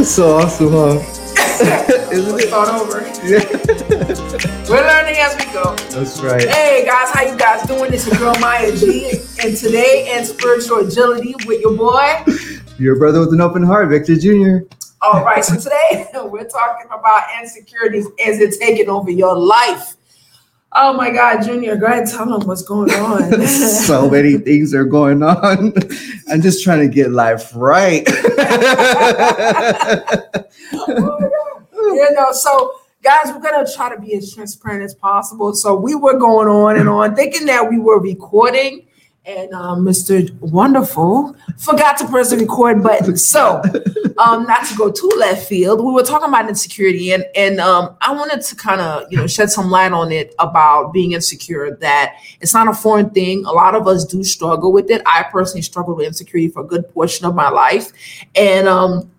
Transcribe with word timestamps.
It's 0.00 0.12
so 0.12 0.38
awesome, 0.38 0.70
huh? 0.70 0.98
Isn't 2.10 2.40
it? 2.40 2.48
start 2.48 2.68
over. 2.70 3.02
Yeah. 3.22 3.44
We're 4.66 4.80
learning 4.80 5.16
as 5.18 5.36
we 5.36 5.52
go. 5.52 5.76
That's 5.90 6.22
right. 6.22 6.48
Hey 6.48 6.86
guys, 6.86 7.10
how 7.10 7.30
you 7.30 7.36
guys 7.36 7.68
doing? 7.68 7.92
It's 7.92 8.06
your 8.06 8.16
girl 8.16 8.34
Maya 8.40 8.74
G, 8.74 9.10
and 9.44 9.54
today 9.54 10.16
in 10.16 10.24
spiritual 10.24 10.78
agility 10.78 11.34
with 11.44 11.60
your 11.60 11.76
boy. 11.76 12.24
Your 12.78 12.96
brother 12.96 13.20
with 13.20 13.34
an 13.34 13.42
open 13.42 13.62
heart, 13.62 13.90
Victor 13.90 14.16
Jr. 14.16 14.64
All 15.02 15.22
right, 15.22 15.44
so 15.44 15.56
today 15.56 16.06
we're 16.14 16.48
talking 16.48 16.86
about 16.86 17.24
insecurities. 17.38 18.06
Is 18.18 18.40
it 18.40 18.58
taking 18.58 18.88
over 18.88 19.10
your 19.10 19.36
life? 19.36 19.96
Oh 20.72 20.92
my 20.92 21.10
God, 21.10 21.42
Junior, 21.42 21.76
go 21.76 21.86
ahead, 21.86 22.06
tell 22.06 22.26
them 22.26 22.46
what's 22.46 22.62
going 22.62 22.92
on. 22.92 23.44
so 23.46 24.08
many 24.08 24.38
things 24.38 24.72
are 24.72 24.84
going 24.84 25.20
on. 25.20 25.72
I'm 26.28 26.40
just 26.40 26.62
trying 26.62 26.78
to 26.88 26.94
get 26.94 27.10
life 27.10 27.50
right. 27.56 28.06
you 31.72 32.12
know, 32.12 32.30
so 32.30 32.74
guys, 33.02 33.32
we're 33.32 33.40
gonna 33.40 33.66
try 33.74 33.92
to 33.92 34.00
be 34.00 34.14
as 34.14 34.32
transparent 34.32 34.84
as 34.84 34.94
possible. 34.94 35.54
So 35.54 35.74
we 35.74 35.96
were 35.96 36.16
going 36.16 36.46
on 36.46 36.78
and 36.78 36.88
on, 36.88 37.16
thinking 37.16 37.46
that 37.46 37.68
we 37.68 37.80
were 37.80 37.98
recording, 37.98 38.86
and 39.26 39.52
um, 39.52 39.84
Mr. 39.84 40.32
Wonderful 40.40 41.36
forgot 41.58 41.98
to 41.98 42.08
press 42.08 42.30
the 42.30 42.38
record 42.38 42.82
button. 42.82 43.16
So, 43.16 43.62
um, 44.18 44.44
not 44.44 44.66
to 44.66 44.76
go 44.76 44.90
too 44.90 45.10
left 45.18 45.46
field, 45.46 45.84
we 45.84 45.92
were 45.92 46.02
talking 46.02 46.28
about 46.28 46.48
insecurity, 46.48 47.12
and 47.12 47.24
and 47.36 47.60
um, 47.60 47.96
I 48.00 48.12
wanted 48.12 48.42
to 48.42 48.56
kind 48.56 48.80
of 48.80 49.10
you 49.10 49.18
know 49.18 49.26
shed 49.26 49.50
some 49.50 49.70
light 49.70 49.92
on 49.92 50.10
it 50.10 50.34
about 50.38 50.92
being 50.92 51.12
insecure. 51.12 51.76
That 51.76 52.16
it's 52.40 52.54
not 52.54 52.68
a 52.68 52.72
foreign 52.72 53.10
thing. 53.10 53.44
A 53.44 53.52
lot 53.52 53.74
of 53.74 53.86
us 53.86 54.04
do 54.04 54.24
struggle 54.24 54.72
with 54.72 54.90
it. 54.90 55.02
I 55.06 55.24
personally 55.24 55.62
struggled 55.62 55.98
with 55.98 56.06
insecurity 56.06 56.48
for 56.48 56.62
a 56.62 56.66
good 56.66 56.88
portion 56.94 57.26
of 57.26 57.34
my 57.34 57.50
life, 57.50 57.92
and 58.34 58.66
um 58.66 59.10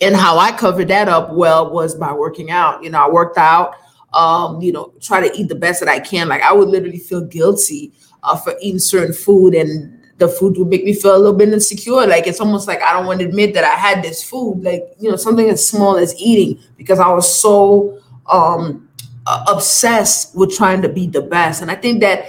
and 0.00 0.16
how 0.16 0.38
I 0.38 0.52
covered 0.52 0.88
that 0.88 1.08
up 1.08 1.32
well 1.32 1.72
was 1.72 1.94
by 1.94 2.12
working 2.12 2.50
out. 2.50 2.82
You 2.82 2.90
know, 2.90 3.04
I 3.04 3.10
worked 3.10 3.38
out, 3.38 3.74
um, 4.12 4.60
you 4.60 4.72
know, 4.72 4.92
try 5.00 5.26
to 5.26 5.36
eat 5.36 5.48
the 5.48 5.54
best 5.54 5.80
that 5.80 5.88
I 5.88 6.00
can. 6.00 6.28
Like 6.28 6.42
I 6.42 6.52
would 6.52 6.68
literally 6.68 6.98
feel 6.98 7.24
guilty 7.24 7.92
uh, 8.22 8.36
for 8.36 8.54
eating 8.60 8.78
certain 8.78 9.14
food 9.14 9.54
and 9.54 9.94
the 10.18 10.28
food 10.28 10.56
would 10.58 10.68
make 10.68 10.84
me 10.84 10.92
feel 10.92 11.16
a 11.16 11.18
little 11.18 11.32
bit 11.32 11.52
insecure. 11.52 12.06
Like 12.06 12.26
it's 12.26 12.40
almost 12.40 12.66
like 12.66 12.82
I 12.82 12.92
don't 12.92 13.06
want 13.06 13.20
to 13.20 13.26
admit 13.26 13.54
that 13.54 13.64
I 13.64 13.74
had 13.74 14.02
this 14.02 14.22
food, 14.22 14.62
like, 14.64 14.94
you 14.98 15.10
know, 15.10 15.16
something 15.16 15.48
as 15.48 15.66
small 15.66 15.96
as 15.96 16.14
eating 16.18 16.60
because 16.76 16.98
I 16.98 17.08
was 17.08 17.40
so 17.40 18.00
um 18.26 18.88
uh, 19.26 19.44
obsessed 19.46 20.34
with 20.34 20.56
trying 20.56 20.82
to 20.82 20.88
be 20.88 21.06
the 21.06 21.20
best. 21.20 21.62
And 21.62 21.70
I 21.70 21.74
think 21.74 22.00
that 22.00 22.24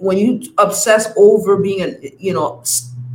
when 0.00 0.16
you 0.16 0.42
obsess 0.56 1.12
over 1.16 1.58
being 1.58 1.82
a, 1.82 2.16
you 2.18 2.32
know, 2.32 2.62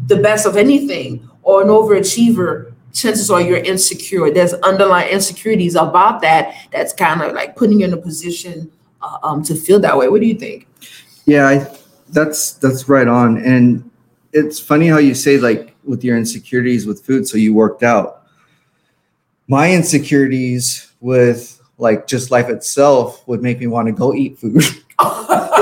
the 0.05 0.17
best 0.17 0.45
of 0.45 0.55
anything 0.55 1.27
or 1.41 1.63
an 1.63 1.69
overachiever, 1.69 2.73
chances 2.93 3.31
are 3.31 3.41
you're 3.41 3.57
insecure. 3.57 4.29
There's 4.29 4.53
underlying 4.53 5.11
insecurities 5.11 5.75
about 5.75 6.21
that. 6.21 6.55
That's 6.71 6.93
kind 6.93 7.21
of 7.21 7.33
like 7.33 7.55
putting 7.55 7.79
you 7.79 7.87
in 7.87 7.93
a 7.93 7.97
position 7.97 8.71
uh, 9.01 9.17
um, 9.23 9.43
to 9.45 9.55
feel 9.55 9.79
that 9.79 9.97
way. 9.97 10.07
What 10.09 10.21
do 10.21 10.27
you 10.27 10.35
think? 10.35 10.67
yeah, 11.25 11.47
I, 11.47 11.77
that's 12.13 12.53
that's 12.53 12.87
right 12.87 13.07
on. 13.07 13.37
And 13.37 13.89
it's 14.31 14.59
funny 14.59 14.87
how 14.87 14.97
you 14.99 15.13
say 15.15 15.37
like 15.37 15.75
with 15.83 16.03
your 16.03 16.17
insecurities 16.17 16.85
with 16.85 17.05
food, 17.05 17.27
so 17.27 17.37
you 17.37 17.53
worked 17.53 17.83
out. 17.83 18.23
My 19.47 19.71
insecurities 19.73 20.91
with 21.01 21.61
like 21.77 22.07
just 22.07 22.31
life 22.31 22.49
itself 22.49 23.27
would 23.27 23.41
make 23.41 23.59
me 23.59 23.67
want 23.67 23.87
to 23.87 23.91
go 23.91 24.13
eat 24.13 24.39
food. 24.39 24.63
I 24.99 25.55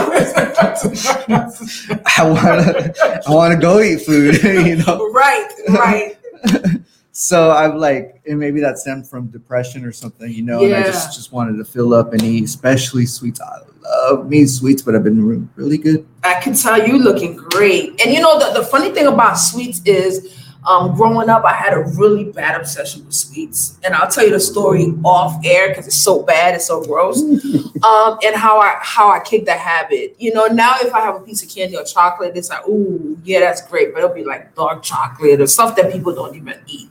want 2.24 2.66
to 2.66 3.22
I 3.28 3.32
want 3.32 3.54
to 3.54 3.60
go 3.60 3.82
eat 3.82 4.02
food, 4.02 4.44
you 4.44 4.76
know. 4.78 5.10
right, 5.12 5.50
right. 5.70 6.18
So 7.14 7.52
I'm 7.52 7.78
like, 7.78 8.22
and 8.26 8.40
maybe 8.40 8.62
that 8.62 8.78
stemmed 8.78 9.08
from 9.08 9.28
depression 9.28 9.84
or 9.84 9.92
something, 9.92 10.32
you 10.32 10.44
know. 10.44 10.62
Yeah. 10.62 10.78
And 10.78 10.86
I 10.86 10.88
just 10.88 11.14
just 11.14 11.34
wanted 11.34 11.58
to 11.58 11.66
fill 11.66 11.94
up 11.94 12.14
and 12.14 12.22
eat, 12.24 12.46
especially 12.46 13.06
sweets. 13.06 13.42
I 13.42 13.60
love 13.84 14.30
me 14.30 14.46
sweets, 14.46 14.82
but 14.82 14.96
I've 14.96 15.04
been 15.04 15.26
re- 15.26 15.48
really 15.56 15.78
good. 15.78 16.08
I 16.24 16.40
can 16.40 16.54
tell 16.54 16.88
you 16.88 16.98
looking 16.98 17.36
great. 17.36 18.00
And 18.02 18.14
you 18.14 18.22
know, 18.22 18.40
the, 18.40 18.62
the 18.62 18.66
funny 18.66 18.92
thing 18.92 19.08
about 19.08 19.36
sweets 19.36 19.82
is 19.86 20.41
um, 20.64 20.94
growing 20.96 21.28
up, 21.28 21.44
I 21.44 21.54
had 21.54 21.74
a 21.74 21.80
really 21.80 22.26
bad 22.26 22.60
obsession 22.60 23.04
with 23.06 23.16
sweets. 23.16 23.80
And 23.84 23.96
I'll 23.96 24.10
tell 24.10 24.24
you 24.24 24.32
the 24.32 24.40
story 24.40 24.94
off 25.04 25.44
air 25.44 25.70
because 25.70 25.88
it's 25.88 25.96
so 25.96 26.22
bad, 26.22 26.54
it's 26.54 26.68
so 26.68 26.84
gross. 26.84 27.22
um, 27.84 28.20
and 28.24 28.36
how 28.36 28.60
I 28.60 28.78
how 28.80 29.10
I 29.10 29.20
kicked 29.22 29.48
that 29.48 29.60
habit. 29.60 30.16
You 30.20 30.34
know, 30.34 30.46
now 30.46 30.76
if 30.80 30.94
I 30.94 31.02
have 31.02 31.16
a 31.16 31.20
piece 31.20 31.42
of 31.42 31.50
candy 31.50 31.76
or 31.78 31.84
chocolate, 31.84 32.38
it's 32.38 32.50
like, 32.50 32.68
ooh, 32.68 33.18
yeah, 33.24 33.40
that's 33.40 33.68
great. 33.68 33.92
But 33.92 34.04
it'll 34.04 34.16
be 34.16 34.24
like 34.24 34.54
dark 34.54 34.84
chocolate 34.84 35.42
or 35.42 35.48
stuff 35.48 35.76
that 35.78 35.92
people 35.92 36.14
don't 36.14 36.36
even 36.36 36.60
eat. 36.68 36.90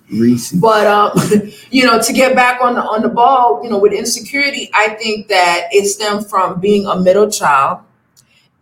But 0.61 0.89
um, 0.89 1.13
you 1.71 1.87
know, 1.87 2.03
to 2.03 2.13
get 2.13 2.35
back 2.35 2.61
on 2.61 2.75
the 2.75 2.83
on 2.83 3.03
the 3.03 3.09
ball, 3.09 3.61
you 3.63 3.71
know, 3.71 3.79
with 3.79 3.93
insecurity, 3.93 4.69
I 4.75 4.89
think 4.91 5.29
that 5.29 5.69
it 5.71 5.87
stemmed 5.87 6.29
from 6.29 6.59
being 6.59 6.87
a 6.87 6.99
middle 6.99 7.31
child, 7.31 7.85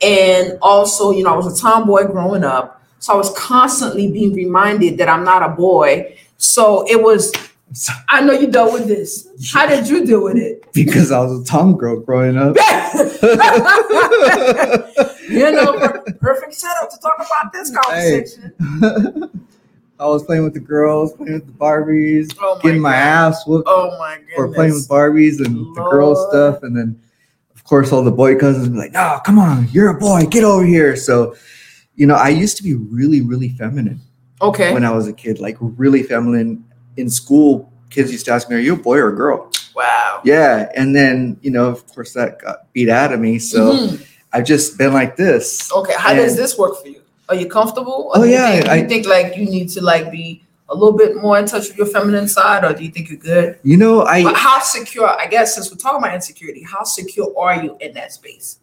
and 0.03 0.59
also, 0.61 1.13
you 1.13 1.25
know, 1.25 1.33
I 1.33 1.37
was 1.37 1.59
a 1.59 1.63
tomboy 1.63 2.05
growing 2.07 2.45
up, 2.45 2.78
so 2.99 3.13
I 3.13 3.17
was 3.17 3.33
constantly 3.37 4.11
being 4.11 4.35
reminded 4.35 4.99
that 4.99 5.09
I'm 5.09 5.25
not 5.25 5.43
a 5.43 5.49
boy. 5.51 6.17
So 6.37 6.87
it 6.89 7.03
was. 7.03 7.33
I 8.09 8.23
know 8.23 8.33
you 8.33 8.47
dealt 8.47 8.73
with 8.73 8.89
this. 8.89 9.29
How 9.53 9.67
did 9.67 9.89
you 9.89 10.05
deal 10.07 10.23
with 10.25 10.37
it? 10.37 10.65
Because 10.79 11.11
I 11.11 11.19
was 11.19 11.43
a 11.43 11.45
tom 11.45 11.77
girl 11.77 11.99
growing 11.99 12.37
up. 12.37 12.55
you 15.29 15.51
know, 15.53 15.73
perfect 16.21 16.55
setup 16.55 16.89
to 16.91 16.97
talk 17.03 17.17
about 17.17 17.53
this 17.53 17.75
conversation. 17.77 18.53
I 20.01 20.07
was 20.07 20.23
playing 20.23 20.45
with 20.45 20.55
the 20.55 20.61
girls, 20.61 21.13
playing 21.15 21.33
with 21.35 21.47
the 21.47 21.53
Barbies, 21.53 22.33
Oh 22.41 22.55
my 22.57 22.63
getting 22.63 22.81
my 22.81 22.93
God. 22.93 22.99
ass 22.99 23.45
whooped 23.47 23.67
Oh 23.69 23.97
my 23.99 24.19
goodness. 24.19 24.35
for 24.37 24.49
playing 24.55 24.75
with 24.75 24.89
Barbies 24.89 25.45
and 25.45 25.57
the 25.75 25.83
girl 25.91 26.15
stuff. 26.31 26.63
And 26.63 26.77
then, 26.77 27.01
of 27.57 27.65
course, 27.65 27.91
all 27.91 28.05
the 28.05 28.13
boy 28.13 28.37
cousins 28.39 28.69
be 28.69 28.77
like, 28.77 28.93
no, 28.93 29.19
come 29.27 29.41
on, 29.41 29.67
you're 29.73 29.89
a 29.89 29.99
boy, 29.99 30.25
get 30.27 30.45
over 30.45 30.65
here. 30.65 30.95
So, 30.95 31.35
you 31.99 32.07
know, 32.07 32.15
I 32.15 32.29
used 32.29 32.57
to 32.59 32.63
be 32.63 32.75
really, 32.75 33.21
really 33.23 33.51
feminine 33.51 34.01
Okay. 34.41 34.73
when 34.73 34.85
I 34.85 34.93
was 34.93 35.09
a 35.09 35.13
kid, 35.13 35.41
like 35.41 35.57
really 35.61 36.03
feminine. 36.05 36.65
In 36.97 37.11
school, 37.11 37.73
kids 37.91 38.11
used 38.13 38.25
to 38.27 38.33
ask 38.33 38.49
me, 38.49 38.57
are 38.57 38.61
you 38.61 38.75
a 38.75 38.77
boy 38.77 38.97
or 38.99 39.09
a 39.09 39.17
girl? 39.17 39.51
wow. 39.75 40.21
Yeah. 40.25 40.69
And 40.75 40.95
then, 40.97 41.39
you 41.43 41.53
know, 41.53 41.67
of 41.67 41.87
course, 41.95 42.13
that 42.15 42.41
got 42.43 42.73
beat 42.73 42.89
out 42.89 43.13
of 43.13 43.21
me. 43.21 43.39
So 43.39 43.61
Mhm. 43.75 44.01
I've 44.33 44.45
just 44.45 44.77
been 44.77 44.93
like 44.93 45.15
this. 45.17 45.71
Okay, 45.73 45.95
how 45.97 46.15
does 46.15 46.35
this 46.37 46.59
work 46.59 46.83
for 46.83 46.89
you? 46.89 47.01
Are 47.29 47.37
you 47.37 47.47
comfortable? 47.47 48.11
Or 48.13 48.19
Oh, 48.19 48.23
do 48.23 48.29
you 48.29 48.35
yeah, 48.35 48.51
think, 48.53 48.69
I- 48.69 48.77
you 48.83 48.89
think 48.89 49.07
like 49.07 49.37
you 49.37 49.45
need 49.47 49.69
to 49.77 49.81
like 49.93 50.11
be 50.11 50.43
a 50.69 50.75
little 50.75 50.97
bit 50.99 51.17
more 51.23 51.39
in 51.39 51.47
touch 51.47 51.69
with 51.69 51.77
your 51.79 51.87
feminine 51.87 52.27
side, 52.27 52.65
or 52.65 52.73
do 52.75 52.83
you 52.85 52.91
think 52.91 53.09
you're 53.09 53.19
good? 53.33 53.59
You 53.63 53.77
know, 53.77 54.03
I. 54.03 54.23
But 54.25 54.35
how 54.37 54.59
secure? 54.61 55.09
I 55.09 55.27
guess 55.29 55.55
since 55.55 55.71
we're 55.71 55.77
talking 55.79 55.99
about 56.03 56.13
insecurity, 56.15 56.63
how 56.75 56.83
secure 56.85 57.33
are 57.39 57.63
you 57.63 57.77
in 57.81 57.93
that 57.95 58.13
space? 58.13 58.59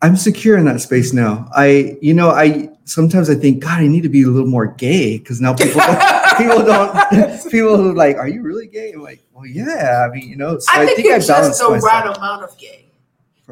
I'm 0.00 0.16
secure 0.16 0.56
in 0.56 0.64
that 0.66 0.80
space 0.80 1.12
now. 1.12 1.48
I, 1.54 1.96
you 2.00 2.14
know, 2.14 2.30
I 2.30 2.70
sometimes 2.84 3.28
I 3.28 3.34
think, 3.34 3.62
God, 3.62 3.80
I 3.80 3.86
need 3.86 4.02
to 4.02 4.08
be 4.08 4.22
a 4.22 4.28
little 4.28 4.48
more 4.48 4.66
gay 4.66 5.18
because 5.18 5.40
now 5.40 5.54
people 5.54 5.80
people 6.38 6.64
don't 6.64 7.50
people 7.50 7.76
who 7.76 7.94
like, 7.94 8.16
are 8.16 8.28
you 8.28 8.42
really 8.42 8.68
gay? 8.68 8.92
I'm 8.92 9.02
like, 9.02 9.22
well, 9.32 9.46
yeah. 9.46 10.06
I 10.08 10.14
mean, 10.14 10.28
you 10.28 10.36
know, 10.36 10.58
so 10.58 10.70
I 10.72 10.86
think, 10.86 11.04
you're 11.06 11.16
just 11.16 11.28
balanced 11.28 11.60
the 11.60 11.70
myself. 11.70 11.84
right 11.84 12.16
amount 12.16 12.44
of 12.44 12.56
gay. 12.58 12.86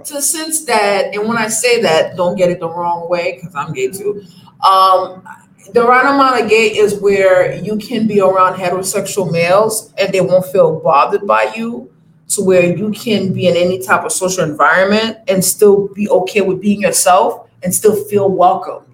To 0.04 0.14
the 0.14 0.22
sense 0.22 0.66
that, 0.66 1.14
and 1.14 1.26
when 1.26 1.38
I 1.38 1.48
say 1.48 1.80
that, 1.80 2.16
don't 2.16 2.36
get 2.36 2.50
it 2.50 2.60
the 2.60 2.68
wrong 2.68 3.08
way, 3.08 3.36
because 3.36 3.54
I'm 3.54 3.72
gay 3.72 3.88
too. 3.88 4.22
Um, 4.62 5.26
the 5.72 5.82
right 5.82 6.04
amount 6.04 6.40
of 6.40 6.50
gay 6.50 6.66
is 6.66 7.00
where 7.00 7.56
you 7.56 7.78
can 7.78 8.06
be 8.06 8.20
around 8.20 8.54
heterosexual 8.56 9.32
males 9.32 9.92
and 9.98 10.12
they 10.12 10.20
won't 10.20 10.46
feel 10.46 10.80
bothered 10.80 11.26
by 11.26 11.52
you, 11.56 11.90
to 12.28 12.42
where 12.42 12.76
you 12.76 12.90
can 12.90 13.32
be 13.32 13.46
in 13.46 13.56
any 13.56 13.80
type 13.80 14.04
of 14.04 14.12
social 14.12 14.44
environment 14.44 15.18
and 15.28 15.44
still 15.44 15.88
be 15.94 16.08
okay 16.08 16.40
with 16.40 16.60
being 16.60 16.80
yourself 16.80 17.48
and 17.62 17.74
still 17.74 17.94
feel 18.06 18.28
welcomed. 18.30 18.86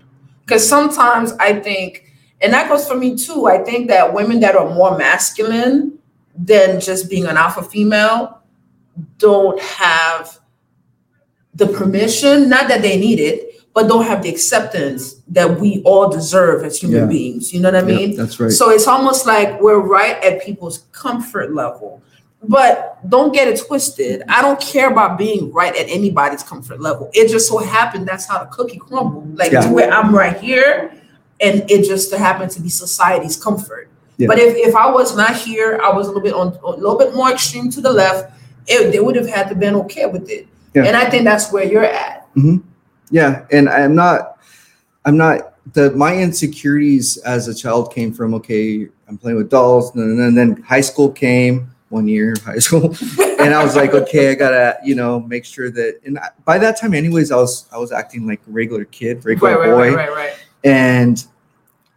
Because 0.45 0.69
sometimes 0.69 1.33
I 1.41 1.59
think, 1.61 2.13
and 2.41 2.53
that 2.53 2.69
goes 2.69 2.87
for 2.87 2.97
me 2.97 3.17
too, 3.17 3.47
I 3.47 3.59
think 3.59 3.89
that 3.89 4.13
women 4.13 4.41
that 4.41 4.55
are 4.57 4.75
more 4.75 4.99
masculine 4.99 5.99
than 6.37 6.81
just 6.81 7.09
being 7.09 7.27
an 7.27 7.37
alpha 7.37 7.63
female 7.63 8.43
don't 9.19 9.61
have 9.61 10.39
the 11.55 11.67
permission, 11.69 12.49
not 12.49 12.69
that 12.69 12.83
they 12.83 12.99
need 12.99 13.19
it, 13.21 13.49
but 13.75 13.89
don't 13.89 14.05
have 14.05 14.23
the 14.23 14.29
acceptance 14.29 15.15
that 15.29 15.59
we 15.61 15.83
all 15.85 16.09
deserve 16.11 16.65
as 16.65 16.79
human 16.79 17.01
Yeah. 17.03 17.07
beings. 17.07 17.53
You 17.55 17.61
know 17.61 17.71
what 17.71 17.85
I 17.85 17.89
Yeah, 17.89 17.97
mean? 17.97 18.17
that's 18.17 18.39
right. 18.39 18.51
So 18.51 18.71
it's 18.71 18.87
almost 18.87 19.27
like 19.27 19.61
we're 19.61 19.79
right 19.79 20.23
at 20.23 20.43
people's 20.43 20.85
comfort 20.93 21.55
level. 21.55 22.03
But 22.45 22.99
don't 23.09 23.33
get 23.33 23.47
it 23.47 23.61
twisted. 23.65 24.23
I 24.29 24.43
don't 24.43 24.61
care 24.61 24.91
about 24.91 25.17
being 25.17 25.53
right 25.53 25.75
at 25.77 25.89
anybody's 25.89 26.43
comfort 26.43 26.81
level. 26.81 27.09
It 27.15 27.29
just 27.29 27.49
so 27.49 27.59
happened 27.59 28.07
that's 28.07 28.27
how 28.27 28.43
the 28.43 28.51
cookie 28.51 28.79
crumbled. 28.79 29.39
Like 29.39 29.53
Yeah. 29.53 29.71
where 29.71 29.93
I'm 29.93 30.15
right 30.15 30.39
here, 30.41 30.93
and 31.41 31.71
it 31.71 31.87
just 31.87 32.13
happened 32.13 32.51
to 32.53 32.61
be 32.61 32.69
society's 32.69 33.37
comfort. 33.37 33.89
Yeah. 34.17 34.27
But 34.27 34.39
if, 34.39 34.57
if 34.57 34.75
I 34.75 34.91
was 34.91 35.17
not 35.17 35.37
here, 35.37 35.81
I 35.83 35.93
was 35.93 36.07
a 36.07 36.11
little 36.11 36.23
bit 36.23 36.35
on 36.35 36.59
a 36.65 36.71
little 36.71 36.99
bit 36.99 37.15
more 37.15 37.31
extreme 37.31 37.71
to 37.71 37.81
the 37.81 37.93
left, 37.93 38.33
it, 38.67 38.91
they 38.93 39.01
would 39.01 39.17
have 39.17 39.29
had 39.29 39.49
to 39.49 39.55
been 39.55 39.75
okay 39.77 40.07
with 40.07 40.29
it. 40.29 40.47
Yeah. 40.75 40.85
And 40.85 40.97
I 40.97 41.09
think 41.11 41.25
that's 41.25 41.53
where 41.53 41.65
you're 41.65 41.85
at. 41.85 42.27
Mm-hmm. 42.35 42.59
yeah, 43.11 43.45
and 43.53 43.69
I'm 43.69 43.95
not, 43.95 44.39
I'm 45.05 45.17
not 45.17 45.55
the 45.75 45.91
my 45.93 46.17
insecurities 46.17 47.19
as 47.19 47.47
a 47.47 47.55
child 47.55 47.93
came 47.93 48.13
from 48.13 48.35
okay, 48.35 48.89
I'm 49.07 49.19
playing 49.19 49.37
with 49.37 49.51
dolls, 49.51 49.95
and 49.95 50.37
then 50.37 50.63
high 50.63 50.81
school 50.81 51.11
came 51.11 51.72
one 51.93 52.09
year 52.09 52.33
of 52.33 52.43
high 52.43 52.59
school, 52.67 52.97
and 53.39 53.55
I 53.55 53.63
was 53.63 53.77
like, 53.77 53.93
okay, 53.95 54.31
I 54.31 54.35
gotta 54.35 54.79
you 54.85 54.95
know 54.97 55.21
make 55.21 55.45
sure 55.45 55.71
that. 55.71 56.01
And 56.05 56.19
I- 56.19 56.31
by 56.45 56.59
that 56.59 56.81
time, 56.81 56.95
anyways, 56.95 57.31
I 57.31 57.37
was 57.37 57.67
I 57.71 57.79
was 57.79 57.93
acting 57.93 58.27
like 58.27 58.41
a 58.49 58.51
regular 58.51 58.85
kid, 58.87 59.25
regular 59.25 59.59
right, 59.59 59.67
boy, 59.71 59.95
right, 59.95 60.09
right, 60.09 60.15
right. 60.17 60.35
and 60.65 61.25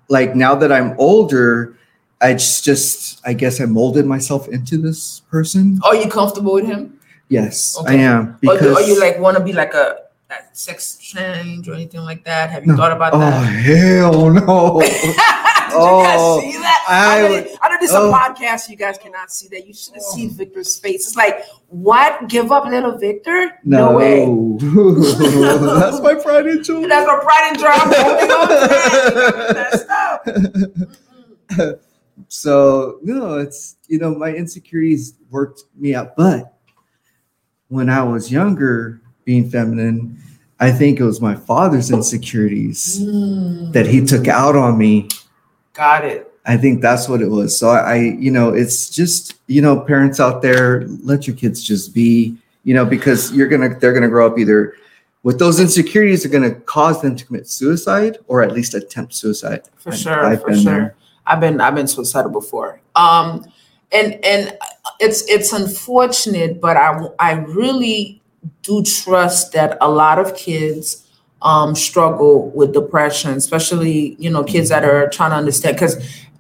like 0.09 0.36
now 0.36 0.53
that 0.56 0.71
I'm 0.71 0.94
older, 1.00 1.75
I 2.21 2.33
just 2.33 2.63
just 2.63 3.25
I 3.25 3.33
guess 3.33 3.59
I 3.59 3.65
molded 3.65 4.06
myself 4.06 4.47
into 4.50 4.77
this 4.77 5.21
person. 5.31 5.80
Are 5.83 5.95
you 5.95 6.09
comfortable 6.09 6.53
with 6.53 6.65
him? 6.68 7.00
Yes, 7.30 7.75
I 7.80 7.81
Okay. 7.81 8.03
am 8.03 8.21
Or, 8.30 8.38
because. 8.42 8.77
or 8.77 8.81
you 8.86 9.00
like 9.00 9.18
want 9.19 9.36
to 9.38 9.44
be 9.44 9.51
like 9.53 9.74
a, 9.74 9.97
a 10.30 10.36
sex 10.53 10.97
change 10.97 11.68
or 11.68 11.74
anything 11.74 12.01
like 12.01 12.24
that? 12.25 12.51
Have 12.51 12.65
you 12.65 12.74
No. 12.74 12.77
thought 12.77 12.92
about 12.92 13.13
Oh 13.15 13.19
that? 13.19 13.33
Oh 13.33 13.45
hell 13.65 14.30
no! 14.30 14.81
Did 15.75 15.81
you 15.81 15.89
Oh, 15.89 16.04
guys 16.42 16.54
see 16.54 16.57
that? 16.60 16.86
I, 16.88 16.92
I 16.94 17.22
know, 17.22 17.30
would- 17.30 17.48
I 17.62 17.69
know 17.69 17.77
this 17.80 17.89
is 17.92 17.95
oh. 17.95 18.10
a 18.10 18.13
podcast. 18.13 18.69
You 18.69 18.75
guys 18.77 18.98
cannot 18.98 19.31
see 19.31 19.48
that. 19.50 19.68
You 19.68 19.74
should 19.74 19.94
have 19.95 20.04
seen 20.04 20.30
Victor's 20.31 20.77
face. 20.77 21.07
It's 21.07 21.16
like, 21.16 21.44
what? 21.68 22.27
Give 22.30 22.51
up, 22.51 22.66
little 22.66 22.98
Victor? 22.98 23.51
No, 23.63 23.95
way. 23.98 24.25
that's 24.60 26.00
my 26.01 26.16
pride 26.16 26.48
and 26.48 26.63
joy. 26.63 26.88
That's 26.88 27.07
my 27.07 27.19
pride 27.22 27.50
and 27.50 27.60
joy. 27.60 27.68
I'm 27.68 27.92
holding 27.94 28.31
on 28.31 28.48
to 28.48 28.56
that. 28.68 30.25
You 30.25 30.27
got 30.27 30.68
me 30.68 30.74
messed 31.54 31.69
up. 31.69 31.80
so 32.30 33.00
no, 33.04 33.38
it's 33.39 33.78
you 33.88 34.00
know 34.00 34.16
my 34.16 34.33
insecurities 34.33 35.16
worked 35.30 35.63
me 35.75 35.94
out, 35.95 36.16
but 36.16 36.54
when 37.68 37.89
I 37.89 38.04
was 38.04 38.31
younger, 38.31 39.01
being 39.25 39.50
feminine, 39.50 40.18
I 40.60 40.71
think 40.71 41.00
it 41.00 41.04
was 41.04 41.19
my 41.21 41.36
father's 41.36 41.92
insecurities 41.92 43.00
Mm, 43.01 43.74
that 43.74 43.86
he 43.88 44.06
took 44.06 44.28
out 44.28 44.56
on 44.56 44.78
me. 44.78 45.10
Got 45.75 46.06
it. 46.06 46.31
I 46.45 46.57
think 46.57 46.81
that's 46.81 47.10
what 47.10 47.22
it 47.22 47.27
was. 47.27 47.57
So 47.57 47.69
I, 47.69 47.80
I, 47.80 47.95
you 47.95 48.31
know, 48.31 48.50
it's 48.50 48.89
just, 48.89 49.36
you 49.48 49.62
know, 49.62 49.80
parents 49.80 50.19
out 50.19 50.42
there, 50.42 50.86
let 51.04 51.27
your 51.27 51.36
kids 51.36 51.63
just 51.63 51.94
be, 51.94 52.38
you 52.63 52.74
know, 52.74 52.86
because 52.86 53.31
you're 53.33 53.48
gonna, 53.48 53.77
they're 53.80 53.94
gonna 53.94 54.10
grow 54.10 54.27
up 54.27 54.38
either 54.38 54.75
with 55.24 55.39
those 55.39 55.60
insecurities 55.60 56.24
are 56.24 56.30
gonna 56.30 56.54
cause 56.54 57.01
them 57.01 57.16
to 57.16 57.25
commit 57.25 57.48
suicide 57.48 58.19
or 58.27 58.44
at 58.44 58.51
least 58.51 58.75
attempt 58.75 59.16
suicide. 59.16 59.63
For 59.77 59.89
And 59.89 60.00
sure, 60.00 60.24
I've 60.25 60.42
for 60.42 60.50
been 60.50 60.60
sure. 60.60 60.72
there. 60.72 60.95
I've 61.25 61.39
been 61.39 61.60
I've 61.60 61.74
been 61.74 61.88
suicidal 61.88 62.31
before. 62.31 62.80
Um, 62.95 63.44
and 63.92 64.24
and 64.24 64.56
it's 65.00 65.28
it's 65.28 65.51
unfortunate, 65.51 66.62
but 66.62 66.78
I 66.78 67.07
I 67.18 67.31
really 67.33 68.21
do 68.62 68.83
trust 68.83 69.54
that 69.54 69.80
a 69.81 69.89
lot 69.89 70.19
of 70.19 70.36
kids 70.36 71.05
um 71.45 71.75
struggle 71.75 72.50
with 72.50 72.74
depression, 72.74 73.31
especially 73.31 74.18
you 74.19 74.30
know 74.30 74.44
kids 74.44 74.69
that 74.69 74.83
are 74.83 75.07
trying 75.09 75.30
to 75.31 75.38
understand 75.38 75.77
because 75.77 75.95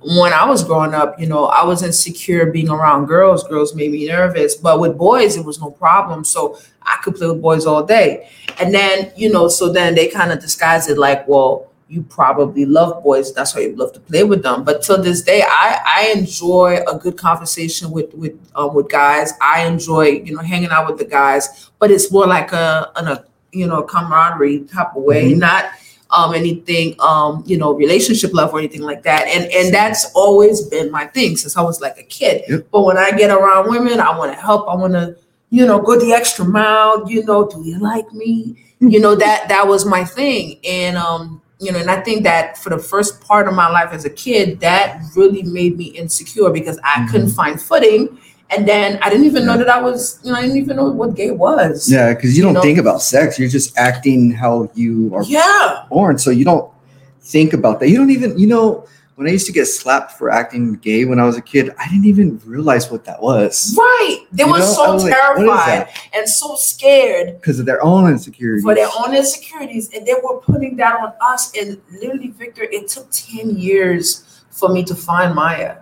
when 0.07 0.33
I 0.33 0.45
was 0.45 0.63
growing 0.63 0.93
up, 0.93 1.19
you 1.19 1.25
know, 1.25 1.45
I 1.45 1.63
was 1.65 1.81
insecure 1.81 2.51
being 2.51 2.69
around 2.69 3.07
girls. 3.07 3.43
Girls 3.47 3.73
made 3.73 3.91
me 3.91 4.07
nervous, 4.07 4.53
but 4.53 4.79
with 4.79 4.97
boys, 4.97 5.35
it 5.35 5.43
was 5.43 5.59
no 5.59 5.71
problem. 5.71 6.23
So 6.23 6.59
I 6.83 6.97
could 7.03 7.15
play 7.15 7.27
with 7.27 7.41
boys 7.41 7.65
all 7.65 7.83
day. 7.83 8.29
And 8.59 8.71
then, 8.71 9.11
you 9.15 9.31
know, 9.31 9.47
so 9.47 9.71
then 9.71 9.95
they 9.95 10.07
kind 10.07 10.31
of 10.31 10.39
disguise 10.39 10.87
it 10.89 10.99
like, 10.99 11.27
well, 11.27 11.71
you 11.87 12.03
probably 12.03 12.65
love 12.65 13.03
boys. 13.03 13.33
That's 13.33 13.55
why 13.55 13.61
you 13.61 13.75
love 13.75 13.93
to 13.93 13.99
play 13.99 14.23
with 14.23 14.43
them. 14.43 14.63
But 14.63 14.83
till 14.83 15.01
this 15.01 15.21
day, 15.21 15.43
I 15.43 15.79
I 15.85 16.13
enjoy 16.15 16.79
a 16.87 16.97
good 16.97 17.17
conversation 17.17 17.91
with 17.91 18.13
with 18.13 18.33
um, 18.55 18.73
with 18.73 18.89
guys. 18.89 19.33
I 19.41 19.65
enjoy 19.65 20.21
you 20.25 20.35
know 20.35 20.41
hanging 20.41 20.69
out 20.69 20.87
with 20.87 20.97
the 20.97 21.05
guys. 21.05 21.69
But 21.79 21.91
it's 21.91 22.11
more 22.11 22.25
like 22.25 22.51
a 22.53 22.91
an 22.95 23.07
a 23.07 23.23
you 23.55 23.67
know 23.67 23.81
camaraderie 23.83 24.59
type 24.61 24.95
of 24.95 25.03
way, 25.03 25.31
Mhm. 25.33 25.37
not 25.37 25.65
um 26.11 26.33
anything 26.35 26.95
um 26.99 27.43
you 27.47 27.57
know 27.57 27.73
relationship 27.73 28.31
love 28.33 28.53
or 28.53 28.59
anything 28.59 28.81
like 28.81 29.01
that. 29.03 29.27
And 29.27 29.45
and 29.51 29.73
that's 29.73 30.11
always 30.13 30.61
been 30.63 30.91
my 30.91 31.05
thing 31.07 31.35
since 31.37 31.57
I 31.57 31.61
was 31.61 31.81
like 31.81 31.97
a 31.97 32.03
kid. 32.03 32.43
Yep. 32.47 32.67
But 32.71 32.81
when 32.83 32.97
I 32.97 33.11
get 33.11 33.31
around 33.31 33.69
women, 33.69 33.99
I 33.99 34.17
want 34.17 34.31
to 34.33 34.39
help. 34.39 34.67
I 34.69 34.75
want 34.75 34.93
to 34.93 35.15
you 35.49 35.65
know 35.65 35.79
go 35.79 35.99
the 35.99 36.13
extra 36.13 36.45
mile. 36.45 37.09
You 37.09 37.23
know, 37.25 37.47
do 37.47 37.61
you 37.63 37.79
like 37.79 38.11
me? 38.13 38.57
you 38.81 38.99
know 38.99 39.15
that 39.15 39.47
that 39.47 39.65
was 39.65 39.85
my 39.85 40.03
thing 40.03 40.59
and 40.67 40.97
um 40.97 41.41
you 41.59 41.71
know 41.71 41.79
and 41.79 41.89
i 41.89 41.99
think 42.01 42.23
that 42.23 42.57
for 42.57 42.69
the 42.69 42.77
first 42.77 43.21
part 43.21 43.47
of 43.47 43.53
my 43.55 43.69
life 43.69 43.89
as 43.93 44.03
a 44.03 44.09
kid 44.09 44.59
that 44.59 44.99
really 45.15 45.41
made 45.43 45.77
me 45.77 45.85
insecure 45.85 46.49
because 46.51 46.77
i 46.83 46.95
Mhm. 46.99 47.09
couldn't 47.09 47.29
find 47.29 47.59
footing 47.59 48.19
and 48.51 48.67
then 48.67 48.99
i 49.01 49.09
didn't 49.09 49.25
even 49.25 49.45
know 49.45 49.57
that 49.57 49.69
i 49.69 49.81
was 49.81 50.19
you 50.23 50.31
know 50.31 50.37
i 50.37 50.41
didn't 50.41 50.57
even 50.57 50.75
know 50.77 50.89
what 50.89 51.15
gay 51.15 51.31
was 51.31 51.91
Yeah, 51.91 52.13
because 52.13 52.31
you 52.37 52.41
You 52.41 52.43
don't 52.43 52.53
know? 52.53 52.61
think 52.61 52.77
about 52.77 53.01
sex. 53.01 53.39
You're 53.39 53.49
just 53.49 53.75
acting 53.77 54.31
how 54.31 54.69
you 54.75 55.13
are 55.15 55.23
yeah 55.23 55.85
born. 55.89 56.17
So 56.19 56.29
you 56.29 56.45
don't 56.45 56.71
think 57.21 57.53
about 57.53 57.79
that. 57.79 57.89
You 57.89 57.97
don't 57.97 58.11
even, 58.11 58.37
you 58.37 58.45
know, 58.45 58.85
when 59.15 59.25
I 59.27 59.31
used 59.31 59.47
to 59.47 59.51
get 59.53 59.65
slapped 59.65 60.11
for 60.19 60.29
acting 60.29 60.73
gay 60.75 61.05
when 61.05 61.19
I 61.19 61.25
was 61.25 61.37
a 61.37 61.41
kid, 61.41 61.73
I 61.79 61.87
didn't 61.89 62.05
even 62.05 62.39
realize 62.45 62.91
what 62.91 63.03
that 63.05 63.19
was. 63.21 63.73
right 63.77 64.19
they 64.31 64.43
You 64.43 64.51
were 64.51 64.59
know, 64.59 64.73
so 64.77 64.95
like, 64.97 65.13
terrified 65.13 65.87
that? 65.87 66.09
and 66.13 66.29
so 66.29 66.55
scared 66.55 67.27
Because 67.41 67.57
of 67.59 67.65
their 67.65 67.81
own 67.83 68.03
insecurities. 68.11 68.63
for 68.63 68.75
their 68.75 68.89
own 68.99 69.15
insecurities 69.15 69.89
and 69.93 70.05
they 70.05 70.13
were 70.23 70.37
putting 70.49 70.75
that 70.81 70.93
on 71.01 71.13
us 71.31 71.51
and 71.59 71.81
literally 71.99 72.27
victor 72.43 72.63
it 72.77 72.87
took 72.89 73.07
10 73.11 73.57
years 73.57 74.03
for 74.51 74.69
me 74.69 74.83
to 74.83 74.93
find 74.93 75.33
maya 75.33 75.77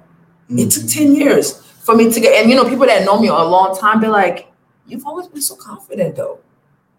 It 0.49 0.69
took 0.71 0.83
mm. 0.83 0.93
10 0.93 1.15
years 1.15 1.45
for 1.83 1.95
me 1.95 2.11
to 2.11 2.19
get, 2.19 2.41
and 2.41 2.49
you 2.49 2.55
know, 2.55 2.67
people 2.67 2.85
that 2.85 3.05
know 3.05 3.19
me 3.19 3.27
a 3.27 3.33
long 3.33 3.77
time, 3.77 4.01
they're 4.01 4.09
like, 4.09 4.51
you've 4.87 5.05
always 5.05 5.27
been 5.27 5.41
so 5.41 5.55
confident 5.55 6.15
though. 6.15 6.39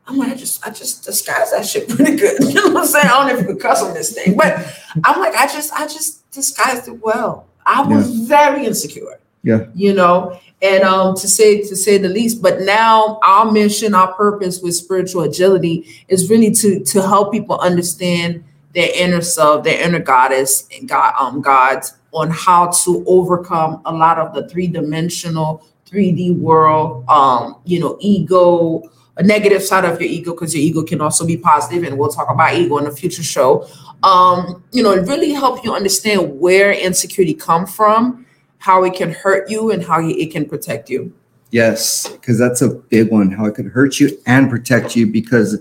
I'm 0.07 0.19
like, 0.19 0.33
I 0.33 0.35
just, 0.35 0.67
I 0.67 0.71
just 0.71 1.05
disguise 1.05 1.51
that 1.53 1.67
shit 1.67 1.89
pretty 1.97 2.17
good. 2.17 2.43
You 2.45 2.55
know 2.55 2.69
what 2.69 2.83
I'm 2.83 2.87
saying? 2.87 3.07
I 3.07 3.09
don't 3.09 3.29
know 3.29 3.35
if 3.35 3.41
you 3.41 3.55
could 3.55 3.63
cuss 3.63 3.83
on 3.83 3.95
this 3.95 4.13
thing, 4.13 4.37
but 4.37 4.55
I'm 5.03 5.19
like, 5.21 5.35
I 5.35 5.47
just, 5.47 5.73
I 5.73 5.87
just 5.87 6.31
disguised 6.31 6.89
it 6.89 7.03
well. 7.03 7.47
I 7.67 7.83
was 7.83 8.15
very 8.29 8.67
insecure. 8.67 9.19
Yeah. 9.43 9.67
You 9.75 9.95
know, 9.95 10.39
and 10.63 10.83
um 10.83 11.15
to 11.17 11.29
say 11.29 11.61
to 11.61 11.77
say 11.77 11.99
the 11.99 12.09
least, 12.09 12.41
but 12.41 12.63
now 12.63 13.21
our 13.23 13.53
mission, 13.53 13.95
our 13.95 14.13
purpose 14.15 14.61
with 14.61 14.75
spiritual 14.75 15.23
agility 15.23 15.87
is 16.09 16.31
really 16.31 16.51
to 16.53 16.83
to 16.83 17.03
help 17.03 17.33
people 17.33 17.59
understand 17.59 18.43
their 18.75 18.89
inner 18.95 19.21
self, 19.21 19.63
their 19.63 19.81
inner 19.81 19.99
goddess 19.99 20.67
and 20.75 20.89
God 20.89 21.15
um 21.19 21.43
gods 21.43 21.93
on 22.15 22.31
how 22.31 22.69
to 22.85 23.05
overcome 23.07 23.83
a 23.85 23.93
lot 23.93 24.19
of 24.19 24.35
the 24.35 24.49
three-dimensional 24.49 25.67
3D 25.87 26.39
world, 26.39 27.05
um, 27.09 27.57
you 27.65 27.81
know, 27.81 27.97
ego, 28.01 28.83
a 29.17 29.23
negative 29.23 29.63
side 29.63 29.85
of 29.85 30.01
your 30.01 30.11
ego, 30.11 30.33
because 30.33 30.55
your 30.55 30.63
ego 30.63 30.83
can 30.83 31.01
also 31.01 31.27
be 31.27 31.37
positive, 31.37 31.85
and 31.85 31.99
we'll 31.99 32.09
talk 32.09 32.31
about 32.31 32.55
ego 32.55 32.79
in 32.79 32.87
a 32.87 32.91
future 32.93 33.23
show. 33.23 33.67
Um, 34.03 34.63
you 34.73 34.83
know, 34.83 34.93
it 34.93 35.07
really 35.09 35.33
help 35.33 35.65
you 35.65 35.75
understand 35.75 36.41
where 36.41 36.73
insecurity 36.73 37.35
come 37.35 37.67
from, 37.67 38.27
how 38.59 38.85
it 38.85 38.95
can 38.95 39.11
hurt 39.11 39.51
you, 39.51 39.71
and 39.71 39.85
how 39.85 40.01
it 40.01 40.31
can 40.33 40.49
protect 40.49 40.89
you. 40.89 41.13
Yes, 41.51 42.09
because 42.09 42.39
that's 42.39 42.63
a 42.63 42.69
big 42.69 43.11
one. 43.11 43.31
How 43.31 43.45
it 43.47 43.55
could 43.55 43.67
hurt 43.67 44.01
you 44.01 44.19
and 44.27 44.51
protect 44.51 44.97
you 44.97 45.07
because 45.07 45.61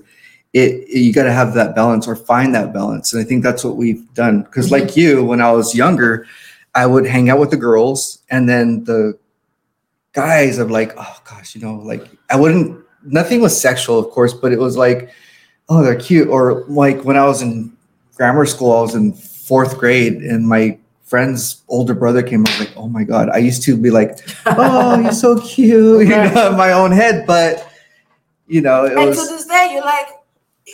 it 0.54 0.88
you 0.90 1.14
got 1.14 1.24
to 1.24 1.32
have 1.32 1.54
that 1.54 1.76
balance 1.76 2.08
or 2.08 2.16
find 2.16 2.56
that 2.56 2.74
balance. 2.74 3.14
And 3.14 3.22
I 3.22 3.26
think 3.26 3.44
that's 3.44 3.64
what 3.64 3.76
we've 3.76 4.12
done. 4.16 4.42
Because 4.42 4.68
Mhm. 4.68 4.72
like 4.72 4.98
you, 4.98 5.24
when 5.24 5.42
I 5.42 5.52
was 5.52 5.76
younger, 5.76 6.26
I 6.76 6.86
would 6.86 7.06
hang 7.06 7.30
out 7.30 7.40
with 7.40 7.52
the 7.52 7.58
girls, 7.58 8.20
and 8.30 8.48
then 8.50 8.84
the 8.84 9.18
guys. 10.14 10.58
I'm 10.58 10.70
like, 10.70 10.94
oh 10.98 11.18
gosh, 11.26 11.56
you 11.56 11.62
know, 11.62 11.76
like 11.76 12.08
I 12.30 12.36
wouldn't. 12.36 12.84
Nothing 13.06 13.42
was 13.42 13.60
sexual, 13.60 14.00
of 14.00 14.10
course, 14.12 14.34
but 14.34 14.52
it 14.54 14.60
was 14.60 14.78
like, 14.78 15.12
oh, 15.70 15.84
they're 15.84 16.00
cute. 16.00 16.30
Or 16.30 16.64
like 16.68 17.04
when 17.04 17.18
I 17.18 17.26
was 17.26 17.42
in 17.42 17.76
grammar 18.16 18.46
school, 18.46 18.72
I 18.72 18.82
was 18.82 18.96
in 18.96 19.14
fourth 19.14 19.78
grade, 19.78 20.16
and 20.16 20.48
my 20.48 20.78
friend's 21.04 21.62
older 21.68 21.94
brother 21.94 22.24
came. 22.24 22.46
I 22.48 22.50
was 22.50 22.60
like, 22.60 22.78
oh 22.78 22.88
my 22.88 23.04
god. 23.04 23.30
I 23.30 23.38
used 23.38 23.62
to 23.64 23.78
be 23.78 23.92
like 23.92 24.18
oh, 24.46 25.00
you're 25.00 25.12
so 25.12 25.40
cute, 25.40 26.08
you 26.08 26.16
know, 26.16 26.50
in 26.50 26.58
my 26.58 26.72
own 26.72 26.92
head. 26.92 27.28
But 27.28 27.70
you 28.48 28.62
know, 28.62 28.86
it 28.86 28.98
and 28.98 29.14
to 29.14 29.22
this 29.22 29.46
day, 29.46 29.70
you're 29.74 29.86
like, 29.86 30.08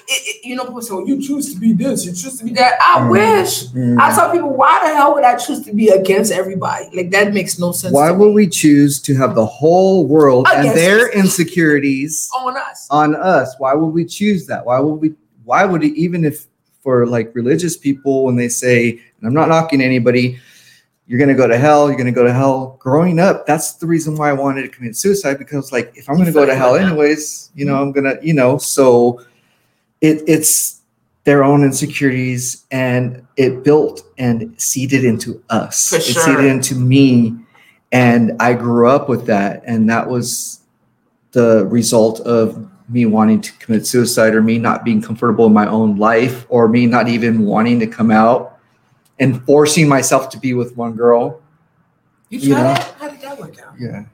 it, 0.08 0.12
it, 0.36 0.46
you 0.46 0.56
know, 0.56 0.64
people 0.64 0.82
say, 0.82 0.94
"Oh, 0.94 1.06
you 1.06 1.22
choose 1.22 1.54
to 1.54 1.60
be 1.60 1.74
this, 1.74 2.06
you 2.06 2.12
choose 2.12 2.38
to 2.40 2.46
be 2.46 2.52
that. 2.52 2.74
I 2.82 3.00
Mm. 3.02 3.12
wish. 3.12 3.68
Mm. 3.68 4.00
I 4.00 4.14
tell 4.16 4.32
people, 4.32 4.50
why 4.56 4.80
the 4.84 4.96
hell 4.96 5.14
would 5.14 5.24
I 5.24 5.36
choose 5.36 5.64
to 5.66 5.74
be 5.74 5.90
against 5.90 6.32
everybody? 6.32 6.90
Like 6.94 7.10
that 7.12 7.34
makes 7.34 7.60
no 7.60 7.72
sense. 7.72 7.94
why 7.94 8.12
would 8.12 8.34
we 8.34 8.48
choose 8.48 9.00
to 9.02 9.16
have 9.16 9.36
the 9.36 9.46
whole 9.46 10.06
world 10.06 10.48
and 10.54 10.70
their 10.78 11.10
us. 11.10 11.16
insecurities 11.16 12.30
on 12.36 12.56
us? 12.58 12.88
on 12.90 13.16
us? 13.16 13.56
Why 13.60 13.74
would 13.74 13.88
we 13.94 14.06
choose 14.06 14.46
that? 14.48 14.66
Why 14.66 14.80
would 14.80 14.96
we? 15.02 15.14
Why 15.44 15.66
would 15.66 15.84
it 15.84 15.96
even 15.96 16.24
if 16.26 16.46
for 16.84 17.06
like 17.06 17.34
religious 17.36 17.76
people 17.76 18.24
when 18.26 18.36
they 18.36 18.48
say, 18.48 18.92
and 18.92 19.28
I'm 19.28 19.34
not 19.34 19.50
knocking 19.50 19.82
anybody, 19.82 20.40
you're 21.08 21.20
gonna 21.20 21.34
go 21.36 21.48
to 21.48 21.58
hell, 21.58 21.88
you're 21.90 21.98
gonna 21.98 22.12
go 22.12 22.24
to 22.24 22.32
hell. 22.32 22.78
Growing 22.80 23.20
up, 23.20 23.46
that's 23.48 23.74
the 23.74 23.88
reason 23.88 24.16
why 24.16 24.30
I 24.30 24.34
wanted 24.34 24.62
to 24.62 24.70
commit 24.70 24.96
suicide 24.96 25.38
because 25.40 25.72
like 25.72 25.92
if 25.96 26.08
I'm 26.10 26.18
You 26.18 26.26
gonna 26.26 26.34
go 26.34 26.46
to 26.46 26.56
hell 26.56 26.76
anyways, 26.76 27.50
you 27.56 27.66
know, 27.66 27.82
I'm 27.82 27.92
gonna, 27.92 28.16
you 28.22 28.34
know, 28.34 28.58
so 28.60 29.22
it 30.02 30.22
it's 30.28 30.82
their 31.26 31.44
own 31.44 31.64
insecurities 31.64 32.66
and 32.72 33.26
it 33.38 33.64
built 33.64 34.04
and 34.18 34.60
seeded 34.60 35.04
into 35.04 35.44
us. 35.50 35.90
For 35.90 35.98
It 35.98 36.02
seeded 36.04 36.46
into 36.46 36.76
me. 36.76 37.36
And 37.92 38.34
I 38.40 38.54
grew 38.54 38.88
up 38.88 39.10
with 39.10 39.26
that. 39.28 39.62
And 39.66 39.90
that 39.90 40.10
was 40.10 40.62
the 41.32 41.66
result 41.68 42.22
of 42.22 42.68
me 42.90 43.06
wanting 43.06 43.42
to 43.42 43.52
commit 43.60 43.86
suicide 43.86 44.34
or 44.34 44.42
me 44.42 44.58
not 44.58 44.84
being 44.84 45.02
comfortable 45.02 45.46
in 45.46 45.54
my 45.54 45.68
own 45.68 45.98
life 45.98 46.46
or 46.50 46.68
me 46.68 46.86
not 46.88 47.08
even 47.08 47.46
wanting 47.46 47.80
to 47.80 47.88
come 47.88 48.10
out 48.10 48.58
and 49.20 49.44
forcing 49.46 49.88
myself 49.88 50.30
to 50.30 50.40
be 50.40 50.54
with 50.54 50.76
one 50.78 50.94
girl. 50.94 51.42
You 52.30 52.40
You 52.40 52.54
tried 52.54 52.62
know? 52.62 52.74
that? 52.74 52.96
How 52.98 53.10
did 53.10 53.22
that 53.22 53.40
work 53.40 53.60
out? 53.60 53.74
Yeah. 53.80 54.06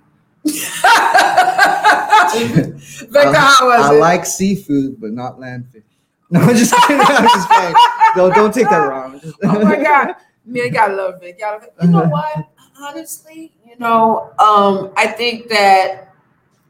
Becca, 3.12 3.36
how 3.36 3.68
was 3.68 3.86
I 3.92 3.96
it? 3.96 4.00
like 4.00 4.26
seafood, 4.26 5.00
but 5.00 5.12
not 5.12 5.38
landfish. 5.40 5.84
No, 6.32 6.40
I'm 6.42 6.56
just 6.56 6.74
kidding. 6.74 7.06
I'm 7.08 7.24
just 7.28 7.48
kidding. 7.50 7.76
Don't, 8.16 8.34
don't 8.34 8.52
take 8.54 8.68
that 8.70 8.78
wrong. 8.90 9.22
oh 9.44 9.64
my 9.64 9.76
god, 9.82 10.16
man, 10.46 10.72
gotta 10.72 10.96
love 10.96 11.22
it. 11.22 11.38
Gotta, 11.40 11.58
love 11.58 11.64
it. 11.80 11.86
you 11.86 11.90
know 11.92 12.04
what? 12.06 12.48
Honestly, 12.82 13.54
you 13.64 13.76
know, 13.78 14.32
um, 14.40 14.92
I 14.98 15.06
think 15.08 15.50
that 15.50 16.14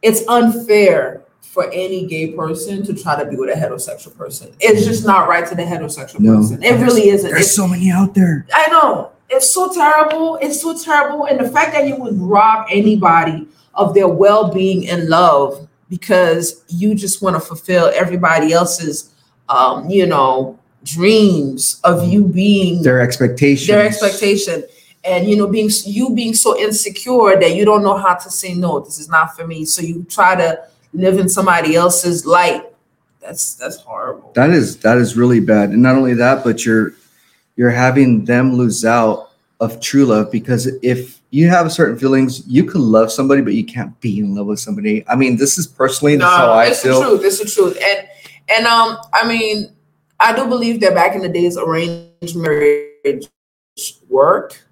it's 0.01 0.27
unfair 0.27 1.24
for 1.41 1.72
any 1.72 2.05
gay 2.05 2.32
person 2.34 2.84
to 2.84 2.94
try 2.94 3.22
to 3.24 3.29
be 3.29 3.38
with 3.38 3.50
a 3.50 3.60
heterosexual 3.60 4.15
person. 4.17 4.53
It's 4.60 4.86
just 4.86 5.05
not 5.05 5.29
right 5.29 5.48
to 5.48 5.55
the 5.55 5.63
heterosexual 5.63 6.20
No. 6.20 6.36
person. 6.38 6.62
It 6.62 6.74
really 6.82 7.08
isn't. 7.08 7.29
There's 7.29 7.44
It's- 7.44 7.55
so 7.55 7.65
many 7.65 7.89
out 7.89 8.13
there. 8.13 8.46
I 8.53 8.67
know. 8.70 9.12
It's 9.29 9.51
so 9.53 9.72
terrible. 9.74 10.38
It's 10.41 10.62
so 10.62 10.77
terrible. 10.77 11.25
And 11.25 11.39
the 11.39 11.50
fact 11.50 11.72
that 11.72 11.88
you 11.88 11.96
would 11.96 12.20
rob 12.20 12.67
anybody 12.70 13.48
of 13.74 13.94
their 13.94 14.10
well-being 14.10 14.89
and 14.89 15.08
love 15.08 15.67
because 15.89 16.63
you 16.68 16.96
just 16.96 17.22
want 17.22 17.36
to 17.36 17.39
fulfill 17.39 17.92
everybody 17.94 18.54
else's 18.54 19.13
um, 19.50 19.89
you 19.89 20.06
know, 20.06 20.58
dreams 20.84 21.80
of 21.84 22.08
you 22.08 22.25
being 22.25 22.82
Their 22.84 23.01
expectations. 23.01 23.68
their 23.68 23.86
expectation 23.86 24.63
and 25.04 25.27
you 25.27 25.36
know 25.36 25.48
being 25.48 25.70
you 25.84 26.13
being 26.13 26.36
so 26.36 26.58
insecure 26.60 27.39
that 27.39 27.56
you 27.56 27.65
don't 27.65 27.82
know 27.84 27.98
how 27.98 28.13
to 28.13 28.30
say 28.30 28.54
no 28.54 28.80
this 28.80 29.00
is 29.00 29.10
not 29.10 29.36
for 29.36 29.48
me 29.48 29.65
so 29.65 29.82
you 29.82 30.06
try 30.10 30.36
to 30.36 30.63
live 30.94 31.18
in 31.18 31.27
somebody 31.27 31.75
else's 31.75 32.25
light 32.27 32.63
that's 33.20 33.56
that's 33.56 33.77
horrible 33.77 34.32
That 34.36 34.51
is 34.51 34.77
that 34.77 35.00
is 35.00 35.18
really 35.18 35.39
bad. 35.39 35.72
And 35.72 35.82
not 35.82 35.96
only 35.96 36.13
that, 36.13 36.44
but 36.44 36.63
you're 36.63 36.94
you're 37.56 37.72
having 37.72 38.25
them 38.25 38.54
lose 38.54 38.86
out 38.86 39.32
of 39.60 39.80
true 39.82 40.06
love 40.06 40.32
because 40.32 40.68
if 40.84 41.20
you 41.36 41.50
have 41.50 41.72
certain 41.72 41.98
feelings, 41.98 42.48
you 42.48 42.63
can 42.63 42.82
love 42.82 43.12
somebody, 43.12 43.42
but 43.42 43.54
you 43.54 43.65
can't 43.65 44.00
be 44.00 44.20
in 44.20 44.36
love 44.36 44.48
with 44.48 44.60
somebody. 44.60 45.04
I 45.08 45.15
mean, 45.15 45.36
this 45.36 45.58
is 45.58 45.68
personally 45.68 46.15
this 46.15 46.24
is 46.25 46.30
how 46.32 46.51
I 46.51 46.65
it's 46.68 46.82
feel. 46.82 47.00
the 47.00 47.08
truth 47.08 47.25
it's 47.25 47.39
the 47.39 47.50
truth 47.50 47.77
and 47.84 48.08
and 48.56 48.68
um 48.68 48.98
i 49.13 49.27
mean 49.27 49.74
i 50.20 50.36
do 50.36 50.48
believe 50.48 50.80
that 50.82 50.94
back 50.94 51.15
in 51.15 51.22
the 51.22 51.30
days 51.30 51.58
arranged 51.58 52.36
marriage 52.36 53.27
worked 54.10 54.63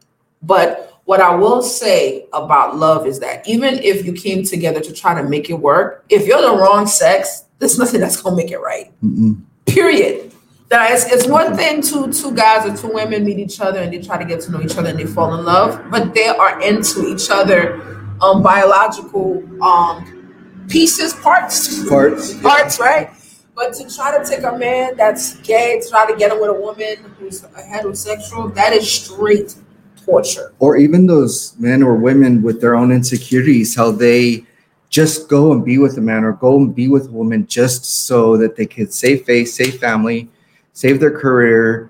but 0.42 1.00
what 1.06 1.20
i 1.20 1.34
will 1.36 1.62
say 1.62 2.28
about 2.34 2.78
love 2.78 3.08
is 3.08 3.20
that 3.20 3.48
even 3.48 3.76
if 3.80 4.06
you 4.06 4.14
came 4.14 4.44
together 4.44 4.80
to 4.80 4.94
try 4.94 5.20
to 5.20 5.28
make 5.28 5.50
it 5.50 5.56
work 5.56 6.06
if 6.10 6.28
you're 6.28 6.42
the 6.42 6.56
wrong 6.56 6.86
sex 6.86 7.46
there's 7.60 7.80
nothing 7.80 8.00
that's 8.00 8.22
gonna 8.22 8.36
make 8.36 8.52
it 8.52 8.60
right 8.60 8.92
Mm-mm. 9.04 9.42
period. 9.66 10.33
It's, 10.82 11.06
it's 11.06 11.28
one 11.28 11.56
thing 11.56 11.82
two 11.82 12.12
two 12.12 12.34
guys 12.34 12.66
or 12.66 12.76
two 12.76 12.94
women 12.94 13.26
meet 13.26 13.40
each 13.40 13.60
other 13.60 13.80
and 13.80 13.94
they 13.94 14.00
try 14.00 14.18
to 14.18 14.26
get 14.26 14.42
to 14.42 14.52
know 14.52 14.62
each 14.62 14.78
other 14.78 14.90
and 14.90 15.00
they 15.00 15.06
fall 15.06 15.34
in 15.38 15.46
love, 15.46 15.82
but 15.92 16.14
they 16.14 16.28
are 16.28 16.62
into 16.62 17.08
each 17.08 17.30
other 17.30 17.82
um 18.22 18.42
biological 18.42 19.44
um 19.64 20.66
pieces, 20.70 21.14
parts, 21.14 21.88
Parts, 21.88 22.36
yeah. 22.36 22.42
parts, 22.50 22.80
right? 22.80 23.10
But 23.56 23.74
to 23.76 23.96
try 23.96 24.18
to 24.18 24.26
take 24.28 24.44
a 24.44 24.58
man 24.58 24.98
that's 24.98 25.36
gay, 25.42 25.80
to 25.80 25.90
try 25.90 26.10
to 26.10 26.16
get 26.18 26.32
him 26.32 26.42
with 26.42 26.50
a 26.50 26.54
woman 26.60 27.14
who's 27.20 27.44
a 27.44 27.48
heterosexual, 27.50 28.54
that 28.56 28.74
is 28.74 28.90
straight 28.90 29.56
torture. 30.04 30.54
Or 30.60 30.78
even 30.78 31.06
those 31.06 31.56
men 31.60 31.84
or 31.84 31.96
women 31.96 32.42
with 32.42 32.62
their 32.62 32.76
own 32.76 32.92
insecurities, 32.92 33.76
how 33.76 33.92
they 33.92 34.46
just 34.90 35.30
go 35.30 35.52
and 35.52 35.64
be 35.64 35.78
with 35.78 35.98
a 35.98 36.02
man 36.02 36.24
or 36.24 36.34
go 36.34 36.58
and 36.58 36.74
be 36.74 36.88
with 36.88 37.08
a 37.08 37.12
woman 37.12 37.46
just 37.48 38.06
so 38.06 38.38
that 38.38 38.56
they 38.56 38.66
could 38.66 38.94
save 38.94 39.26
face, 39.26 39.56
save 39.56 39.80
family, 39.80 40.30
save 40.74 41.00
their 41.00 41.18
career, 41.18 41.90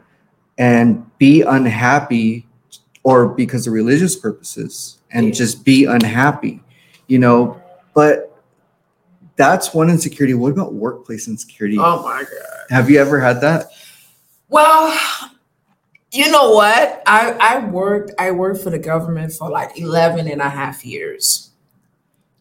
and 0.57 1.05
be 1.17 1.41
unhappy 1.41 2.45
or 3.03 3.27
because 3.27 3.65
of 3.67 3.73
religious 3.73 4.15
purposes 4.15 4.99
and 5.11 5.27
Yeah. 5.27 5.31
just 5.33 5.65
be 5.65 5.85
unhappy, 5.85 6.61
you 7.07 7.19
know. 7.19 7.59
But 7.93 8.29
that's 9.35 9.73
one 9.73 9.89
insecurity. 9.89 10.33
What 10.35 10.51
about 10.51 10.73
workplace 10.73 11.27
insecurity? 11.27 11.77
Oh 11.79 12.03
my 12.03 12.23
god. 12.23 12.29
Have 12.69 12.89
you 12.89 12.99
ever 12.99 13.19
had 13.19 13.41
that? 13.41 13.67
Well, 14.49 14.97
you 16.11 16.29
know 16.29 16.51
what? 16.51 17.01
I, 17.07 17.31
I 17.39 17.65
worked 17.65 18.11
I 18.19 18.31
worked 18.31 18.61
for 18.63 18.69
the 18.69 18.79
government 18.79 19.33
for 19.33 19.49
like 19.49 19.79
11 19.79 20.27
and 20.27 20.41
a 20.41 20.49
half 20.49 20.85
years. 20.85 21.49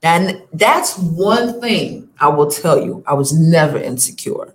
And 0.03 0.43
that's 0.53 0.99
one 0.99 1.61
thing 1.61 2.11
I 2.21 2.29
will 2.29 2.51
tell 2.51 2.85
you. 2.85 3.03
I 3.07 3.15
was 3.15 3.33
never 3.33 3.79
insecure. 3.79 4.53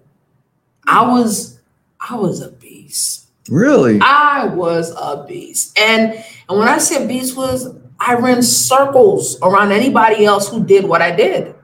I 0.87 1.07
was 1.07 1.56
I 1.99 2.15
was 2.15 2.41
a 2.41 2.51
beast. 2.51 3.27
Really? 3.49 3.99
I 4.01 4.45
was 4.45 4.91
a 4.91 5.25
beast. 5.27 5.77
And 5.79 6.13
and 6.49 6.59
when 6.59 6.67
I 6.67 6.77
said 6.77 7.07
beast 7.07 7.35
was 7.35 7.75
I 7.99 8.15
ran 8.15 8.43
circles 8.43 9.37
around 9.41 9.71
anybody 9.71 10.25
else 10.25 10.49
who 10.49 10.63
did 10.63 10.85
what 10.85 11.01
I 11.01 11.15
did. 11.15 11.55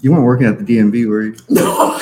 You 0.00 0.12
weren't 0.12 0.24
working 0.24 0.46
at 0.46 0.58
the 0.58 0.64
DMV, 0.64 1.08
were 1.08 1.22
you? 1.22 1.36
No. 1.48 1.98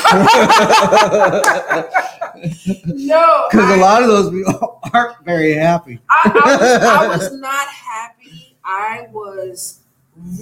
no. 2.87 3.47
Because 3.51 3.71
a 3.71 3.77
lot 3.81 4.03
of 4.03 4.09
those 4.09 4.31
people 4.31 4.81
aren't 4.93 5.25
very 5.25 5.55
happy. 5.55 6.01
I, 6.11 6.31
I, 6.35 6.57
was, 6.57 6.83
I 6.83 7.07
was 7.17 7.33
not 7.41 7.69
happy. 7.69 8.57
I 8.65 9.07
was 9.13 9.81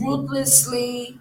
ruthlessly 0.00 1.18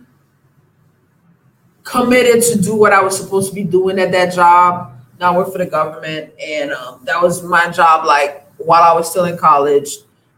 committed 1.83 2.43
to 2.43 2.61
do 2.61 2.75
what 2.75 2.93
I 2.93 3.01
was 3.01 3.17
supposed 3.17 3.49
to 3.49 3.55
be 3.55 3.63
doing 3.63 3.99
at 3.99 4.11
that 4.11 4.33
job. 4.33 4.90
Now 5.21 5.33
I 5.33 5.37
work 5.37 5.51
for 5.51 5.59
the 5.59 5.67
government, 5.67 6.33
and 6.43 6.71
um, 6.73 6.99
that 7.05 7.21
was 7.21 7.43
my 7.43 7.69
job. 7.69 8.05
Like 8.05 8.45
while 8.57 8.81
I 8.83 8.91
was 8.93 9.09
still 9.09 9.25
in 9.25 9.37
college, 9.37 9.89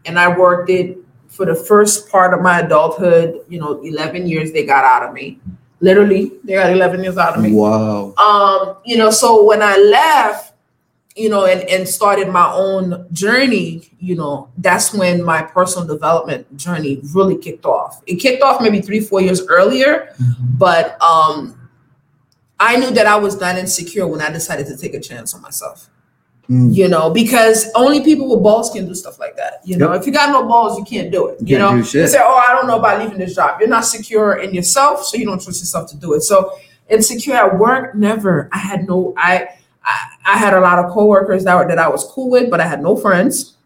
and 0.04 0.18
I 0.18 0.28
worked 0.36 0.68
it 0.70 0.98
for 1.28 1.46
the 1.46 1.54
first 1.54 2.10
part 2.10 2.34
of 2.34 2.42
my 2.42 2.60
adulthood. 2.60 3.40
You 3.48 3.60
know, 3.60 3.80
eleven 3.82 4.26
years 4.28 4.52
they 4.52 4.64
got 4.66 4.84
out 4.84 5.08
of 5.08 5.14
me. 5.14 5.40
Literally, 5.80 6.32
they 6.44 6.52
got 6.54 6.70
eleven 6.70 7.02
years 7.02 7.16
out 7.16 7.34
of 7.36 7.42
me 7.42 7.52
Wow. 7.52 8.14
um 8.16 8.76
you 8.86 8.96
know 8.96 9.10
so 9.10 9.44
when 9.44 9.60
i 9.62 9.76
left 9.76 10.54
you 11.14 11.28
know 11.28 11.44
and 11.44 11.60
and 11.68 11.86
started 11.86 12.28
my 12.28 12.50
own 12.52 13.06
journey 13.12 13.90
you 14.00 14.14
know 14.16 14.48
that's 14.58 14.94
when 14.94 15.22
my 15.22 15.42
personal 15.42 15.86
development 15.86 16.46
journey 16.56 17.00
really 17.12 17.36
kicked 17.36 17.66
off 17.66 18.02
it 18.06 18.16
kicked 18.16 18.42
off 18.42 18.62
maybe 18.62 18.80
three 18.80 19.00
four 19.00 19.20
years 19.20 19.46
earlier 19.48 20.14
but 20.58 20.96
um 21.02 21.63
i 22.60 22.76
knew 22.76 22.90
that 22.90 23.06
i 23.06 23.16
was 23.16 23.40
not 23.40 23.56
insecure 23.56 24.06
when 24.06 24.20
i 24.20 24.30
decided 24.30 24.66
to 24.66 24.76
take 24.76 24.94
a 24.94 25.00
chance 25.00 25.34
on 25.34 25.40
myself. 25.42 25.90
Mm. 26.50 26.74
you 26.74 26.88
know 26.88 27.08
because 27.08 27.70
only 27.74 28.04
people 28.04 28.28
with 28.28 28.42
balls 28.42 28.68
can 28.68 28.86
do 28.86 28.94
stuff 28.94 29.18
like 29.18 29.34
that. 29.36 29.62
You 29.64 29.78
know 29.78 29.92
Yep. 29.92 30.00
if 30.02 30.06
you 30.06 30.12
got 30.12 30.28
no 30.28 30.46
balls 30.46 30.78
you 30.78 30.84
can't 30.84 31.10
do 31.10 31.28
it. 31.28 31.40
You 31.40 31.56
you 31.56 31.58
know? 31.58 31.74
you 31.76 31.82
say 31.84 32.18
oh 32.20 32.34
i 32.46 32.52
don't 32.52 32.66
know 32.66 32.78
about 32.78 33.00
leaving 33.00 33.16
this 33.16 33.34
job. 33.34 33.58
You're 33.60 33.70
not 33.70 33.86
secure 33.86 34.34
in 34.36 34.52
yourself 34.52 35.06
so 35.06 35.16
you 35.16 35.24
don't 35.24 35.42
trust 35.42 35.60
yourself 35.60 35.88
to 35.92 35.96
do 35.96 36.12
it. 36.12 36.20
So 36.20 36.52
insecure 36.90 37.34
at 37.34 37.58
work 37.58 37.94
never. 37.94 38.50
I 38.52 38.58
had 38.58 38.86
no 38.86 39.14
i 39.16 39.48
i, 39.86 39.96
I 40.26 40.36
had 40.36 40.52
a 40.52 40.60
lot 40.60 40.78
of 40.78 40.90
coworkers 40.92 41.44
that, 41.44 41.54
were, 41.56 41.66
that 41.66 41.78
i 41.78 41.88
was 41.88 42.04
cool 42.04 42.28
with 42.28 42.50
but 42.50 42.60
i 42.60 42.66
had 42.66 42.82
no 42.82 42.94
friends 42.94 43.56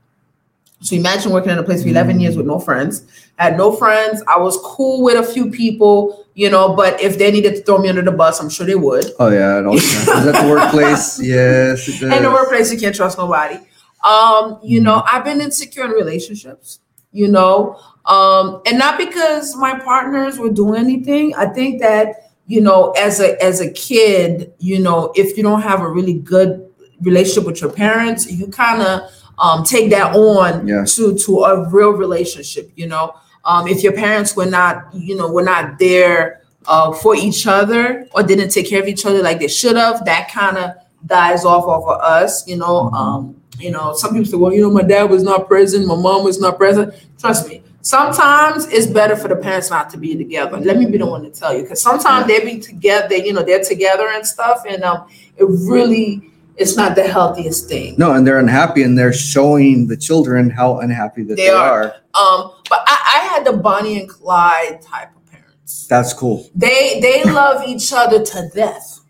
so 0.80 0.94
imagine 0.96 1.32
working 1.32 1.50
in 1.50 1.58
a 1.58 1.62
place 1.62 1.82
for 1.82 1.88
11 1.88 2.20
years 2.20 2.36
with 2.36 2.46
no 2.46 2.58
friends 2.58 3.02
I 3.38 3.44
had 3.44 3.56
no 3.56 3.72
friends 3.74 4.22
i 4.28 4.38
was 4.38 4.56
cool 4.62 5.02
with 5.02 5.16
a 5.16 5.22
few 5.32 5.50
people 5.50 6.24
you 6.34 6.50
know 6.50 6.74
but 6.76 7.00
if 7.00 7.18
they 7.18 7.30
needed 7.30 7.56
to 7.56 7.62
throw 7.62 7.78
me 7.78 7.88
under 7.88 8.02
the 8.02 8.12
bus 8.12 8.40
i'm 8.40 8.48
sure 8.48 8.66
they 8.66 8.74
would 8.76 9.06
Oh 9.18 9.28
yeah, 9.30 9.58
it 9.58 9.66
all 9.66 9.78
happens 9.78 10.26
at 10.26 10.42
the 10.42 10.48
workplace. 10.48 11.20
Yes, 11.22 11.88
it 11.88 12.00
does. 12.00 12.16
in 12.16 12.22
the 12.22 12.30
workplace 12.30 12.72
you 12.72 12.78
can't 12.78 12.94
trust 12.94 13.18
nobody 13.18 13.56
um 14.04 14.58
you 14.62 14.80
Mhm. 14.80 14.84
know 14.84 15.02
i've 15.10 15.24
been 15.24 15.40
insecure 15.40 15.84
in 15.84 15.90
relationships 15.90 16.78
you 17.12 17.26
know 17.28 17.76
um 18.06 18.62
and 18.66 18.78
not 18.78 18.98
because 18.98 19.56
my 19.56 19.78
partners 19.80 20.38
were 20.38 20.50
doing 20.50 20.78
anything 20.80 21.34
i 21.34 21.46
think 21.46 21.80
that 21.80 22.30
you 22.46 22.60
know 22.60 22.90
as 22.92 23.18
a 23.20 23.42
as 23.42 23.60
a 23.60 23.70
kid 23.72 24.52
you 24.58 24.78
know 24.78 25.12
if 25.16 25.36
you 25.36 25.42
don't 25.42 25.62
have 25.62 25.80
a 25.80 25.88
really 25.88 26.14
good 26.14 26.70
relationship 27.02 27.44
with 27.46 27.60
your 27.60 27.70
parents 27.70 28.30
you 28.30 28.46
kind 28.48 28.82
of 28.82 29.10
um 29.40 29.64
take 29.64 29.90
that 29.90 30.14
on 30.14 30.66
Yeah. 30.66 30.84
to 30.84 31.14
to 31.16 31.38
a 31.44 31.68
real 31.70 31.90
relationship 31.90 32.70
you 32.76 32.86
know? 32.86 33.14
Um 33.44 33.68
if 33.68 33.82
your 33.82 33.92
parents 33.92 34.36
were 34.36 34.46
not 34.46 34.92
you 34.94 35.16
know 35.16 35.30
were 35.30 35.42
not 35.44 35.78
there 35.78 36.42
uh 36.66 36.92
for 36.92 37.14
each 37.14 37.46
other 37.46 38.06
or 38.14 38.22
didn't 38.22 38.50
take 38.50 38.68
care 38.68 38.80
of 38.82 38.88
each 38.88 39.06
other 39.06 39.22
like 39.22 39.38
they 39.40 39.48
should 39.48 39.76
have 39.76 40.04
that 40.04 40.30
kind 40.30 40.58
of 40.58 40.72
dies 41.06 41.44
off 41.44 41.64
of 41.64 41.88
us 41.88 42.46
you 42.48 42.56
know? 42.56 42.90
Mhm. 42.92 42.94
um 43.00 43.34
you 43.58 43.70
know 43.70 43.92
some 43.94 44.10
people 44.12 44.26
say 44.30 44.36
well 44.36 44.52
you 44.52 44.62
know 44.62 44.70
my 44.70 44.82
dad 44.82 45.04
was 45.10 45.22
not 45.22 45.46
present 45.48 45.86
my 45.86 45.96
mom 45.96 46.24
was 46.24 46.40
not 46.40 46.58
present. 46.58 46.92
Trust 47.18 47.48
me 47.48 47.62
sometimes 47.80 48.66
it's 48.66 48.86
better 48.86 49.16
for 49.16 49.28
the 49.28 49.36
parents 49.36 49.70
not 49.70 49.88
to 49.90 49.96
be 49.96 50.14
together. 50.14 50.58
Let 50.58 50.76
me 50.76 50.84
be 50.86 50.98
the 50.98 51.06
one 51.06 51.22
to 51.22 51.30
tell 51.30 51.54
you 51.56 51.62
because 51.62 51.80
sometimes 51.80 52.26
they 52.26 52.40
be 52.44 52.58
together 52.60 53.16
you 53.16 53.32
know 53.32 53.42
they're 53.42 53.64
together 53.64 54.08
and 54.08 54.26
stuff 54.26 54.64
and 54.68 54.82
um 54.84 55.06
it 55.36 55.44
really 55.44 56.27
it's 56.58 56.76
not 56.76 56.94
the 56.96 57.06
healthiest 57.06 57.68
thing 57.68 57.94
No, 57.98 58.12
and 58.12 58.26
they're 58.26 58.38
unhappy, 58.38 58.82
and 58.82 58.98
they're 58.98 59.12
showing 59.12 59.86
the 59.86 59.96
children 59.96 60.50
how 60.50 60.78
unhappy 60.80 61.22
that 61.24 61.36
They 61.36 61.46
they, 61.46 61.50
are. 61.50 61.94
are. 62.14 62.42
Um, 62.42 62.52
but 62.68 62.80
I, 62.86 62.96
I 63.16 63.18
had 63.34 63.44
the 63.46 63.52
Bonnie 63.54 64.00
and 64.00 64.08
Clyde 64.08 64.82
type 64.82 65.14
of 65.16 65.24
parents. 65.30 65.86
That's 65.86 66.12
cool. 66.12 66.48
They 66.54 66.98
they 67.00 67.24
love 67.24 67.62
each 67.66 67.92
other 67.92 68.24
to 68.24 68.50
death, 68.54 69.00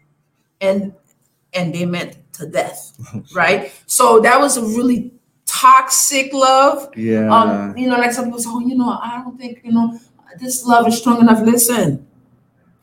and 0.61 0.93
and 1.55 1.75
they 1.75 1.87
meant 1.87 2.19
to 2.35 2.47
death, 2.47 2.93
right? 3.35 3.73
So 3.87 4.21
that 4.21 4.39
was 4.39 4.57
a 4.59 4.63
really 4.63 5.13
toxic 5.47 6.33
love. 6.35 6.91
Yeah. 6.97 7.33
Um, 7.35 7.77
you 7.77 7.89
know, 7.89 7.97
like 7.97 8.13
some 8.13 8.27
people 8.27 8.41
say, 8.41 8.51
oh, 8.53 8.61
you 8.61 8.77
know, 8.77 8.91
I 9.03 9.23
don't 9.25 9.39
think 9.39 9.63
you 9.65 9.73
know 9.73 9.99
this 10.39 10.65
love 10.67 10.87
is 10.87 10.99
strong 10.99 11.21
enough. 11.21 11.41
Listen, 11.43 12.07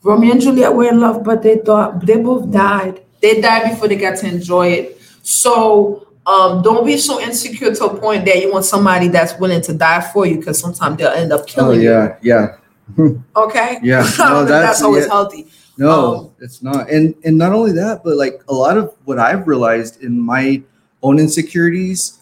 Romeo 0.02 0.32
and 0.32 0.42
Juliet 0.42 0.74
were 0.74 0.90
in 0.90 1.00
love, 1.00 1.24
but 1.24 1.44
they 1.44 1.58
thought 1.60 2.04
they 2.06 2.18
both 2.18 2.52
died. 2.52 3.05
They 3.26 3.42
die 3.42 3.70
before 3.72 3.88
they 3.88 3.96
got 3.96 4.18
to 4.20 4.28
enjoy 4.28 4.68
it. 4.68 5.02
So 5.24 6.08
um, 6.28 6.62
don't 6.62 6.86
be 6.86 6.98
so 6.98 7.20
insecure 7.20 7.74
to 7.74 7.86
a 7.86 8.00
point 8.00 8.24
that 8.26 8.40
you 8.40 8.52
want 8.54 8.66
somebody 8.66 9.08
that's 9.08 9.34
willing 9.40 9.62
to 9.64 9.74
die 9.74 10.02
for 10.14 10.28
you, 10.28 10.38
because 10.38 10.60
sometimes 10.60 10.98
they'll 10.98 11.10
end 11.10 11.34
up 11.34 11.48
killing 11.48 11.82
you. 11.82 11.92
oh 11.92 12.08
killing 12.20 12.20
yeah, 12.24 12.58
yeah. 12.98 13.18
Okay. 13.36 13.80
yeah. 13.82 14.08
No, 14.20 14.46
that's, 14.46 14.50
that's 14.50 14.82
always 14.84 15.06
yeah. 15.06 15.12
healthy. 15.12 15.48
No, 15.78 16.16
Um, 16.16 16.32
it's 16.40 16.62
not. 16.62 16.90
And 16.92 17.16
and 17.26 17.36
not 17.38 17.52
only 17.52 17.72
that, 17.74 18.04
but 18.04 18.16
like 18.16 18.44
a 18.48 18.54
lot 18.54 18.78
of 18.78 18.94
what 19.06 19.18
I've 19.18 19.48
realized 19.48 20.04
in 20.04 20.20
my 20.20 20.62
own 21.02 21.18
insecurities 21.20 22.20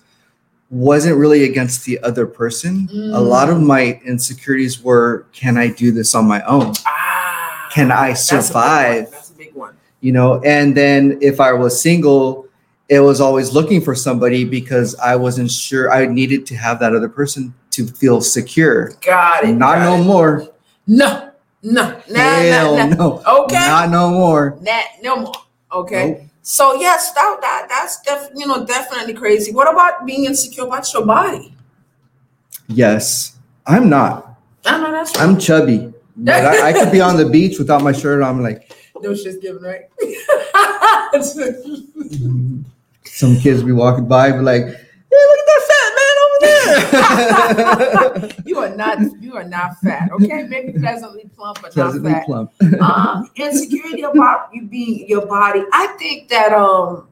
wasn't 0.70 1.18
really 1.18 1.44
against 1.44 1.86
the 1.86 2.00
other 2.00 2.26
person. 2.26 2.88
A 3.14 3.22
lot 3.22 3.50
of 3.50 3.62
my 3.62 4.00
insecurities 4.06 4.82
were 4.82 5.28
can 5.34 5.58
I 5.58 5.68
do 5.68 5.92
this 5.92 6.16
on 6.16 6.26
my 6.28 6.42
own? 6.44 6.74
Ah, 6.88 7.70
Can 7.72 7.92
I 7.92 8.10
that's 8.10 8.32
a 8.32 8.34
big 8.34 8.40
one. 8.40 8.44
survive? 8.44 9.12
That's 9.12 9.30
a 9.30 9.36
big 9.36 9.54
one. 9.54 9.76
You 10.04 10.12
know, 10.12 10.42
and 10.44 10.76
then 10.76 11.18
if 11.22 11.40
I 11.40 11.54
was 11.54 11.82
single, 11.82 12.46
it 12.90 13.00
was 13.00 13.22
always 13.22 13.54
looking 13.54 13.80
for 13.80 13.96
somebody 13.96 14.44
because 14.44 14.96
I 14.96 15.16
wasn't 15.16 15.50
sure 15.50 15.94
I 15.94 16.06
needed 16.08 16.46
to 16.48 16.58
have 16.58 16.78
that 16.82 16.94
other 16.94 17.08
person 17.08 17.54
to 17.72 17.88
feel 17.88 18.20
secure. 18.20 18.92
Got 19.00 19.46
it. 19.46 19.54
Not 19.54 19.78
got 19.78 19.86
no 19.86 20.02
it. 20.02 20.06
more. 20.06 20.50
No, 20.88 21.32
no, 21.62 22.02
nah, 22.10 22.20
Hell 22.20 22.76
nah, 22.76 22.86
nah. 22.88 22.96
no. 22.96 23.44
Okay. 23.44 23.56
Not 23.56 23.92
no 23.92 24.12
more. 24.12 24.58
Nah, 24.60 24.82
no 25.02 25.16
more. 25.22 25.34
Okay. 25.72 26.10
Nope. 26.10 26.22
So 26.42 26.74
yes, 26.74 27.14
that, 27.14 27.38
that 27.40 27.68
that's 27.70 28.02
def, 28.02 28.30
you 28.36 28.46
know 28.46 28.66
definitely 28.66 29.14
crazy. 29.14 29.54
What 29.54 29.72
about 29.72 30.06
being 30.06 30.26
insecure 30.26 30.66
about 30.66 30.94
your 30.94 31.06
body? 31.06 31.56
Yes. 32.68 33.38
I'm 33.66 33.88
not. 33.88 34.38
I 34.66 34.78
know 34.82 34.92
that's 34.92 35.18
I'm 35.18 35.40
chubby. 35.40 35.92
But 36.16 36.46
I, 36.46 36.70
I 36.70 36.74
could 36.74 36.92
be 36.92 37.02
on 37.02 37.18
the 37.18 37.28
beach 37.28 37.58
without 37.58 37.82
my 37.82 37.92
shirt 37.92 38.22
on. 38.22 38.36
I'm 38.36 38.44
like, 38.44 38.72
no 39.04 39.14
shit's 39.14 39.38
given, 39.38 39.62
right? 39.62 39.82
some 43.06 43.38
kids 43.40 43.62
be 43.64 43.72
walking 43.72 44.08
by, 44.08 44.32
be 44.32 44.40
like, 44.40 44.64
hey, 44.66 44.72
look 45.12 45.40
at 45.40 45.46
that 45.52 45.62
fat 45.70 45.90
man 46.00 46.16
over 46.26 46.38
there. 48.28 48.44
you 48.46 48.58
are 48.60 48.76
not 48.76 49.00
you 49.22 49.36
are 49.36 49.44
not 49.44 49.78
fat. 49.82 50.10
Okay, 50.14 50.44
maybe 50.44 50.78
pleasantly 50.80 51.30
plump, 51.36 51.60
but 51.62 51.72
Pleasantly 51.74 52.12
not 52.12 52.20
fat. 52.20 52.26
plump. 52.26 52.52
um, 52.82 53.30
insecurity 53.36 54.04
about 54.04 54.50
you 54.54 54.64
being 54.64 55.08
your 55.08 55.26
body. 55.26 55.64
I 55.72 55.88
think 56.00 56.30
that 56.30 56.54
um, 56.54 57.08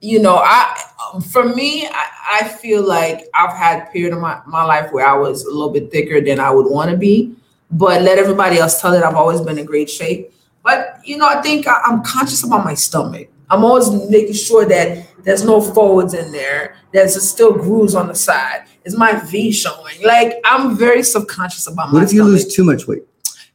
you 0.00 0.20
know, 0.20 0.36
I 0.36 0.82
um, 1.12 1.20
for 1.20 1.44
me, 1.44 1.86
I, 1.86 2.40
I 2.42 2.48
feel 2.48 2.86
like 2.86 3.26
I've 3.34 3.56
had 3.56 3.82
a 3.82 3.86
period 3.90 4.12
of 4.14 4.20
my, 4.20 4.40
my 4.46 4.64
life 4.64 4.92
where 4.92 5.06
I 5.06 5.14
was 5.16 5.44
a 5.44 5.50
little 5.50 5.70
bit 5.70 5.90
thicker 5.90 6.20
than 6.20 6.40
I 6.40 6.50
would 6.50 6.66
want 6.70 6.90
to 6.90 6.96
be, 6.96 7.34
but 7.70 8.02
let 8.02 8.18
everybody 8.18 8.58
else 8.58 8.80
tell 8.80 8.92
it 8.94 9.02
I've 9.02 9.14
always 9.14 9.40
been 9.40 9.58
in 9.58 9.66
great 9.66 9.90
shape. 9.90 10.32
But 10.62 11.00
you 11.04 11.16
know, 11.16 11.26
I 11.26 11.40
think 11.42 11.66
I, 11.66 11.80
I'm 11.86 12.02
conscious 12.02 12.44
about 12.44 12.64
my 12.64 12.74
stomach. 12.74 13.28
I'm 13.48 13.64
always 13.64 13.90
making 14.10 14.34
sure 14.34 14.64
that 14.66 15.06
there's 15.24 15.44
no 15.44 15.60
folds 15.60 16.14
in 16.14 16.30
there. 16.32 16.76
There's 16.92 17.20
still 17.28 17.52
grooves 17.52 17.94
on 17.94 18.08
the 18.08 18.14
side. 18.14 18.64
Is 18.84 18.96
my 18.96 19.14
V 19.14 19.52
showing? 19.52 20.02
Like 20.04 20.34
I'm 20.44 20.76
very 20.76 21.02
subconscious 21.02 21.66
about 21.66 21.88
my 21.88 21.94
What 21.94 22.02
if 22.04 22.12
you 22.12 22.20
stomach. 22.20 22.32
lose 22.44 22.54
too 22.54 22.64
much 22.64 22.86
weight? 22.86 23.02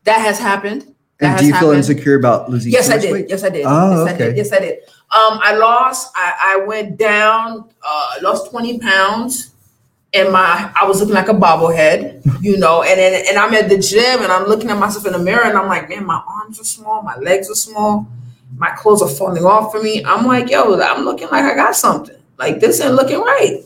that 0.03 0.19
has 0.21 0.37
happened. 0.37 0.81
That 1.19 1.27
And 1.27 1.31
has 1.31 1.41
do 1.41 1.47
you 1.47 1.55
feel 1.55 1.71
insecure 1.71 2.15
about 2.15 2.49
losing 2.51 2.71
Yes, 2.73 2.87
too 2.87 2.91
I 2.93 2.95
much 2.97 3.01
did. 3.03 3.11
weight? 3.13 3.25
Yes, 3.29 3.43
I 3.43 3.49
did. 3.49 3.65
Oh, 3.65 3.91
yes, 4.05 4.13
I 4.13 4.17
did. 4.17 4.27
okay. 4.27 4.37
Yes, 4.37 4.51
I 4.53 4.59
did. 4.59 4.79
Um, 4.83 5.39
I 5.41 5.55
lost. 5.55 6.11
I, 6.15 6.33
I 6.61 6.65
went 6.65 6.97
down. 6.97 7.69
Uh, 7.81 8.07
lost 8.21 8.51
twenty 8.51 8.77
pounds, 8.79 9.54
and 10.15 10.31
my 10.31 10.71
I 10.79 10.85
was 10.85 10.99
looking 10.99 11.15
like 11.15 11.27
a 11.27 11.33
bobblehead, 11.33 12.41
you 12.41 12.57
know. 12.57 12.83
And 12.83 12.99
then 12.99 13.25
and 13.27 13.37
I'm 13.37 13.53
at 13.53 13.69
the 13.69 13.77
gym, 13.77 14.23
and 14.23 14.31
I'm 14.31 14.45
looking 14.45 14.69
at 14.69 14.77
myself 14.77 15.05
in 15.05 15.11
the 15.11 15.19
mirror, 15.19 15.43
and 15.43 15.57
I'm 15.57 15.67
like, 15.67 15.89
man, 15.89 16.05
my 16.05 16.21
arms 16.25 16.59
are 16.59 16.63
small, 16.63 17.01
my 17.01 17.17
legs 17.17 17.49
are 17.49 17.55
small, 17.55 18.07
my 18.57 18.71
clothes 18.71 19.01
are 19.01 19.09
falling 19.09 19.43
off 19.43 19.71
for 19.71 19.83
me. 19.83 20.03
I'm 20.05 20.25
like, 20.25 20.49
yo, 20.49 20.79
I'm 20.79 21.03
looking 21.03 21.27
like 21.29 21.43
I 21.43 21.55
got 21.55 21.75
something. 21.75 22.15
Like 22.37 22.59
this 22.59 22.81
ain't 22.81 22.95
looking 22.95 23.19
right. 23.19 23.61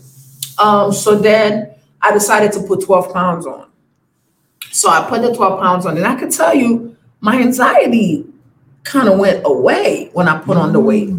Um, 0.58 0.92
so 0.92 1.16
then 1.16 1.74
I 2.02 2.12
decided 2.12 2.52
to 2.54 2.64
put 2.64 2.84
12 2.84 3.14
pounds 3.14 3.46
on. 3.46 3.70
So 4.72 4.90
I 4.90 5.08
put 5.08 5.22
the 5.22 5.34
12 5.34 5.62
pounds 5.62 5.86
on, 5.86 5.98
and 5.98 6.06
I 6.06 6.16
can 6.16 6.32
tell 6.32 6.56
you, 6.56 6.96
my 7.22 7.40
anxiety 7.40 8.26
kind 8.84 9.08
of 9.10 9.20
went 9.20 9.42
away 9.46 10.10
when 10.14 10.28
I 10.28 10.40
put 10.40 10.58
on 10.58 10.74
the 10.74 10.80
weight. 10.80 11.10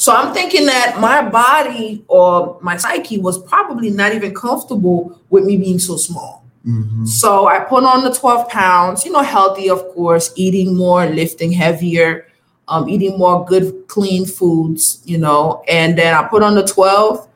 So 0.00 0.14
I'm 0.14 0.32
thinking 0.32 0.64
that 0.64 0.98
my 0.98 1.20
body 1.28 2.02
or 2.08 2.58
my 2.62 2.78
psyche 2.78 3.18
was 3.18 3.36
probably 3.42 3.90
not 3.90 4.14
even 4.14 4.34
comfortable 4.34 5.20
with 5.28 5.44
me 5.44 5.58
being 5.58 5.78
so 5.78 5.96
small. 5.98 6.42
Mhm. 6.66 7.06
So 7.06 7.48
I 7.48 7.58
put 7.60 7.84
on 7.84 8.02
the 8.02 8.10
12 8.10 8.48
pounds, 8.48 9.04
you 9.04 9.12
know, 9.12 9.20
healthy, 9.20 9.68
of 9.68 9.80
course, 9.94 10.32
eating 10.36 10.74
more, 10.74 11.04
lifting 11.04 11.52
heavier, 11.52 12.24
um, 12.66 12.88
eating 12.88 13.18
more 13.18 13.44
good, 13.44 13.66
clean 13.88 14.24
foods, 14.24 15.02
you 15.04 15.18
know, 15.18 15.62
and 15.68 15.98
then 15.98 16.14
I 16.14 16.22
put 16.28 16.42
on 16.42 16.54
the 16.54 16.64
12 16.66 17.26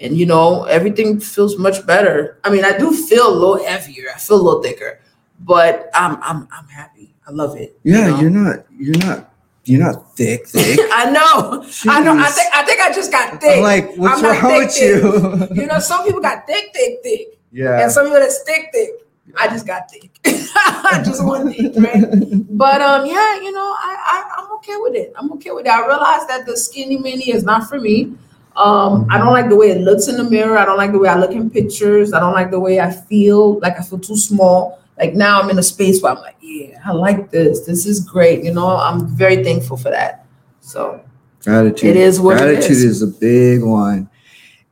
and, 0.00 0.16
you 0.16 0.26
know, 0.26 0.64
everything 0.64 1.20
feels 1.20 1.56
much 1.58 1.86
better. 1.86 2.38
I 2.42 2.50
mean, 2.50 2.64
I 2.64 2.76
do 2.76 2.90
feel 2.92 3.28
a 3.28 3.36
little 3.42 3.64
heavier. 3.64 4.06
I 4.14 4.18
feel 4.18 4.40
a 4.40 4.42
little 4.42 4.62
thicker, 4.62 4.98
but 5.40 5.90
I'm, 5.94 6.16
I'm, 6.22 6.48
I'm 6.50 6.66
happy. 6.66 7.14
I 7.28 7.30
love 7.30 7.56
it. 7.56 7.78
you 7.84 7.94
Yeah, 7.94 8.08
know? 8.10 8.20
you're 8.20 8.30
not. 8.30 8.58
You're 8.76 8.98
not. 9.06 9.30
You're 9.64 9.80
not 9.80 10.16
thick, 10.16 10.46
thick. 10.46 10.78
I 10.92 11.10
know. 11.10 11.64
I 11.88 12.00
know. 12.02 12.16
I 12.18 12.30
think, 12.30 12.54
I 12.54 12.64
think 12.64 12.80
I 12.80 12.92
just 12.92 13.12
got 13.12 13.40
thick. 13.40 13.58
I'm 13.58 13.62
like, 13.62 13.94
what's 13.96 14.22
I'm 14.22 14.42
wrong 14.42 14.50
thick, 14.50 14.68
with 14.68 15.50
you? 15.52 15.56
You 15.62 15.66
know, 15.66 15.78
some 15.78 16.04
people 16.04 16.20
got 16.20 16.46
thick, 16.46 16.70
thick, 16.74 17.00
thick. 17.02 17.38
yeah. 17.52 17.82
And 17.82 17.92
some 17.92 18.06
people 18.06 18.20
that's 18.20 18.42
thick, 18.44 18.70
thick. 18.72 18.90
I 19.38 19.46
just 19.48 19.66
got 19.66 19.90
thick. 19.90 20.10
I 20.26 21.02
just 21.04 21.24
one 21.24 21.52
thick, 21.52 21.72
right? 21.76 22.04
But 22.50 22.80
um, 22.80 23.06
yeah, 23.06 23.40
you 23.40 23.52
know, 23.52 23.74
I, 23.78 23.96
I 24.36 24.42
I'm 24.42 24.52
okay 24.56 24.74
with 24.76 24.94
it. 24.96 25.12
I'm 25.16 25.30
okay 25.32 25.50
with 25.52 25.66
it. 25.66 25.70
I 25.70 25.86
realize 25.86 26.26
that 26.26 26.46
the 26.46 26.56
skinny 26.56 26.96
mini 26.98 27.30
is 27.30 27.44
not 27.44 27.68
for 27.68 27.78
me. 27.80 28.14
Um, 28.56 29.06
I 29.08 29.18
don't 29.18 29.32
like 29.32 29.48
the 29.48 29.56
way 29.56 29.70
it 29.70 29.82
looks 29.82 30.08
in 30.08 30.16
the 30.16 30.24
mirror. 30.24 30.58
I 30.58 30.64
don't 30.64 30.76
like 30.76 30.90
the 30.90 30.98
way 30.98 31.08
I 31.08 31.16
look 31.16 31.30
in 31.30 31.48
pictures. 31.48 32.12
I 32.12 32.18
don't 32.18 32.32
like 32.32 32.50
the 32.50 32.58
way 32.58 32.80
I 32.80 32.90
feel. 32.90 33.60
Like 33.60 33.78
I 33.78 33.82
feel 33.82 34.00
too 34.00 34.16
small. 34.16 34.80
Like 35.00 35.14
now 35.14 35.40
I'm 35.40 35.48
in 35.50 35.58
a 35.58 35.62
space 35.62 36.02
where 36.02 36.12
I'm 36.12 36.18
like, 36.20 36.36
yeah, 36.42 36.78
I 36.84 36.92
like 36.92 37.30
this. 37.30 37.60
This 37.66 37.86
is 37.86 38.00
great. 38.00 38.44
You 38.44 38.52
know, 38.52 38.68
I'm 38.76 39.06
very 39.08 39.42
thankful 39.42 39.76
for 39.78 39.90
that. 39.90 40.26
So 40.60 41.00
Gratitude. 41.42 41.90
It 41.90 41.96
is 41.96 42.20
what 42.20 42.36
it 42.36 42.40
Gratitude 42.40 42.70
is. 42.72 42.84
is 42.84 43.02
a 43.02 43.06
big 43.06 43.62
one. 43.62 44.10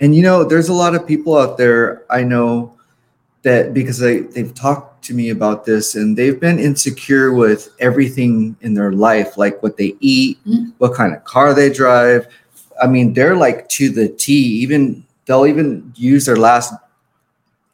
And 0.01 0.15
you 0.15 0.23
know, 0.23 0.45
there's 0.45 0.69
a 0.69 0.75
lot 0.75 0.95
of 0.95 1.07
people 1.07 1.37
out 1.37 1.57
there 1.57 2.05
I 2.11 2.23
know 2.23 2.75
that 3.43 3.73
because 3.73 3.99
they, 3.99 4.21
they've 4.21 4.53
talked 4.55 5.03
to 5.07 5.15
me 5.15 5.31
about 5.31 5.65
this 5.65 5.95
and 5.95 6.17
they've 6.17 6.39
been 6.39 6.59
insecure 6.59 7.33
with 7.33 7.71
everything 7.81 8.55
in 8.61 8.75
their 8.75 8.93
life, 8.93 9.39
like 9.39 9.63
what 9.63 9.77
they 9.79 9.95
eat, 10.01 10.39
Mhm. 10.47 10.73
what 10.79 10.93
kind 10.95 11.15
of 11.15 11.25
car 11.25 11.55
they 11.55 11.71
drive. 11.71 12.27
I 12.83 12.87
mean, 12.87 13.15
they're 13.15 13.37
like 13.37 13.69
to 13.71 13.89
the 13.89 14.09
T. 14.09 14.33
Even 14.35 15.05
they'll 15.25 15.47
even 15.47 15.93
use 15.97 16.27
their 16.27 16.37
last 16.37 16.75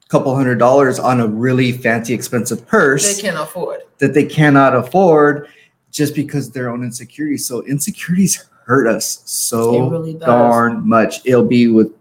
couple 0.08 0.34
hundred 0.34 0.58
dollars 0.58 0.98
on 0.98 1.20
a 1.20 1.26
really 1.26 1.72
fancy, 1.72 2.14
expensive 2.14 2.66
purse 2.66 3.16
they 3.16 3.22
can 3.22 3.36
afford. 3.36 3.80
that 3.98 4.14
they 4.14 4.24
cannot 4.24 4.74
afford 4.76 5.48
just 5.90 6.14
because 6.14 6.50
their 6.50 6.68
own 6.70 6.82
insecurities. 6.82 7.46
So 7.46 7.62
insecurities 7.64 8.48
hurt 8.64 8.86
us 8.86 9.22
so 9.24 9.88
really 9.88 10.14
darn 10.14 10.86
much. 10.88 11.20
It'll 11.24 11.44
be 11.44 11.68
with 11.68 11.92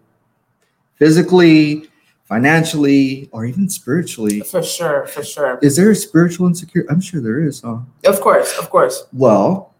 physically, 0.98 1.88
financially, 2.24 3.28
or 3.32 3.44
even 3.44 3.68
spiritually. 3.68 4.40
For 4.40 4.62
sure, 4.62 5.06
for 5.06 5.22
sure. 5.24 5.58
Is 5.62 5.76
there 5.76 5.90
a 5.90 5.94
spiritual 5.94 6.46
insecurity? 6.46 6.90
I'm 6.90 7.00
sure 7.00 7.20
there 7.20 7.40
is. 7.40 7.60
Huh? 7.62 7.78
Of 8.06 8.20
course, 8.20 8.56
of 8.58 8.70
course. 8.70 9.06
Well, 9.12 9.74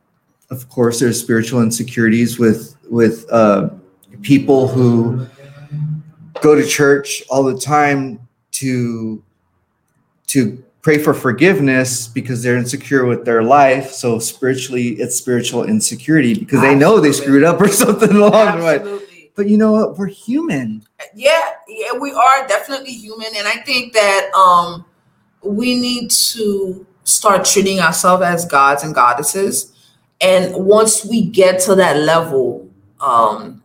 of 0.51 0.69
course, 0.69 1.01
there's 1.01 1.21
spiritual 1.21 1.63
insecurities 1.63 2.39
with 2.39 2.77
with 2.91 3.27
uh, 3.31 3.71
people 4.23 4.69
who 4.69 5.27
go 6.45 6.55
to 6.55 6.67
church 6.67 7.23
all 7.31 7.43
the 7.43 7.59
time 7.59 8.21
to 8.53 9.23
to 10.27 10.63
pray 10.83 10.99
for 10.99 11.15
forgiveness 11.15 12.07
because 12.07 12.43
they're 12.43 12.59
insecure 12.59 13.07
with 13.07 13.25
their 13.25 13.43
life. 13.43 13.91
So 13.91 14.19
spiritually, 14.19 14.89
it's 15.01 15.17
spiritual 15.17 15.65
insecurity 15.65 16.35
because 16.35 16.61
they 16.61 16.75
know 16.75 17.01
they 17.01 17.13
screwed 17.13 17.45
up 17.45 17.59
or 17.61 17.69
something 17.85 18.11
along 18.11 18.59
the 18.59 18.65
way. 18.65 19.31
But 19.35 19.49
you 19.49 19.57
know 19.57 19.73
what? 19.73 19.97
We're 19.97 20.07
human. 20.07 20.85
Yeah, 21.15 21.41
yeah, 21.67 21.95
we 21.99 22.13
are 22.13 22.47
definitely 22.47 22.93
human, 22.93 23.29
and 23.37 23.49
I 23.49 23.57
think 23.57 23.95
that 23.95 24.31
um 24.35 24.85
we 25.43 25.75
need 25.75 26.11
to 26.11 26.87
start 27.05 27.45
treating 27.47 27.81
ourselves 27.81 28.23
as 28.23 28.45
gods 28.45 28.85
and 28.85 28.95
goddesses. 28.95 29.73
And 30.21 30.55
once 30.55 31.05
we 31.05 31.23
get 31.23 31.61
to 31.63 31.75
that 31.77 31.97
level 31.97 32.69
um 33.01 33.63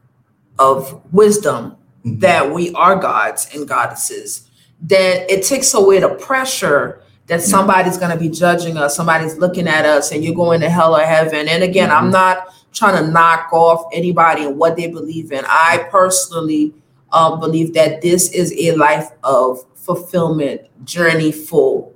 of 0.58 1.02
wisdom. 1.14 1.76
That 2.06 2.52
we 2.52 2.72
are 2.74 2.96
gods 2.96 3.50
and 3.54 3.68
goddesses, 3.68 4.50
then 4.82 5.26
it 5.30 5.44
takes 5.44 5.74
away 5.74 6.00
the 6.00 6.10
pressure 6.10 7.02
that 7.28 7.42
somebody's 7.42 7.98
going 7.98 8.12
to 8.12 8.18
be 8.18 8.30
judging 8.30 8.78
us, 8.78 8.96
somebody's 8.96 9.38
looking 9.38 9.68
at 9.68 9.86
us, 9.86 10.12
and 10.12 10.24
you're 10.24 10.34
going 10.36 10.62
to 10.62 10.70
hell 10.70 10.96
or 10.96 11.02
heaven. 11.04 11.48
And 11.48 11.62
again, 11.64 11.92
I'm 11.92 12.08
Mhm. 12.10 12.14
not 12.14 12.48
trying 12.74 13.04
to 13.06 13.12
knock 13.12 13.50
off 13.52 13.84
anybody 13.94 14.46
and 14.46 14.58
what 14.58 14.76
they 14.78 14.88
believe 14.88 15.32
in. 15.32 15.44
I 15.48 15.86
personally 15.92 16.74
um, 17.12 17.40
believe 17.40 17.74
that 17.74 18.02
this 18.04 18.32
is 18.32 18.54
a 18.58 18.76
life 18.76 19.10
of 19.24 19.66
fulfillment, 19.76 20.62
journeyful, 20.86 21.92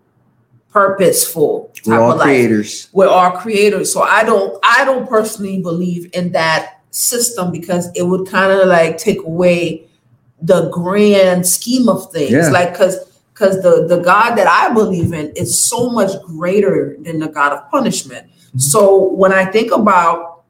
purposeful 0.71 1.71
type 1.75 1.85
We're 1.85 1.99
all 2.01 2.11
of 2.13 2.17
life 2.17 2.25
creators. 2.25 2.89
we're 2.93 3.07
all 3.07 3.31
creators. 3.31 3.93
So 3.93 4.01
I 4.01 4.23
don't 4.23 4.57
I 4.63 4.83
don't 4.85 5.07
personally 5.07 5.61
believe 5.61 6.09
in 6.13 6.31
that 6.31 6.81
system 6.89 7.51
because 7.51 7.89
it 7.95 8.03
would 8.03 8.27
kind 8.27 8.51
of 8.51 8.67
like 8.67 8.97
take 8.97 9.21
away 9.23 9.87
the 10.43 10.69
grand 10.69 11.47
scheme 11.47 11.87
of 11.89 12.11
things. 12.11 12.31
Yeah. 12.31 12.49
Like 12.49 12.75
cause 12.75 12.97
because 13.33 13.61
the 13.63 13.87
the 13.87 13.97
God 13.97 14.35
that 14.35 14.47
I 14.47 14.73
believe 14.73 15.13
in 15.13 15.31
is 15.35 15.65
so 15.65 15.89
much 15.89 16.11
greater 16.23 16.95
than 16.99 17.19
the 17.19 17.29
God 17.29 17.53
of 17.53 17.69
punishment. 17.71 18.27
Mhm. 18.27 18.61
So 18.61 19.13
when 19.13 19.31
I 19.33 19.45
think 19.45 19.71
about 19.71 20.43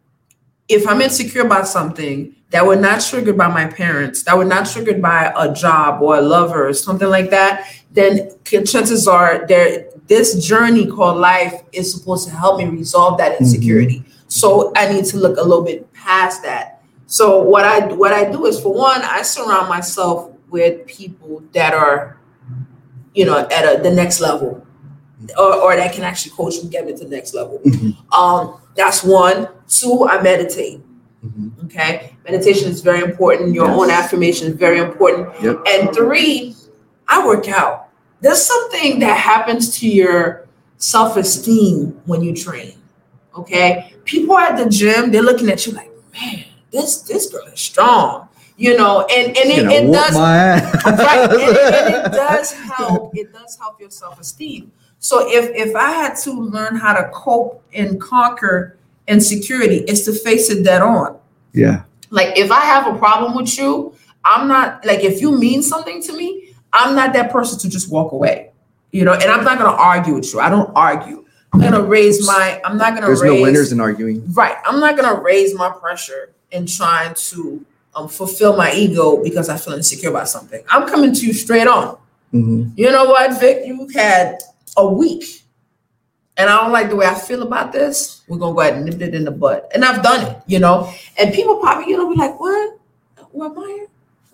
if 0.68 0.88
I'm 0.88 1.02
insecure 1.02 1.46
about 1.46 1.68
something 1.68 2.36
that 2.50 2.66
were 2.66 2.76
not 2.76 3.02
triggered 3.02 3.38
by 3.38 3.48
my 3.48 3.66
parents, 3.66 4.24
that 4.24 4.38
were 4.38 4.46
not 4.46 4.68
triggered 4.70 5.02
by 5.02 5.34
a 5.38 5.54
job 5.54 6.02
or 6.02 6.18
a 6.18 6.22
lover 6.22 6.68
or 6.68 6.74
something 6.74 7.10
like 7.10 7.30
that, 7.30 7.68
then 7.92 8.30
chances 8.46 9.08
are 9.08 9.46
there 9.48 9.86
this 10.08 10.46
journey 10.46 10.86
called 10.86 11.18
life 11.18 11.62
is 11.72 11.94
supposed 11.94 12.28
to 12.28 12.36
help 12.36 12.58
me 12.58 12.66
resolve 12.66 13.18
that 13.18 13.40
insecurity. 13.40 14.04
So 14.28 14.72
I 14.76 14.92
need 14.92 15.06
to 15.06 15.18
look 15.18 15.38
a 15.38 15.42
little 15.42 15.64
bit 15.64 15.92
past 15.94 16.44
that. 16.44 16.73
So 17.14 17.44
what 17.44 17.64
I 17.64 17.86
what 17.94 18.12
I 18.12 18.32
do 18.32 18.48
is 18.48 18.60
for 18.60 18.74
one, 18.74 19.00
I 19.04 19.22
surround 19.22 19.70
myself 19.70 20.32
with 20.50 20.88
people 20.88 21.44
that 21.54 21.72
are, 21.76 22.18
you 23.14 23.24
know, 23.28 23.38
at 23.38 23.64
a, 23.70 23.84
the 23.84 23.92
next 23.92 24.20
level, 24.20 24.66
or, 25.38 25.54
or 25.62 25.76
that 25.76 25.94
can 25.94 26.04
actually 26.04 26.32
coach 26.32 26.56
me 26.64 26.70
get 26.70 26.88
me 26.88 26.94
to 26.98 27.04
the 27.04 27.16
next 27.16 27.36
level. 27.36 27.60
Mhm. 27.64 27.94
Um, 28.12 28.60
that's 28.76 29.04
one. 29.04 29.48
Two, 29.68 30.08
I 30.10 30.24
meditate. 30.24 30.82
Mhm. 31.24 31.66
Okay, 31.66 32.16
meditation 32.28 32.72
is 32.72 32.82
very 32.82 33.04
important. 33.04 33.54
Your 33.54 33.68
Yes. 33.68 33.78
own 33.80 33.92
affirmation 33.92 34.48
is 34.48 34.56
very 34.56 34.80
important. 34.80 35.28
Yep. 35.44 35.58
And 35.68 35.94
three, 35.94 36.56
I 37.08 37.24
work 37.28 37.48
out. 37.48 37.90
There's 38.22 38.42
something 38.42 38.98
that 39.02 39.18
happens 39.20 39.78
to 39.82 39.88
your 39.88 40.48
self 40.78 41.16
esteem 41.16 42.02
when 42.08 42.24
you 42.24 42.34
train. 42.36 42.74
Okay, 43.38 43.94
people 44.04 44.36
at 44.36 44.58
the 44.58 44.68
gym, 44.68 45.12
they're 45.12 45.22
looking 45.22 45.50
at 45.52 45.68
you 45.68 45.74
like, 45.74 45.92
man, 46.12 46.46
this 46.74 47.02
this 47.04 47.30
girl 47.32 47.46
is 47.48 47.60
strong. 47.62 48.28
You 48.56 48.78
know, 48.78 49.02
and 49.10 49.28
and 49.36 49.50
it, 49.50 49.66
it 49.66 49.92
does 49.92 50.16
right 50.16 50.62
and, 50.86 51.00
and 51.00 51.96
it 51.96 52.12
does 52.24 52.52
help 52.54 53.16
it 53.18 53.32
does 53.34 53.58
help 53.58 53.80
your 53.80 53.90
self-esteem 53.90 54.72
so 55.00 55.26
if 55.28 55.50
if 55.56 55.76
i 55.76 55.90
had 55.92 56.14
to 56.26 56.32
learn 56.32 56.76
how 56.76 56.94
to 56.94 57.10
cope 57.14 57.64
and 57.74 58.00
conquer 58.00 58.78
insecurity 59.08 59.78
it's 59.88 60.02
to 60.06 60.14
face 60.14 60.50
it 60.52 60.64
dead 60.64 60.82
on 60.84 61.18
Yeah. 61.54 61.84
like 62.12 62.38
if 62.38 62.52
i 62.52 62.62
have 62.62 62.86
a 62.94 62.98
problem 63.00 63.36
with 63.36 63.58
you 63.58 63.96
i'm 64.24 64.48
not 64.48 64.86
like 64.86 65.04
if 65.04 65.20
you 65.20 65.38
mean 65.38 65.62
something 65.64 66.02
to 66.04 66.14
me 66.16 66.54
i'm 66.74 66.96
not 66.96 67.12
that 67.14 67.32
person 67.32 67.58
to 67.60 67.68
just 67.70 67.92
walk 67.92 68.12
away 68.14 68.52
you 68.92 69.04
know 69.04 69.14
and 69.14 69.24
i'm 69.34 69.44
not 69.44 69.58
going 69.58 69.70
to 69.70 69.78
argue 69.78 70.14
with 70.14 70.32
you 70.32 70.40
i 70.40 70.50
don't 70.50 70.72
argue 70.76 71.26
i'm 71.54 71.60
going 71.60 71.74
to 71.74 71.84
raise 71.84 72.26
my 72.26 72.62
i'm 72.66 72.78
not 72.78 72.92
going 72.92 73.02
to 73.02 73.08
There's 73.08 73.22
raise 73.22 73.36
no 73.40 73.42
winners 73.42 73.72
in 73.74 73.80
arguing. 73.82 74.24
right 74.34 74.56
i'm 74.66 74.80
not 74.80 74.96
going 74.96 75.10
to 75.14 75.22
raise 75.22 75.54
my 75.56 75.70
pressure 75.70 76.34
in 76.54 76.66
trying 76.66 77.14
to 77.16 77.66
um, 77.96 78.08
fulfill 78.08 78.56
my 78.58 78.72
ego 78.74 79.22
because 79.24 79.50
i 79.50 79.58
feel 79.58 79.74
insecure 79.74 80.10
about 80.10 80.28
something 80.30 80.64
i'm 80.70 80.88
coming 80.88 81.14
to 81.14 81.26
you 81.28 81.34
straight 81.34 81.68
on 81.68 81.98
Mhm. 82.34 82.72
you 82.76 82.90
know 82.90 83.06
what, 83.06 83.40
Vic? 83.40 83.62
You 83.68 83.88
had 83.94 84.40
a 84.76 84.88
week, 84.88 85.44
and 86.36 86.50
I 86.50 86.62
don't 86.64 86.72
like 86.72 86.90
the 86.90 86.96
way 86.96 87.06
I 87.06 87.14
feel 87.14 87.44
about 87.44 87.72
this. 87.72 88.22
We're 88.28 88.40
gonna 88.40 88.56
go 88.56 88.62
ahead 88.62 88.74
and 88.74 88.86
nip 88.86 89.00
it 89.00 89.14
in 89.14 89.24
the 89.24 89.30
butt, 89.30 89.70
and 89.72 89.86
I've 89.86 90.02
done 90.02 90.26
it, 90.26 90.38
you 90.48 90.58
know. 90.58 90.90
And 91.20 91.32
people 91.32 91.58
probably, 91.58 91.92
you 91.92 91.98
know, 91.98 92.10
be 92.10 92.16
like, 92.16 92.40
"What? 92.40 92.80
What, 93.34 93.54
Maya? 93.54 93.86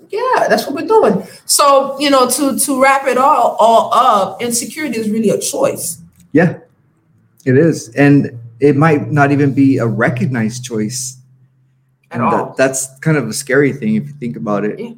Yeah, 0.09 0.47
that's 0.47 0.65
what 0.65 0.75
we're 0.75 0.87
doing." 0.87 1.27
So, 1.45 1.99
you 1.99 2.09
know, 2.09 2.29
to 2.29 2.57
to 2.57 2.81
wrap 2.81 3.05
it 3.05 3.17
all 3.17 3.57
all 3.59 3.91
up, 3.93 4.41
insecurity 4.41 4.97
is 4.97 5.09
really 5.09 5.31
a 5.31 5.37
choice. 5.37 5.97
Yeah, 6.31 6.59
it 7.43 7.57
is. 7.57 7.89
And 7.95 8.39
it 8.61 8.77
might 8.77 9.11
not 9.11 9.33
even 9.33 9.53
be 9.53 9.77
a 9.79 9.85
recognized 9.85 10.63
choice. 10.63 11.17
At 12.11 12.21
And 12.21 12.31
that- 12.31 12.57
that's 12.57 12.87
kind 13.01 13.17
of 13.17 13.27
a 13.27 13.33
scary 13.33 13.71
thing 13.71 13.95
if 13.95 14.07
you 14.07 14.13
think 14.19 14.35
about 14.35 14.65
it. 14.65 14.79
Yeah. 14.79 14.91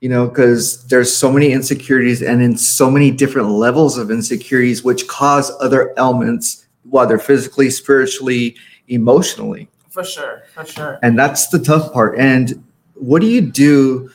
You 0.00 0.08
know, 0.08 0.26
because 0.26 0.84
there's 0.88 1.14
so 1.14 1.30
many 1.30 1.52
insecurities 1.52 2.22
and 2.22 2.42
in 2.42 2.56
so 2.56 2.90
many 2.90 3.10
different 3.10 3.50
levels 3.50 3.98
of 3.98 4.10
insecurities, 4.10 4.82
which 4.82 5.06
cause 5.06 5.52
other 5.60 5.92
elements, 5.96 6.66
whether 6.90 7.18
physically, 7.18 7.70
spiritually, 7.70 8.56
emotionally. 8.88 9.68
For 9.90 10.02
sure, 10.02 10.42
for 10.54 10.64
sure. 10.64 10.98
And 11.02 11.18
that's 11.18 11.48
the 11.48 11.58
tough 11.58 11.92
part. 11.92 12.18
And 12.18 12.64
what 12.94 13.20
do 13.22 13.28
you 13.28 13.40
do 13.40 14.10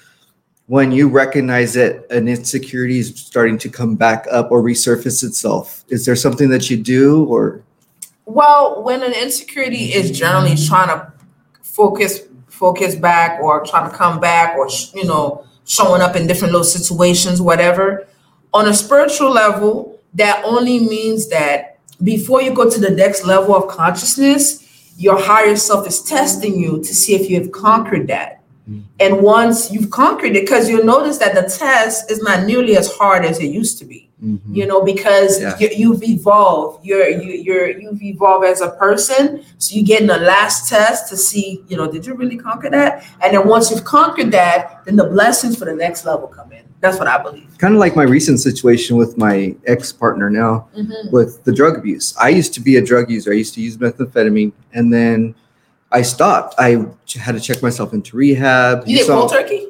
when 0.65 0.91
you 0.91 1.07
recognize 1.07 1.73
that 1.73 2.05
an 2.11 2.27
insecurity 2.27 2.99
is 2.99 3.15
starting 3.15 3.57
to 3.59 3.69
come 3.69 3.95
back 3.95 4.27
up 4.29 4.51
or 4.51 4.61
resurface 4.61 5.23
itself? 5.23 5.85
Is 5.87 6.05
there 6.05 6.15
something 6.15 6.49
that 6.49 6.69
you 6.69 6.75
do 6.77 7.23
or? 7.25 7.61
Well, 8.25 8.83
when 8.83 9.03
an 9.03 9.13
insecurity 9.13 9.93
is 9.93 10.11
generally 10.11 10.55
trying 10.57 10.89
to 10.89 11.13
focus 11.61 12.21
focus 12.57 12.95
back 12.95 13.39
or 13.41 13.65
trying 13.65 13.89
to 13.89 13.95
come 13.95 14.19
back 14.19 14.57
or 14.57 14.67
you 14.93 15.05
know 15.05 15.45
showing 15.65 16.01
up 16.01 16.15
in 16.15 16.27
different 16.27 16.51
little 16.51 16.65
situations 16.65 17.41
whatever 17.41 18.07
on 18.53 18.67
a 18.67 18.73
spiritual 18.73 19.29
level 19.29 19.99
that 20.13 20.43
only 20.43 20.79
means 20.79 21.29
that 21.29 21.79
before 22.03 22.41
you 22.41 22.53
go 22.53 22.69
to 22.69 22.79
the 22.79 22.91
next 22.91 23.25
level 23.25 23.55
of 23.55 23.67
consciousness 23.67 24.63
your 24.97 25.19
higher 25.19 25.55
self 25.55 25.87
is 25.87 26.01
testing 26.01 26.59
you 26.59 26.79
to 26.79 26.95
see 26.95 27.13
if 27.13 27.29
you 27.29 27.39
have 27.39 27.51
conquered 27.51 28.07
that. 28.07 28.36
Mm-hmm. 28.69 28.81
and 28.99 29.21
once 29.21 29.71
you've 29.71 29.89
conquered 29.91 30.35
it 30.35 30.41
because 30.41 30.67
you'll 30.69 30.83
notice 30.85 31.17
that 31.19 31.33
the 31.33 31.43
test 31.43 32.11
is 32.11 32.21
not 32.21 32.45
nearly 32.45 32.75
as 32.75 32.91
hard 32.91 33.23
as 33.23 33.39
it 33.39 33.47
used 33.47 33.77
to 33.79 33.85
be 33.85 34.07
mm-hmm. 34.23 34.53
you 34.53 34.65
know 34.65 34.83
because 34.83 35.39
Yeah. 35.39 35.57
you, 35.59 35.69
you've 35.75 36.03
evolved. 36.03 36.85
You're 36.85 37.07
you, 37.07 37.31
you're 37.33 37.79
you've 37.79 38.01
evolved 38.01 38.45
as 38.45 38.61
a 38.61 38.71
person. 38.71 39.43
So 39.57 39.75
you 39.75 39.83
get 39.83 40.01
in 40.01 40.07
the 40.07 40.17
last 40.17 40.69
test 40.69 41.09
to 41.09 41.17
see 41.17 41.63
you 41.67 41.77
know 41.77 41.89
did 41.91 42.05
you 42.05 42.13
really 42.13 42.37
conquer 42.37 42.69
that? 42.69 43.05
And 43.21 43.33
then 43.33 43.47
once 43.47 43.71
you've 43.71 43.85
conquered 43.85 44.31
that 44.31 44.83
then 44.85 44.95
the 44.95 45.05
blessings 45.05 45.57
for 45.57 45.65
the 45.65 45.75
next 45.75 46.05
level 46.05 46.27
come 46.27 46.51
in. 46.51 46.63
That's 46.79 46.99
what 46.99 47.07
i 47.07 47.21
believe. 47.21 47.57
Kind 47.57 47.73
of 47.73 47.79
like 47.79 47.95
my 47.95 48.03
recent 48.03 48.39
situation 48.39 48.97
with 48.97 49.17
my 49.17 49.55
ex 49.65 49.91
partner 49.91 50.29
now 50.29 50.67
mm-hmm. 50.77 51.09
with 51.11 51.43
the 51.43 51.51
drug 51.51 51.77
abuse. 51.77 52.15
I 52.17 52.29
used 52.29 52.53
to 52.53 52.61
be 52.61 52.75
a 52.75 52.81
drug 52.85 53.09
user. 53.09 53.31
I 53.31 53.35
used 53.35 53.55
to 53.55 53.61
use 53.61 53.77
methamphetamine. 53.77 54.53
And 54.73 54.93
then 54.93 55.33
I 55.91 56.01
stopped. 56.01 56.55
I 56.57 56.85
had 57.19 57.33
to 57.33 57.39
check 57.39 57.61
myself 57.61 57.93
into 57.93 58.15
rehab. 58.17 58.83
you 58.87 58.97
did 58.97 59.07
So- 59.07 59.19
cold 59.19 59.31
turkey? 59.31 59.67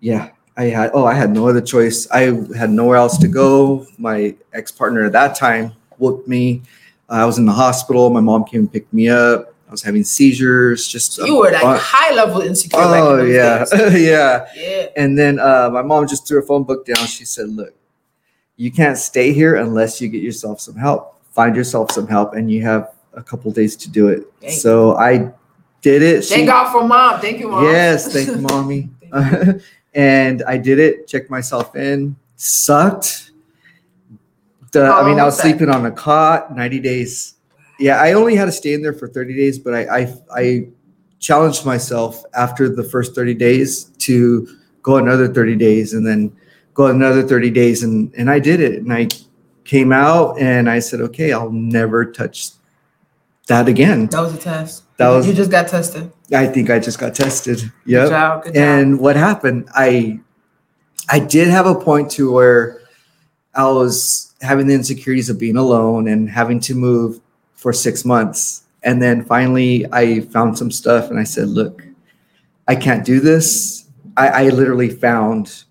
Yeah 0.00 0.30
i 0.56 0.64
had 0.64 0.90
oh 0.94 1.04
i 1.04 1.14
had 1.14 1.30
no 1.30 1.48
other 1.48 1.60
choice. 1.60 2.08
I 2.10 2.32
had 2.56 2.70
nowhere 2.70 2.96
else 2.96 3.18
to 3.18 3.28
go. 3.28 3.86
My 3.98 4.34
ex-partner 4.52 5.04
at 5.04 5.12
that 5.12 5.34
time 5.36 5.72
whooped 5.98 6.28
me. 6.28 6.62
I 7.08 7.24
was 7.24 7.38
in 7.38 7.44
the 7.46 7.52
hospital. 7.52 8.10
My 8.10 8.20
mom 8.20 8.44
came 8.44 8.60
and 8.60 8.72
picked 8.72 8.92
me 8.92 9.08
up. 9.08 9.52
I 9.68 9.70
was 9.70 9.82
having 9.82 10.04
seizures 10.04 10.86
just 10.86 11.18
you 11.18 11.36
were 11.38 11.50
like 11.50 11.62
bunch- 11.62 11.80
high 11.82 12.14
level 12.14 12.40
insecure 12.42 12.78
oh 12.80 13.24
yeah. 13.24 13.64
yeah. 13.96 14.46
Yeah. 14.54 14.86
And 14.96 15.18
then 15.18 15.40
uh, 15.40 15.70
my 15.72 15.82
mom 15.82 16.06
just 16.06 16.28
threw 16.28 16.40
her 16.40 16.46
phone 16.46 16.62
book 16.64 16.86
down. 16.86 17.04
She 17.06 17.24
said 17.24 17.48
look 17.48 17.74
you 18.56 18.70
can't 18.70 18.96
stay 18.96 19.32
here 19.32 19.56
unless 19.56 20.00
you 20.00 20.08
get 20.08 20.22
yourself 20.22 20.60
some 20.60 20.76
help. 20.76 21.20
Find 21.32 21.56
yourself 21.56 21.90
some 21.90 22.06
help 22.06 22.34
and 22.34 22.48
you 22.48 22.62
have 22.62 22.93
a 23.16 23.22
couple 23.22 23.50
days 23.50 23.76
to 23.76 23.90
do 23.90 24.08
it 24.08 24.24
Thank 24.40 24.52
you. 24.52 24.58
so 24.58 24.96
i 24.96 25.32
did 25.82 26.02
it 26.02 26.24
thank 26.24 26.40
She- 26.40 26.46
god 26.46 26.72
for 26.72 26.86
mom 26.86 27.20
thank 27.20 27.38
you 27.40 27.48
mom 27.48 27.64
Yes, 27.64 28.12
thank 28.12 28.28
you, 28.28 28.38
mommy. 28.38 28.90
Thank 29.12 29.62
and 29.94 30.42
I 30.46 30.58
did 30.58 30.78
it. 30.78 31.06
Checked 31.06 31.30
myself 31.30 31.76
in. 31.76 32.16
Sucked. 32.36 33.30
The, 34.72 34.86
I 34.86 35.06
mean, 35.08 35.20
I 35.20 35.24
was 35.24 35.34
oh, 35.34 35.42
that? 35.42 35.42
sleeping 35.42 35.70
on 35.70 35.86
a 35.86 35.90
cot. 35.92 36.54
Ninety 36.54 36.80
days. 36.80 37.36
Yeah, 37.78 38.00
I 38.00 38.12
only 38.12 38.34
had 38.34 38.46
to 38.46 38.52
stay 38.52 38.74
in 38.74 38.82
there 38.82 38.92
for 38.92 39.08
thirty 39.08 39.34
days, 39.36 39.58
but 39.58 39.74
I 39.74 39.98
I, 40.00 40.14
I 40.34 40.68
challenged 41.20 41.64
myself 41.64 42.24
after 42.34 42.68
the 42.68 42.82
first 42.82 43.14
thirty 43.14 43.34
days 43.34 43.84
to 43.98 44.48
go 44.82 44.96
another 44.96 45.32
thirty 45.32 45.56
days, 45.56 45.94
and 45.94 46.04
then 46.04 46.36
go 46.74 46.86
another 46.88 47.22
thirty 47.22 47.50
days, 47.50 47.84
and 47.84 48.12
and 48.16 48.28
I 48.28 48.40
did 48.40 48.60
it. 48.60 48.82
And 48.82 48.92
I 48.92 49.08
came 49.64 49.92
out, 49.92 50.38
and 50.40 50.68
I 50.68 50.80
said, 50.80 51.00
okay, 51.00 51.32
I'll 51.32 51.52
never 51.52 52.04
touch 52.04 52.50
that 53.46 53.68
again. 53.68 54.06
that 54.06 54.20
was 54.20 54.34
a 54.34 54.38
test 54.38 54.82
That 54.96 55.08
was- 55.10 55.26
you 55.26 55.34
just 55.34 55.50
got 55.50 55.68
tested 55.68 56.10
I 56.32 56.46
think 56.46 56.70
I 56.70 56.78
just 56.78 56.98
got 56.98 57.14
tested. 57.14 57.58
good 57.86 58.08
job 58.10 58.42
good 58.44 58.54
job 58.54 58.62
and 58.62 58.98
what 58.98 59.16
happened 59.16 59.68
i 59.74 60.18
i 61.10 61.18
did 61.18 61.48
have 61.48 61.66
a 61.66 61.74
point 61.74 62.10
to 62.12 62.32
where 62.32 62.80
i 63.54 63.64
was 63.70 64.32
having 64.40 64.66
the 64.66 64.74
insecurities 64.74 65.28
of 65.30 65.38
being 65.38 65.56
alone 65.56 66.08
and 66.08 66.28
having 66.30 66.60
to 66.60 66.74
move 66.74 67.20
for 67.54 67.72
six 67.72 68.04
months 68.04 68.62
and 68.82 69.00
then 69.02 69.22
finally 69.24 69.84
i 69.92 70.20
found 70.20 70.56
some 70.56 70.70
stuff 70.70 71.10
and 71.10 71.18
i 71.18 71.24
said 71.24 71.48
look 71.48 71.82
i 72.68 72.74
can't 72.74 73.04
do 73.04 73.20
this 73.20 73.84
i, 74.16 74.28
I 74.28 74.48
literally 74.48 74.88
found 74.88 75.64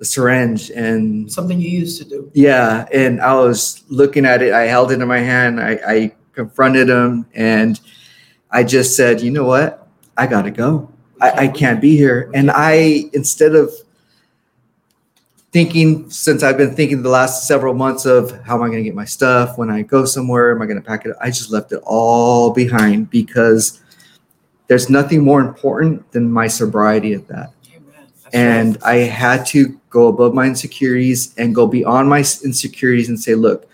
a 0.00 0.04
syringe 0.04 0.70
and 0.70 1.30
Something 1.32 1.60
you 1.60 1.70
used 1.70 2.00
to 2.00 2.08
do. 2.08 2.30
yeah, 2.32 2.86
and 2.92 3.20
I 3.20 3.34
was 3.34 3.82
looking 3.88 4.24
at 4.26 4.42
it. 4.42 4.52
I 4.52 4.62
held 4.66 4.92
it 4.92 5.00
in 5.00 5.08
my 5.08 5.18
hand. 5.18 5.58
I, 5.60 5.72
I 5.84 6.12
confronted 6.38 6.88
him 6.88 7.26
and 7.34 7.80
I 8.48 8.62
just 8.62 8.96
said, 8.96 9.20
you 9.20 9.32
know 9.32 9.44
what? 9.44 9.88
I 10.16 10.28
gotta 10.28 10.52
go. 10.52 10.88
I, 11.20 11.30
I 11.30 11.48
can't 11.48 11.80
be 11.80 11.96
here. 11.96 12.30
And 12.32 12.48
I, 12.52 13.10
instead 13.12 13.56
of 13.56 13.72
thinking, 15.50 16.08
since 16.10 16.44
I've 16.44 16.56
been 16.56 16.76
thinking 16.76 17.02
the 17.02 17.08
last 17.08 17.48
several 17.48 17.74
months 17.74 18.06
of 18.06 18.30
how 18.44 18.54
am 18.54 18.62
I 18.62 18.66
going 18.66 18.78
to 18.78 18.84
get 18.84 18.94
my 18.94 19.04
stuff 19.04 19.58
when 19.58 19.68
I 19.68 19.82
go 19.82 20.04
somewhere? 20.04 20.52
Am 20.54 20.62
I 20.62 20.66
going 20.66 20.80
to 20.80 20.86
pack 20.86 21.06
it? 21.06 21.16
I 21.20 21.26
just 21.28 21.50
left 21.50 21.72
it 21.72 21.80
all 21.84 22.52
behind 22.52 23.10
because 23.10 23.80
there's 24.68 24.88
nothing 24.88 25.24
more 25.24 25.40
important 25.40 26.08
than 26.12 26.30
my 26.30 26.46
sobriety 26.46 27.14
at 27.14 27.26
that. 27.26 27.50
And. 28.32 28.78
I 28.84 28.96
had 28.96 29.44
to 29.46 29.80
go 29.90 30.06
above 30.06 30.34
my 30.34 30.46
insecurities 30.46 31.34
and 31.36 31.52
go 31.54 31.66
beyond 31.66 32.08
my 32.08 32.18
insecurities 32.18 33.08
and 33.08 33.18
say, 33.18 33.34
look, 33.34 33.67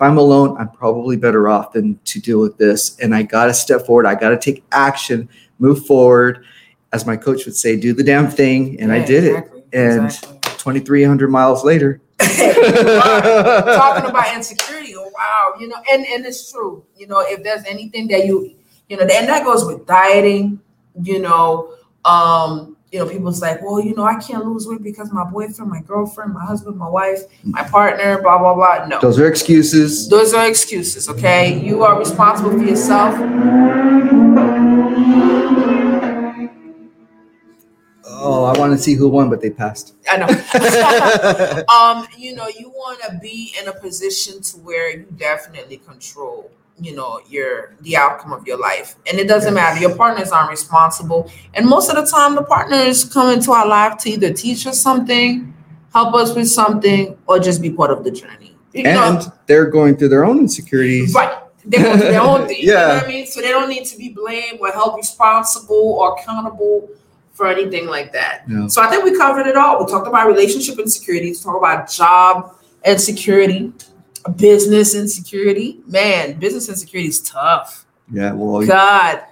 if 0.00 0.04
I'm 0.04 0.16
alone, 0.16 0.56
I'm 0.56 0.70
probably 0.70 1.18
better 1.18 1.46
off 1.46 1.74
than 1.74 2.00
to 2.06 2.20
deal 2.20 2.40
with 2.40 2.56
this. 2.56 2.98
And 3.00 3.14
I 3.14 3.22
got 3.22 3.46
to 3.46 3.54
step 3.54 3.84
forward. 3.84 4.06
I 4.06 4.14
got 4.14 4.30
to 4.30 4.38
take 4.38 4.64
action, 4.72 5.28
move 5.58 5.84
forward. 5.84 6.46
As 6.94 7.04
my 7.04 7.18
coach 7.18 7.44
would 7.44 7.54
say, 7.54 7.78
do 7.78 7.92
the 7.92 8.02
damn 8.02 8.30
thing. 8.30 8.80
And 8.80 8.90
I 8.90 9.04
did 9.04 9.24
exactly, 9.24 9.60
it. 9.60 9.66
And 9.74 10.06
exactly. 10.06 10.38
2,300 10.56 11.28
miles 11.30 11.64
later. 11.64 12.00
talking 12.18 14.08
about 14.08 14.34
insecurity. 14.34 14.96
Oh, 14.96 15.10
wow, 15.14 15.52
you 15.60 15.68
know, 15.68 15.76
and 15.92 16.06
and 16.06 16.24
it's 16.24 16.50
true. 16.50 16.82
You 16.96 17.06
know, 17.06 17.20
if 17.20 17.42
there's 17.42 17.64
anything 17.66 18.08
that 18.08 18.24
you, 18.24 18.54
you 18.88 18.96
know, 18.96 19.02
and 19.02 19.28
that 19.28 19.44
goes 19.44 19.66
with 19.66 19.86
dieting. 19.86 20.60
You 21.02 21.20
know, 21.20 21.74
um, 22.04 22.69
you 22.92 22.98
know, 22.98 23.08
people's 23.08 23.40
like, 23.40 23.62
well, 23.62 23.80
you 23.80 23.94
know, 23.94 24.04
I 24.04 24.16
can't 24.16 24.44
lose 24.44 24.66
weight 24.66 24.82
because 24.82 25.12
my 25.12 25.24
boyfriend, 25.24 25.70
my 25.70 25.80
girlfriend, 25.80 26.34
my 26.34 26.44
husband, 26.44 26.76
my 26.76 26.88
wife, 26.88 27.20
my 27.44 27.62
partner, 27.62 28.20
blah 28.20 28.38
blah 28.38 28.54
blah. 28.54 28.86
No, 28.86 29.00
Those 29.00 29.18
are 29.20 29.28
excuses. 29.28 30.08
those 30.08 30.34
are 30.34 30.48
excuses. 30.48 31.08
Okay, 31.08 31.60
you 31.64 31.84
are 31.84 31.98
responsible 31.98 32.50
for 32.50 32.64
yourself. 32.64 33.14
Oh, 38.04 38.44
I 38.44 38.58
want 38.58 38.72
to 38.72 38.78
see 38.78 38.94
who 38.94 39.08
won, 39.08 39.30
but 39.30 39.40
they 39.40 39.50
passed. 39.50 39.94
I 40.10 40.16
know. 40.18 40.26
um, 41.74 42.06
you 42.18 42.34
know, 42.34 42.48
you 42.48 42.70
want 42.70 43.00
to 43.02 43.18
be 43.20 43.54
in 43.60 43.68
a 43.68 43.72
position 43.72 44.42
to 44.42 44.56
where 44.58 44.90
you 44.90 45.06
definitely 45.16 45.76
control, 45.78 46.50
you 46.80 46.94
know, 46.94 47.20
your 47.28 47.74
the 47.82 47.96
outcome 47.96 48.32
of 48.32 48.46
your 48.46 48.58
life. 48.58 48.96
And 49.08 49.18
it 49.18 49.28
doesn't 49.28 49.52
matter. 49.54 49.80
Your 49.80 49.94
partners 49.96 50.30
aren't 50.32 50.50
responsible. 50.50 51.30
And 51.54 51.66
most 51.66 51.90
of 51.90 51.96
the 51.96 52.10
time 52.10 52.34
the 52.34 52.42
partners 52.42 53.04
come 53.04 53.32
into 53.32 53.52
our 53.52 53.66
life 53.66 53.98
to 53.98 54.10
either 54.10 54.32
teach 54.32 54.66
us 54.66 54.80
something, 54.80 55.52
help 55.92 56.14
us 56.14 56.34
with 56.34 56.48
something, 56.48 57.16
or 57.26 57.38
just 57.38 57.60
be 57.60 57.70
part 57.70 57.90
of 57.90 58.04
the 58.04 58.10
journey. 58.10 58.56
You 58.72 58.84
know, 58.84 59.18
and 59.18 59.32
they're 59.46 59.66
going 59.66 59.96
through 59.96 60.08
their 60.10 60.24
own 60.24 60.38
insecurities. 60.38 61.12
Right. 61.14 61.36
They 61.64 61.78
go 61.78 61.92
through 61.96 62.08
their 62.08 62.20
own 62.22 62.46
thing. 62.48 62.60
You 62.60 62.68
know 62.68 62.72
Yeah. 62.74 62.94
what 62.94 63.04
I 63.04 63.08
mean? 63.08 63.26
So 63.26 63.40
they 63.40 63.48
don't 63.48 63.68
need 63.68 63.84
to 63.86 63.98
be 63.98 64.10
blamed 64.10 64.58
or 64.60 64.70
held 64.70 64.96
responsible 64.96 65.96
or 66.00 66.16
accountable 66.18 66.88
for 67.32 67.46
anything 67.46 67.86
like 67.86 68.12
that. 68.12 68.48
No. 68.48 68.68
So 68.68 68.80
I 68.82 68.88
think 68.88 69.04
we 69.04 69.16
covered 69.16 69.46
it 69.46 69.56
all. 69.56 69.84
We 69.84 69.90
talked 69.90 70.06
about 70.06 70.26
relationship 70.28 70.78
insecurities, 70.78 71.42
talked 71.42 71.58
about 71.58 71.90
job 71.90 72.54
insecurity, 72.84 73.72
business 74.36 74.94
insecurity. 74.94 75.80
Man, 75.86 76.38
business 76.38 76.68
insecurity 76.68 77.08
is 77.08 77.22
tough. 77.22 77.86
Yeah. 78.12 78.32
Well, 78.32 78.66
God. 78.66 79.22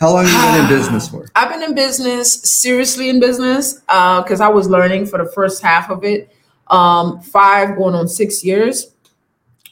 how 0.00 0.12
long 0.12 0.24
have 0.24 0.56
you 0.56 0.60
been 0.60 0.70
in 0.70 0.78
business 0.80 1.08
for? 1.08 1.28
I've 1.34 1.50
been 1.50 1.62
in 1.62 1.74
business, 1.74 2.42
seriously 2.42 3.08
in 3.08 3.20
business, 3.20 3.74
because 3.80 4.40
I 4.40 4.48
was 4.48 4.68
learning 4.68 5.06
for 5.06 5.18
the 5.18 5.30
first 5.32 5.62
half 5.62 5.90
of 5.90 6.04
it. 6.04 6.34
Um, 6.68 7.20
five 7.20 7.76
going 7.76 7.94
on 7.94 8.08
six 8.08 8.44
years. 8.44 8.94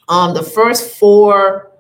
Um, 0.09 0.35
the 0.35 0.43
first 0.43 0.97
four, 0.97 1.73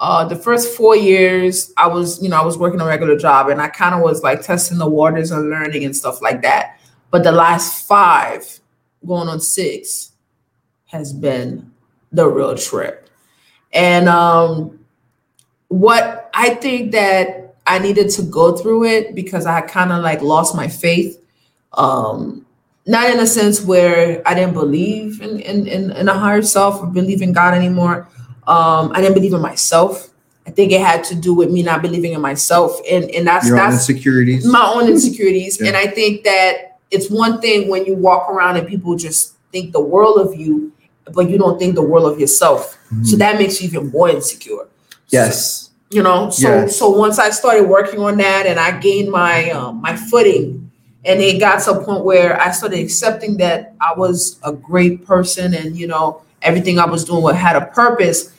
uh, 0.00 0.24
the 0.24 0.36
first 0.36 0.76
four 0.76 0.96
years, 0.96 1.72
I 1.76 1.86
was, 1.86 2.22
you 2.22 2.28
know, 2.28 2.36
I 2.36 2.44
was 2.44 2.56
working 2.56 2.80
a 2.80 2.86
regular 2.86 3.16
job, 3.16 3.48
and 3.48 3.60
I 3.60 3.68
kind 3.68 3.94
of 3.94 4.00
was 4.00 4.22
like 4.22 4.42
testing 4.42 4.78
the 4.78 4.88
waters 4.88 5.32
and 5.32 5.50
learning 5.50 5.84
and 5.84 5.94
stuff 5.94 6.22
like 6.22 6.40
that. 6.42 6.78
But 7.10 7.24
the 7.24 7.32
last 7.32 7.86
five, 7.86 8.60
going 9.06 9.28
on 9.28 9.40
six, 9.40 10.12
has 10.86 11.12
been 11.12 11.73
the 12.14 12.28
real 12.28 12.56
trip. 12.56 13.08
And 13.72 14.08
um, 14.08 14.78
what 15.68 16.30
I 16.32 16.54
think 16.54 16.92
that 16.92 17.56
I 17.66 17.78
needed 17.78 18.10
to 18.10 18.22
go 18.22 18.56
through 18.56 18.84
it 18.84 19.14
because 19.14 19.46
I 19.46 19.60
kind 19.62 19.92
of 19.92 20.02
like 20.02 20.22
lost 20.22 20.54
my 20.54 20.68
faith. 20.68 21.20
Um, 21.72 22.46
not 22.86 23.10
in 23.10 23.18
a 23.18 23.26
sense 23.26 23.62
where 23.62 24.22
I 24.26 24.34
didn't 24.34 24.52
believe 24.52 25.22
in, 25.22 25.40
in, 25.40 25.66
in, 25.66 25.90
in 25.90 26.08
a 26.08 26.14
higher 26.14 26.42
self 26.42 26.82
or 26.82 26.86
believe 26.86 27.22
in 27.22 27.32
God 27.32 27.54
anymore. 27.54 28.08
Um, 28.46 28.92
I 28.92 29.00
didn't 29.00 29.14
believe 29.14 29.32
in 29.32 29.40
myself. 29.40 30.10
I 30.46 30.50
think 30.50 30.70
it 30.70 30.82
had 30.82 31.02
to 31.04 31.14
do 31.14 31.32
with 31.32 31.50
me 31.50 31.62
not 31.62 31.80
believing 31.80 32.12
in 32.12 32.20
myself. 32.20 32.78
And, 32.88 33.10
and 33.10 33.26
that's, 33.26 33.48
Your 33.48 33.56
that's 33.56 33.88
insecurities. 33.88 34.46
my 34.46 34.62
own 34.62 34.86
insecurities. 34.86 35.58
Yeah. 35.58 35.68
And 35.68 35.76
I 35.76 35.86
think 35.86 36.24
that 36.24 36.78
it's 36.90 37.10
one 37.10 37.40
thing 37.40 37.68
when 37.70 37.86
you 37.86 37.94
walk 37.94 38.28
around 38.30 38.58
and 38.58 38.68
people 38.68 38.94
just 38.96 39.34
think 39.50 39.72
the 39.72 39.80
world 39.80 40.18
of 40.18 40.38
you, 40.38 40.70
but 41.12 41.28
you 41.28 41.38
don't 41.38 41.58
think 41.58 41.74
the 41.74 41.82
world 41.82 42.10
of 42.10 42.18
yourself. 42.18 42.78
So 43.02 43.16
Mhm. 43.16 43.18
that 43.18 43.38
makes 43.38 43.60
you 43.60 43.68
even 43.68 43.90
more 43.90 44.08
insecure. 44.08 44.66
yes. 45.10 45.70
You 45.90 46.02
know, 46.02 46.30
so 46.30 46.48
Yes. 46.48 46.76
so 46.76 46.88
once 46.90 47.18
I 47.20 47.30
started 47.30 47.68
working 47.68 48.00
on 48.00 48.16
that 48.16 48.46
and 48.46 48.58
I 48.58 48.72
gained 48.80 49.10
my 49.12 49.50
um, 49.50 49.80
my 49.80 49.94
footing, 49.94 50.70
and 51.04 51.20
it 51.20 51.38
got 51.38 51.62
to 51.64 51.72
a 51.72 51.84
point 51.84 52.04
where 52.04 52.40
I 52.40 52.50
started 52.50 52.80
accepting 52.80 53.36
that 53.36 53.74
I 53.80 53.92
was 53.96 54.36
a 54.42 54.52
great 54.52 55.06
person, 55.06 55.54
and 55.54 55.76
you 55.76 55.86
know 55.86 56.22
everything 56.42 56.78
I 56.80 56.86
was 56.86 57.04
doing 57.04 57.34
had 57.36 57.54
a 57.54 57.66
purpose. 57.66 58.30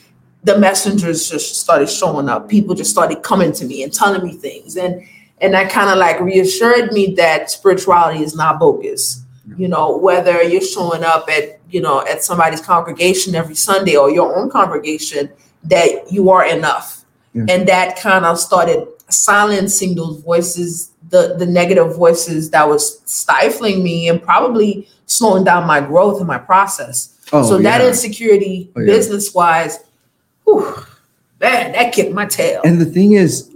The 0.44 0.58
messengers 0.58 1.30
just 1.30 1.56
started 1.62 1.90
showing 1.90 2.28
up. 2.30 2.50
People 2.50 2.76
just 2.76 2.92
started 2.92 3.24
coming 3.24 3.52
to 3.54 3.64
me 3.66 3.84
and 3.84 3.94
telling 3.94 4.24
me 4.24 4.34
things, 4.34 4.76
and 4.76 5.02
and 5.40 5.54
that 5.54 5.70
kind 5.72 5.90
of 5.90 5.98
like 5.98 6.20
reassured 6.20 6.92
me 6.92 7.14
that 7.16 7.52
spirituality 7.52 8.22
is 8.24 8.36
not 8.36 8.60
bogus. 8.60 9.22
You 9.58 9.68
know, 9.70 9.96
whether 9.98 10.42
you're 10.44 10.62
showing 10.62 11.04
up 11.06 11.30
at 11.30 11.55
you 11.70 11.82
know 11.82 12.06
at 12.06 12.24
somebody's 12.24 12.62
congregation 12.62 13.36
every 13.36 13.56
Sunday 13.56 13.96
or 13.96 14.10
your 14.10 14.36
own 14.38 14.50
congregation, 14.50 15.30
that 15.64 16.12
you 16.12 16.30
are 16.30 16.46
enough 16.46 17.06
Yeah. 17.34 17.46
and 17.50 17.68
that 17.68 18.00
kind 18.00 18.24
of 18.26 18.40
started 18.40 18.88
silencing 19.10 19.96
those 19.96 20.18
voices 20.22 20.92
the 21.10 21.36
the 21.38 21.46
negative 21.46 21.96
voices 21.96 22.50
that 22.52 22.68
was 22.68 23.00
stifling 23.06 23.84
me 23.84 24.10
and 24.10 24.22
probably 24.22 24.88
slowing 25.06 25.44
down 25.44 25.68
my 25.68 25.80
growth 25.82 26.18
and 26.20 26.28
my 26.28 26.38
process 26.40 27.12
Oh, 27.34 27.44
so 27.50 27.58
that 27.60 27.82
insecurity 27.82 28.72
Oh, 28.76 28.82
yeah. 28.82 28.86
business 28.94 29.34
wise 29.34 29.80
man 31.42 31.72
that 31.74 31.94
kicked 31.94 32.14
my 32.14 32.26
tail 32.26 32.62
And 32.64 32.80
the 32.80 32.86
thing 32.86 33.14
is, 33.14 33.50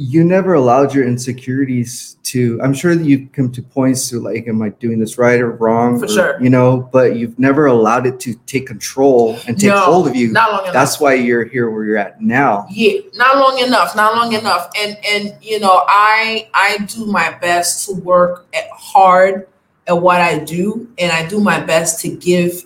you 0.00 0.22
never 0.22 0.54
allowed 0.54 0.94
your 0.94 1.04
insecurities 1.04 2.18
to. 2.22 2.60
I'm 2.62 2.72
sure 2.72 2.94
that 2.94 3.04
you 3.04 3.26
come 3.32 3.50
to 3.50 3.60
points 3.60 4.08
to 4.10 4.20
like, 4.20 4.46
am 4.46 4.62
I 4.62 4.68
doing 4.68 5.00
this 5.00 5.18
right 5.18 5.40
or 5.40 5.50
wrong? 5.50 5.98
For 5.98 6.04
or, 6.04 6.08
sure. 6.08 6.40
You 6.40 6.50
know, 6.50 6.88
but 6.92 7.16
you've 7.16 7.36
never 7.36 7.66
allowed 7.66 8.06
it 8.06 8.20
to 8.20 8.34
take 8.46 8.68
control 8.68 9.36
and 9.48 9.58
take 9.58 9.70
No, 9.70 9.80
hold 9.80 10.06
of 10.06 10.14
you. 10.14 10.30
not 10.30 10.52
long 10.52 10.60
enough 10.62 10.72
That's 10.72 11.00
why 11.00 11.14
you're 11.14 11.44
here 11.46 11.68
where 11.68 11.84
you're 11.84 11.96
at 11.98 12.20
now. 12.22 12.66
yeah 12.70 13.00
not 13.14 13.38
long 13.38 13.58
enough 13.58 13.96
not 13.96 14.14
long 14.14 14.34
enough 14.34 14.70
and 14.78 14.96
and 15.04 15.36
you 15.42 15.58
know 15.58 15.82
i 15.88 16.48
i 16.54 16.78
do 16.86 17.04
my 17.06 17.36
best 17.40 17.86
to 17.88 17.94
work 17.96 18.46
at 18.54 18.68
hard 18.70 19.48
at 19.88 20.00
what 20.00 20.20
i 20.20 20.38
do 20.38 20.88
and 20.98 21.10
i 21.10 21.26
do 21.28 21.40
my 21.40 21.58
best 21.60 22.00
to 22.02 22.08
give 22.16 22.64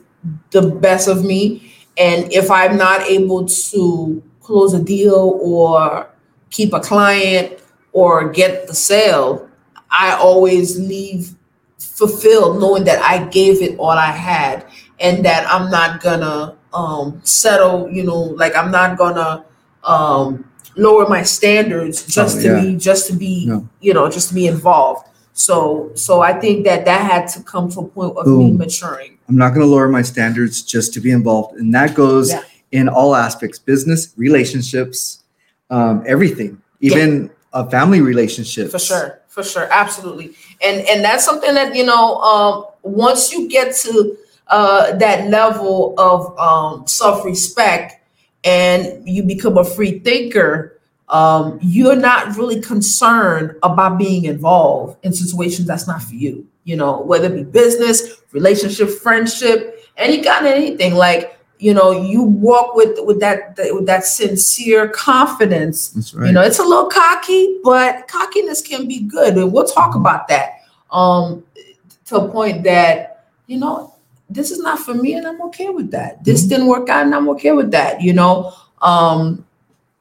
the 0.50 0.62
best 0.62 1.08
of 1.08 1.24
me 1.24 1.72
and 1.96 2.30
if 2.32 2.50
i'm 2.50 2.76
not 2.76 3.00
able 3.02 3.46
to 3.46 4.22
close 4.40 4.74
a 4.74 4.82
deal 4.82 5.38
or 5.42 6.08
keep 6.52 6.72
a 6.72 6.80
client 6.80 7.58
or 7.92 8.28
get 8.30 8.66
the 8.68 8.74
sale 8.74 9.48
i 9.90 10.12
always 10.14 10.78
leave 10.78 11.34
fulfilled 11.78 12.60
knowing 12.60 12.84
that 12.84 13.00
i 13.02 13.16
gave 13.28 13.60
it 13.60 13.76
all 13.78 13.90
i 13.90 14.12
had 14.12 14.64
and 15.00 15.24
that 15.24 15.42
i'm 15.52 15.70
not 15.70 16.00
gonna 16.00 16.56
um 16.74 17.20
settle 17.24 17.90
you 17.90 18.02
know 18.04 18.20
like 18.42 18.54
i'm 18.56 18.70
not 18.70 18.96
gonna 18.96 19.44
um 19.84 20.44
lower 20.76 21.06
my 21.08 21.22
standards 21.22 22.06
just 22.06 22.38
Oh, 22.38 22.42
to 22.42 22.48
yeah. 22.48 22.60
be 22.62 22.76
just 22.76 23.06
to 23.08 23.12
be 23.16 23.46
No. 23.46 23.68
you 23.80 23.92
know 23.92 24.08
just 24.08 24.28
to 24.28 24.34
be 24.34 24.46
involved 24.46 25.08
so 25.34 25.90
so 25.94 26.20
i 26.22 26.32
think 26.32 26.64
that 26.64 26.84
that 26.86 27.02
had 27.10 27.26
to 27.34 27.42
come 27.42 27.68
to 27.72 27.80
a 27.80 27.88
point 27.88 28.16
of 28.16 28.26
me 28.26 28.52
maturing 28.52 29.18
I'm 29.28 29.36
not 29.38 29.50
going 29.54 29.60
to 29.60 29.66
lower 29.66 29.88
my 29.88 30.02
standards 30.02 30.60
just 30.60 30.92
to 30.94 31.00
be 31.00 31.10
involved. 31.10 31.56
And 31.56 31.72
that 31.74 31.94
goes 31.94 32.30
Yeah. 32.30 32.42
in 32.72 32.86
all 32.88 33.14
aspects 33.16 33.58
business, 33.58 34.12
relationships, 34.18 35.21
um, 35.72 36.04
everything, 36.06 36.60
even 36.80 37.30
a 37.52 37.68
family 37.70 38.00
relationship. 38.00 38.70
for 38.70 38.78
sure 38.78 39.20
for 39.28 39.42
sure 39.42 39.66
absolutely 39.70 40.34
and 40.62 40.86
and 40.88 41.02
that's 41.02 41.24
something 41.24 41.54
that 41.54 41.74
you 41.74 41.84
know 41.84 42.16
um 42.16 42.66
once 42.82 43.32
you 43.32 43.48
get 43.48 43.74
to 43.74 44.16
uh 44.48 44.94
that 44.96 45.28
level 45.28 45.94
of 45.98 46.38
um 46.38 46.86
self-respect 46.86 47.94
and 48.44 49.06
you 49.08 49.22
become 49.22 49.56
a 49.56 49.64
free 49.64 49.98
thinker 50.00 50.78
um 51.08 51.58
you're 51.62 51.96
not 51.96 52.36
really 52.36 52.60
concerned 52.60 53.54
about 53.62 53.98
being 53.98 54.24
involved 54.24 54.98
in 55.02 55.12
situations 55.12 55.66
that's 55.66 55.86
not 55.86 56.02
for 56.02 56.14
you 56.14 56.46
you 56.64 56.76
know, 56.76 57.00
whether 57.02 57.26
it 57.26 57.34
be 57.34 57.42
business, 57.44 58.22
relationship, 58.32 58.88
friendship, 58.90 59.84
any 59.96 60.22
kind 60.22 60.46
of 60.46 60.52
anything. 60.52 60.94
Like, 60.94 61.38
you 61.62 61.72
know, 61.72 61.92
you 61.92 62.22
walk 62.22 62.74
with 62.74 62.98
with 63.02 63.20
that 63.20 63.56
with 63.70 63.86
that 63.86 64.04
sincere 64.04 64.88
confidence. 64.88 65.90
That's 65.90 66.12
right. 66.12 66.26
You 66.26 66.32
know, 66.32 66.42
it's 66.42 66.58
a 66.58 66.64
little 66.64 66.86
cocky, 66.86 67.60
but 67.62 68.08
cockiness 68.08 68.60
can 68.60 68.88
be 68.88 69.00
good, 69.00 69.36
and 69.36 69.52
we'll 69.52 69.66
talk 69.66 69.94
about 69.94 70.26
that. 70.26 70.62
Um, 70.90 71.44
to 72.06 72.16
a 72.16 72.28
point 72.28 72.64
that 72.64 73.26
you 73.46 73.58
know, 73.58 73.94
this 74.28 74.50
is 74.50 74.58
not 74.58 74.80
for 74.80 74.92
me, 74.92 75.14
and 75.14 75.24
I'm 75.24 75.40
okay 75.42 75.68
with 75.68 75.92
that. 75.92 76.24
This 76.24 76.42
didn't 76.42 76.66
work 76.66 76.88
out, 76.88 77.04
and 77.06 77.14
I'm 77.14 77.28
okay 77.30 77.52
with 77.52 77.70
that. 77.70 78.02
You 78.02 78.12
know, 78.12 78.52
um, 78.80 79.46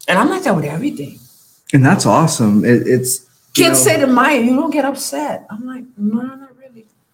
and 0.07 0.17
I'm 0.17 0.29
like 0.29 0.43
that 0.43 0.55
with 0.55 0.65
everything. 0.65 1.19
and 1.73 1.85
that's 1.85 2.07
awesome. 2.07 2.65
It, 2.65 2.87
it's 2.87 3.29
Kids 3.53 3.79
say 3.79 3.99
to 3.99 4.07
Maya, 4.07 4.39
"You 4.39 4.55
don't 4.55 4.71
get 4.71 4.85
upset." 4.85 5.45
I'm 5.51 5.67
like, 5.67 5.83
no, 5.95 6.21
really. 6.21 6.50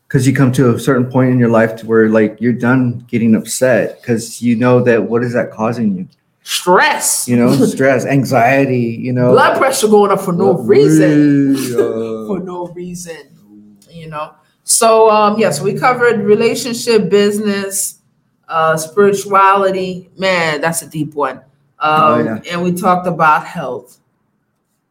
Because 0.07 0.25
you 0.25 0.33
come 0.33 0.51
to 0.53 0.73
a 0.73 0.79
certain 0.79 1.09
point 1.11 1.31
in 1.31 1.37
your 1.39 1.49
life 1.49 1.75
to 1.77 1.85
where 1.85 2.07
like 2.09 2.37
you're 2.39 2.53
done 2.53 3.05
getting 3.09 3.35
upset 3.35 3.99
because 4.01 4.41
you 4.41 4.55
know 4.55 4.81
that 4.81 5.03
what 5.03 5.23
is 5.23 5.33
that 5.33 5.51
causing 5.51 5.95
you? 5.97 6.07
Stress, 6.43 7.27
You 7.27 7.35
know, 7.35 7.51
stress, 7.65 8.05
anxiety. 8.05 8.97
You 9.01 9.11
know, 9.11 9.31
blood 9.33 9.57
pressure 9.57 9.89
going 9.89 10.11
up 10.11 10.21
for 10.21 10.31
no 10.31 10.53
reason. 10.59 11.57
for 12.27 12.39
no 12.39 12.67
reason, 12.67 13.77
you 13.89 14.07
know. 14.09 14.33
So 14.63 15.09
um 15.09 15.37
yeah, 15.39 15.51
so 15.51 15.63
we 15.63 15.73
covered 15.73 16.21
relationship, 16.21 17.09
business, 17.09 17.99
uh 18.47 18.77
spirituality. 18.77 20.09
Man, 20.17 20.61
that's 20.61 20.81
a 20.81 20.87
deep 20.89 21.13
one. 21.15 21.37
Um 21.79 22.03
Oh, 22.13 22.19
yeah. 22.23 22.39
and 22.51 22.63
we 22.63 22.71
talked 22.71 23.07
about 23.07 23.45
health. 23.45 23.99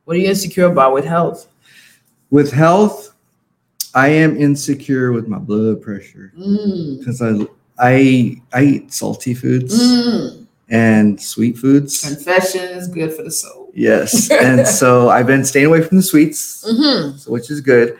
What 0.05 0.17
are 0.17 0.21
you 0.21 0.29
insecure 0.29 0.67
about 0.67 0.93
with 0.93 1.05
health? 1.07 1.49
with 2.31 2.53
health, 2.53 3.15
I 3.97 4.09
am 4.09 4.37
insecure 4.37 5.11
with 5.13 5.27
my 5.27 5.39
blood 5.39 5.81
pressure 5.81 6.33
Mm, 6.39 6.99
because 6.99 7.23
I 7.23 7.33
I 7.79 8.37
I 8.53 8.63
eat 8.65 8.93
salty 8.93 9.33
foods 9.35 9.75
mm. 9.81 10.47
and 10.69 11.19
sweet 11.21 11.57
foods. 11.59 12.03
Confession 12.03 12.61
is 12.77 12.89
good 12.89 13.13
for 13.15 13.23
the 13.25 13.31
soul. 13.31 13.71
Yes, 13.75 14.31
and 14.47 14.67
so 14.69 15.09
I've 15.09 15.27
been 15.27 15.45
staying 15.45 15.67
away 15.67 15.81
from 15.83 15.97
the 15.97 16.03
sweets, 16.03 16.63
hmm 16.69 17.17
so 17.17 17.33
which 17.33 17.51
is 17.51 17.61
good. 17.63 17.97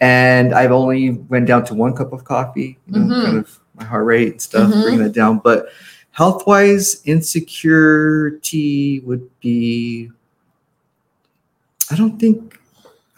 And 0.00 0.52
I've 0.52 0.72
only 0.72 1.10
went 1.30 1.46
down 1.46 1.64
to 1.66 1.74
one 1.74 1.94
cup 1.94 2.12
of 2.12 2.24
coffee, 2.24 2.76
you 2.86 2.98
know, 2.98 3.06
Mhm. 3.06 3.24
kind 3.24 3.38
of 3.38 3.58
my 3.78 3.84
heart 3.84 4.04
rate 4.04 4.32
and 4.32 4.40
stuff, 4.42 4.68
Mhm. 4.70 4.82
bringing 4.82 5.06
it 5.06 5.12
down. 5.12 5.38
But 5.42 5.68
health 6.10 6.44
wise, 6.46 7.00
insecurity 7.04 9.00
would 9.06 9.24
be. 9.40 10.10
I 11.90 11.94
don't 11.94 12.18
think 12.18 12.58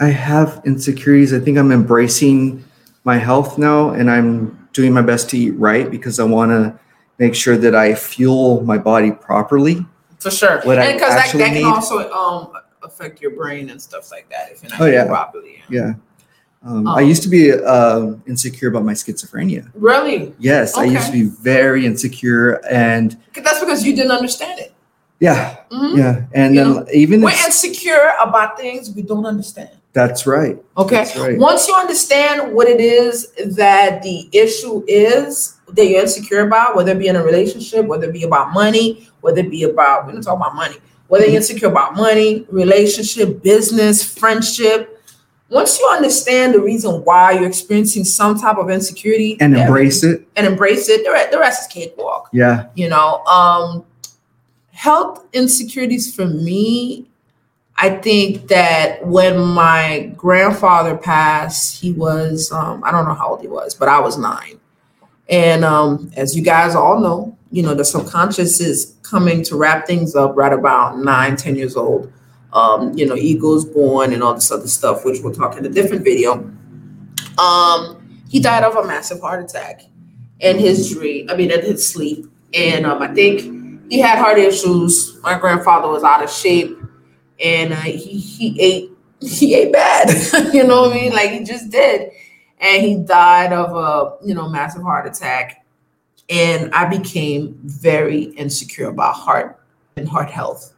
I 0.01 0.09
have 0.09 0.63
insecurities. 0.65 1.33
I 1.33 1.41
think 1.41 1.59
I'm 1.59 1.73
embracing 1.73 2.65
my 3.05 3.19
health 3.19 3.59
now, 3.59 3.91
and 3.91 4.11
I'm 4.11 4.69
doing 4.73 4.93
my 4.93 5.03
best 5.03 5.29
to 5.31 5.39
eat 5.39 5.51
right 5.53 5.91
because 5.91 6.21
I 6.21 6.25
want 6.25 6.51
to 6.51 6.79
make 7.19 7.35
sure 7.35 7.57
that 7.57 7.75
I 7.75 7.95
fuel 7.95 8.63
my 8.63 8.79
body 8.79 9.11
properly. 9.11 9.85
For 10.21 10.31
sure. 10.31 10.61
What 10.63 10.79
I 10.79 10.85
and 10.87 10.99
because 10.99 11.15
that, 11.15 11.33
that 11.33 11.45
can 11.47 11.55
need- 11.55 11.65
also 11.65 12.11
um 12.13 12.53
affect 12.83 13.21
your 13.21 13.33
brain 13.33 13.71
and 13.71 13.81
stuff 13.83 14.11
like 14.13 14.29
that 14.31 14.53
if 14.53 14.63
you're 14.63 14.71
not 14.71 14.81
Oh, 14.81 14.85
eating 14.87 14.95
yeah. 15.01 15.07
properly. 15.07 15.63
Yeah. 15.69 15.95
Um, 16.65 16.87
I 16.89 17.03
Um, 17.03 17.09
used 17.09 17.23
to 17.25 17.29
be 17.29 17.53
um, 17.53 18.23
insecure 18.27 18.69
about 18.69 18.85
my 18.85 18.93
schizophrenia. 18.95 19.69
Really? 19.75 20.35
Yes, 20.39 20.77
I 20.77 20.85
used 20.85 21.07
to 21.07 21.13
be 21.13 21.25
very 21.25 21.87
insecure, 21.87 22.61
and 22.69 23.17
That's 23.35 23.61
because 23.61 23.85
you 23.85 23.95
didn't 23.95 24.11
understand 24.13 24.59
it. 24.61 24.73
yeah, 25.21 25.57
Mhm. 25.71 25.97
yeah, 25.97 26.23
and 26.33 26.55
You 26.55 26.65
then 26.65 26.73
know, 26.75 26.87
even 26.93 27.21
We're 27.23 27.31
insecure 27.47 28.13
about 28.21 28.59
things 28.59 28.91
we 28.91 29.03
don't 29.03 29.25
understand. 29.27 29.71
That's 29.99 30.27
right. 30.27 30.57
Okay. 30.77 30.95
That's 30.97 31.17
right. 31.17 31.37
Once 31.39 31.67
you 31.67 31.75
understand 31.75 32.55
what 32.55 32.69
it 32.69 32.81
is 32.81 33.33
that 33.57 34.01
the 34.03 34.29
issue 34.33 34.85
is 34.87 35.57
that 35.73 35.87
you're 35.87 36.01
insecure 36.01 36.47
about, 36.47 36.77
whether 36.77 36.93
it 36.93 36.99
be 37.01 37.09
in 37.09 37.17
a 37.17 37.23
relationship, 37.25 37.85
whether 37.87 38.07
it 38.09 38.13
be 38.13 38.23
about 38.23 38.53
money, 38.53 39.09
whether 39.23 39.41
it 39.41 39.51
be 39.51 39.65
about, 39.65 40.07
we're 40.07 40.13
not 40.13 40.23
talking 40.23 40.41
about 40.41 40.55
money, 40.55 40.77
whether 41.09 41.27
you're 41.27 41.37
insecure 41.37 41.69
about 41.69 41.97
money, 41.97 42.47
relationship, 42.51 43.43
business, 43.43 44.05
friendship. 44.05 44.95
Once 45.51 45.79
you 45.81 45.87
understand 45.89 46.55
the 46.55 46.61
reason 46.61 47.03
why 47.05 47.33
you're 47.33 47.47
experiencing 47.49 48.05
some 48.05 48.39
type 48.39 48.59
of 48.59 48.71
insecurity 48.71 49.37
And 49.41 49.57
embrace 49.57 50.05
it. 50.05 50.29
and 50.37 50.47
embrace 50.47 50.89
it, 50.89 51.05
the 51.05 51.11
re- 51.11 51.29
the 51.31 51.39
rest 51.39 51.63
is 51.63 51.67
cakewalk 51.75 52.29
Yeah, 52.33 52.67
you 52.77 52.89
know 52.89 53.25
um 53.25 53.85
health 54.73 55.25
insecurities 55.33 56.15
for 56.15 56.27
me 56.27 57.09
i 57.79 57.89
think 57.89 58.49
that 58.49 59.05
when 59.07 59.39
my 59.39 60.13
grandfather 60.17 60.97
passed 60.97 61.81
he 61.81 61.93
was 61.93 62.53
um 62.53 62.83
i 62.85 62.91
don't 62.91 63.07
know 63.07 63.15
how 63.15 63.31
old 63.31 63.41
he 63.41 63.49
was 63.49 63.75
but 63.75 63.89
i 63.89 63.99
was 63.99 64.19
nine. 64.19 64.59
And 65.31 65.65
um 65.65 66.11
as 66.17 66.37
you 66.37 66.43
guys 66.43 66.75
all 66.75 67.01
know 67.01 67.37
you 67.51 67.63
know 67.63 67.75
the 67.75 67.85
subconscious 67.85 68.61
is 68.61 68.97
coming 69.03 69.43
to 69.45 69.57
wrap 69.57 69.87
things 69.87 70.15
up 70.15 70.37
right 70.37 70.53
about 70.53 70.99
nine 70.99 71.37
ten 71.37 71.55
years 71.55 71.77
old. 71.77 72.11
Um 72.53 72.97
you 72.97 73.07
know 73.07 73.15
eagles 73.15 73.65
born 73.65 74.13
and 74.13 74.23
all 74.23 74.35
this 74.35 74.51
other 74.51 74.67
stuff 74.69 75.05
which 75.05 75.21
we'll 75.23 75.35
talk 75.35 75.57
in 75.59 75.67
a 75.67 75.69
different 75.69 76.03
video. 76.03 76.33
Um 77.39 78.23
he 78.31 78.41
died 78.41 78.65
of 78.65 78.77
a 78.77 78.87
massive 78.87 79.21
heart 79.21 79.45
attack 79.45 79.83
in 80.41 80.59
his 80.59 80.91
dream 80.93 81.29
i 81.31 81.37
mean 81.37 81.51
in 81.51 81.61
his 81.63 81.87
sleep. 81.87 82.27
And 82.55 82.87
um, 82.87 83.03
I 83.03 83.09
think 83.09 83.43
he 83.91 83.99
had 83.99 84.19
heart 84.19 84.39
issues. 84.39 85.19
My 85.23 85.39
grandfather 85.39 85.89
was 85.89 86.03
out 86.03 86.25
of 86.25 86.31
shape, 86.31 86.78
and 87.43 87.73
uh, 87.73 87.77
he 87.77 88.19
he 88.19 88.61
ate 88.61 88.91
he 89.21 89.55
ate 89.55 89.73
bad. 89.73 90.09
you 90.55 90.65
know 90.65 90.83
what 90.83 90.93
I 90.93 90.95
mean? 90.95 91.13
Like 91.13 91.31
he 91.31 91.45
just 91.45 91.71
did, 91.71 92.11
and 92.59 92.83
he 92.83 92.97
died 92.97 93.53
of 93.53 93.77
a 93.77 94.27
you 94.27 94.35
know 94.35 94.49
massive 94.49 94.83
heart 94.83 95.07
attack. 95.07 95.65
And 96.31 96.75
I 96.75 96.85
became 96.85 97.59
very 97.65 98.25
insecure 98.25 98.89
about 98.89 99.15
heart 99.15 99.59
and 99.97 100.07
heart 100.07 100.31
health, 100.31 100.75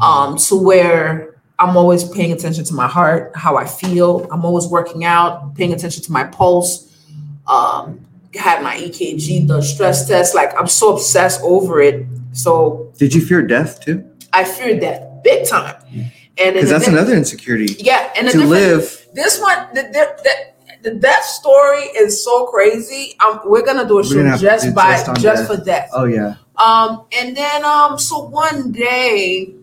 um, 0.00 0.38
to 0.38 0.56
where 0.56 1.40
I'm 1.58 1.76
always 1.76 2.08
paying 2.08 2.30
attention 2.30 2.64
to 2.64 2.74
my 2.74 2.86
heart, 2.86 3.32
how 3.34 3.56
I 3.56 3.64
feel. 3.64 4.28
I'm 4.30 4.44
always 4.44 4.68
working 4.68 5.04
out, 5.04 5.56
paying 5.56 5.72
attention 5.72 6.02
to 6.04 6.12
my 6.12 6.24
pulse. 6.24 6.84
Um, 7.48 8.04
had 8.34 8.62
my 8.62 8.76
EKG, 8.76 9.48
the 9.48 9.62
stress 9.62 10.06
test. 10.06 10.34
Like 10.34 10.52
I'm 10.58 10.68
so 10.68 10.94
obsessed 10.94 11.40
over 11.42 11.80
it. 11.80 12.06
So 12.32 12.92
Did 12.98 13.14
you 13.14 13.24
fear 13.24 13.42
death 13.42 13.84
too? 13.84 14.08
I 14.32 14.44
feared 14.44 14.80
that 14.82 15.07
big 15.22 15.46
time. 15.46 15.76
And 16.40 16.54
Because 16.54 16.70
that's 16.70 16.86
another 16.88 17.14
insecurity. 17.14 17.76
yeah, 17.78 18.12
and 18.16 18.28
To 18.30 18.44
live, 18.44 19.06
This 19.14 19.40
one, 19.40 19.68
the, 19.74 19.82
the, 19.82 20.22
the, 20.22 20.90
the 20.90 20.94
death 20.98 21.24
story 21.24 21.82
is 21.96 22.24
so 22.24 22.46
crazy. 22.46 23.16
Um, 23.24 23.40
we're 23.44 23.64
gonna 23.66 23.86
do 23.86 23.98
a 23.98 24.04
show 24.04 24.14
gonna 24.14 24.30
have 24.30 24.40
to 24.40 24.46
just 24.46 24.74
by 24.74 25.02
just 25.14 25.22
death. 25.22 25.46
for 25.48 25.56
death. 25.64 25.90
oh 25.92 26.04
yeah, 26.04 26.36
Um, 26.56 27.04
and 27.12 27.36
then 27.36 27.64
um, 27.64 27.98
so 27.98 28.20
one 28.28 28.70
day 28.70 29.54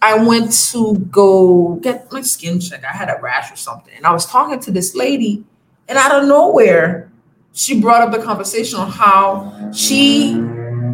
I 0.00 0.16
went 0.24 0.52
to 0.70 0.94
go 1.10 1.74
get 1.82 2.10
my 2.10 2.22
skin 2.22 2.60
check. 2.60 2.84
I 2.84 2.92
had 2.96 3.08
a 3.10 3.20
rash 3.20 3.52
or 3.52 3.56
something, 3.56 3.92
and 3.96 4.06
I 4.06 4.12
was 4.12 4.24
talking 4.24 4.58
to 4.60 4.70
this 4.70 4.94
lady, 4.94 5.44
and 5.88 5.98
out 5.98 6.12
of 6.22 6.26
nowhere, 6.28 7.10
she 7.52 7.78
brought 7.80 8.02
up 8.02 8.12
the 8.18 8.24
conversation 8.24 8.78
on 8.78 8.90
how 8.90 9.70
she 9.72 10.36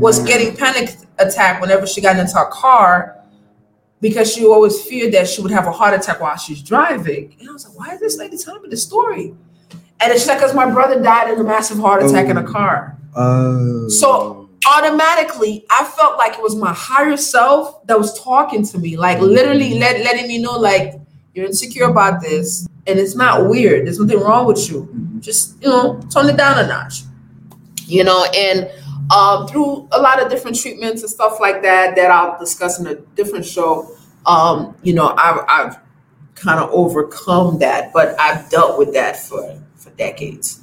was 0.00 0.18
getting 0.24 0.56
panic 0.56 0.96
attack 1.18 1.60
whenever 1.60 1.86
she 1.86 2.00
got 2.00 2.16
into 2.16 2.36
a 2.40 2.46
car 2.50 3.21
because 4.02 4.30
she 4.30 4.44
always 4.44 4.82
feared 4.82 5.14
that 5.14 5.28
she 5.28 5.40
would 5.40 5.52
have 5.52 5.66
a 5.66 5.72
heart 5.72 5.94
attack 5.94 6.20
while 6.20 6.36
she's 6.36 6.60
driving. 6.60 7.34
And 7.40 7.48
I 7.48 7.52
was 7.52 7.66
like, 7.66 7.78
why 7.78 7.94
is 7.94 8.00
this 8.00 8.18
lady 8.18 8.36
telling 8.36 8.60
me 8.60 8.68
this 8.68 8.82
story? 8.82 9.34
And 10.00 10.12
it's 10.12 10.26
like, 10.26 10.38
because 10.38 10.54
my 10.54 10.68
brother 10.70 11.00
died 11.00 11.32
in 11.32 11.38
a 11.38 11.44
massive 11.44 11.78
heart 11.78 12.02
attack 12.02 12.26
in 12.26 12.36
a 12.36 12.42
Oh. 12.42 12.52
car 12.52 12.98
oh, 13.16 13.88
So- 13.88 14.50
automatically 14.76 15.64
I 15.70 15.84
felt 15.84 16.18
like 16.18 16.34
it 16.34 16.42
was 16.42 16.54
my 16.54 16.72
higher 16.72 17.16
self 17.16 17.84
that 17.86 17.98
was 17.98 18.20
talking 18.20 18.64
to 18.66 18.78
me, 18.78 18.96
like 18.96 19.20
literally 19.20 19.70
mm. 19.70 19.80
let, 19.80 20.04
letting 20.04 20.28
me 20.28 20.38
know, 20.38 20.58
like, 20.58 21.00
you're 21.34 21.46
insecure 21.46 21.86
about 21.86 22.20
this 22.20 22.68
and 22.86 22.98
it's 22.98 23.14
not 23.14 23.48
weird. 23.48 23.86
There's 23.86 23.98
nothing 23.98 24.20
wrong 24.20 24.46
with 24.46 24.68
you. 24.70 24.82
Mm-hmm. 24.82 25.20
Just, 25.20 25.62
you 25.62 25.68
know, 25.68 26.00
tone 26.10 26.28
it 26.28 26.36
down 26.36 26.58
a 26.58 26.66
notch. 26.66 27.02
You 27.86 28.04
know, 28.04 28.24
and 28.36 28.70
um, 29.14 29.46
through 29.46 29.88
a 29.92 30.00
lot 30.00 30.22
of 30.22 30.30
different 30.30 30.58
treatments 30.58 31.02
and 31.02 31.10
stuff 31.10 31.38
like 31.40 31.62
that, 31.62 31.94
that 31.96 32.10
I'll 32.10 32.38
discuss 32.38 32.80
in 32.80 32.86
a 32.86 32.94
different 33.14 33.44
show, 33.44 33.94
um, 34.26 34.76
you 34.82 34.94
know, 34.94 35.14
I've, 35.16 35.40
I've 35.48 35.78
kind 36.34 36.58
of 36.60 36.70
overcome 36.70 37.58
that, 37.58 37.92
but 37.92 38.18
I've 38.20 38.48
dealt 38.50 38.78
with 38.78 38.92
that 38.94 39.16
for, 39.16 39.60
for 39.76 39.90
decades. 39.90 40.60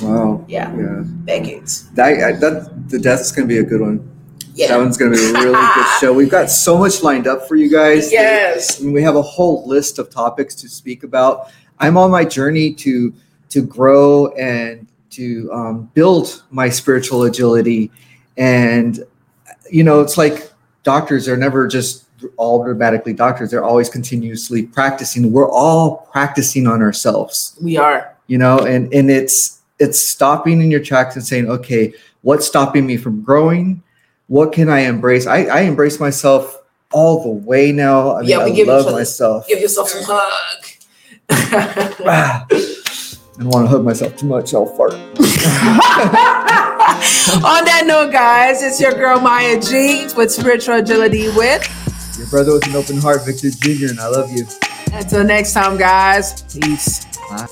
wow, 0.00 0.44
Yeah, 0.48 0.74
yeah. 0.76 1.02
decades. 1.24 1.90
That, 1.92 2.06
I, 2.22 2.32
that 2.32 2.88
the 2.88 2.98
death's 2.98 3.32
gonna 3.32 3.46
be 3.46 3.58
a 3.58 3.62
good 3.62 3.80
one. 3.80 4.06
Yeah. 4.54 4.68
That 4.68 4.78
one's 4.78 4.96
gonna 4.96 5.12
be 5.12 5.24
a 5.30 5.32
really 5.32 5.52
good 5.74 5.86
show. 6.00 6.12
We've 6.12 6.30
got 6.30 6.50
so 6.50 6.76
much 6.78 7.02
lined 7.02 7.26
up 7.26 7.46
for 7.46 7.54
you 7.56 7.70
guys. 7.70 8.10
Yes. 8.12 8.80
I 8.80 8.84
mean, 8.84 8.92
we 8.92 9.02
have 9.02 9.16
a 9.16 9.22
whole 9.22 9.66
list 9.66 9.98
of 9.98 10.10
topics 10.10 10.54
to 10.56 10.68
speak 10.68 11.02
about. 11.04 11.50
I'm 11.78 11.96
on 11.96 12.10
my 12.10 12.24
journey 12.24 12.72
to 12.74 13.12
to 13.50 13.62
grow 13.62 14.28
and 14.32 14.86
to 15.10 15.52
um, 15.52 15.90
build 15.94 16.44
my 16.50 16.68
spiritual 16.68 17.24
agility, 17.24 17.90
and 18.36 19.04
you 19.70 19.84
know, 19.84 20.00
it's 20.00 20.16
like 20.18 20.50
doctors 20.82 21.28
are 21.28 21.36
never 21.36 21.66
just 21.68 22.06
all 22.36 22.60
automatically 22.62 23.12
doctors; 23.12 23.50
they're 23.50 23.64
always 23.64 23.88
continuously 23.88 24.64
practicing. 24.66 25.32
We're 25.32 25.50
all 25.50 26.08
practicing 26.12 26.66
on 26.66 26.82
ourselves. 26.82 27.56
We 27.62 27.76
are. 27.76 28.16
you 28.26 28.38
know, 28.38 28.58
and 28.60 28.92
and 28.92 29.10
it's 29.10 29.60
it's 29.78 29.98
stopping 30.00 30.60
in 30.60 30.70
your 30.70 30.80
tracks 30.80 31.16
and 31.16 31.24
saying, 31.24 31.48
okay, 31.48 31.92
what's 32.22 32.46
stopping 32.46 32.86
me 32.86 32.96
from 32.98 33.22
growing? 33.22 33.82
What 34.26 34.52
can 34.52 34.68
I 34.68 34.80
embrace? 34.80 35.26
I, 35.26 35.44
I 35.44 35.60
embrace 35.62 35.98
myself 35.98 36.56
all 36.92 37.22
the 37.22 37.30
way 37.30 37.72
now. 37.72 38.16
I 38.16 38.20
mean, 38.20 38.28
Yeah, 38.28 38.44
we 38.44 38.52
I 38.52 38.54
give 38.54 38.68
love 38.68 38.92
myself. 38.92 39.48
Give 39.48 39.58
yourself 39.58 39.88
some 39.88 40.02
hug. 40.06 40.66
I 43.40 43.42
don't 43.42 43.52
want 43.52 43.64
to 43.64 43.70
hug 43.70 43.84
myself 43.86 44.16
too 44.18 44.26
much. 44.26 44.52
I'll 44.52 44.66
fart. 44.66 44.92
On 44.92 45.00
that 47.64 47.84
note, 47.86 48.12
guys, 48.12 48.62
it's 48.62 48.78
your 48.78 48.92
girl 48.92 49.18
Maya 49.18 49.58
G 49.58 50.08
with 50.14 50.30
Spiritual 50.30 50.74
Agility 50.74 51.28
with. 51.30 51.66
Your 52.18 52.26
brother 52.26 52.52
with 52.52 52.66
an 52.66 52.76
open 52.76 52.98
heart, 52.98 53.24
Victor 53.24 53.48
Jr., 53.48 53.92
and 53.92 53.98
I 53.98 54.08
love 54.08 54.30
you. 54.30 54.46
Until 54.92 55.24
next 55.24 55.54
time, 55.54 55.78
guys. 55.78 56.42
Peace. 56.42 57.06
Bye. 57.30 57.46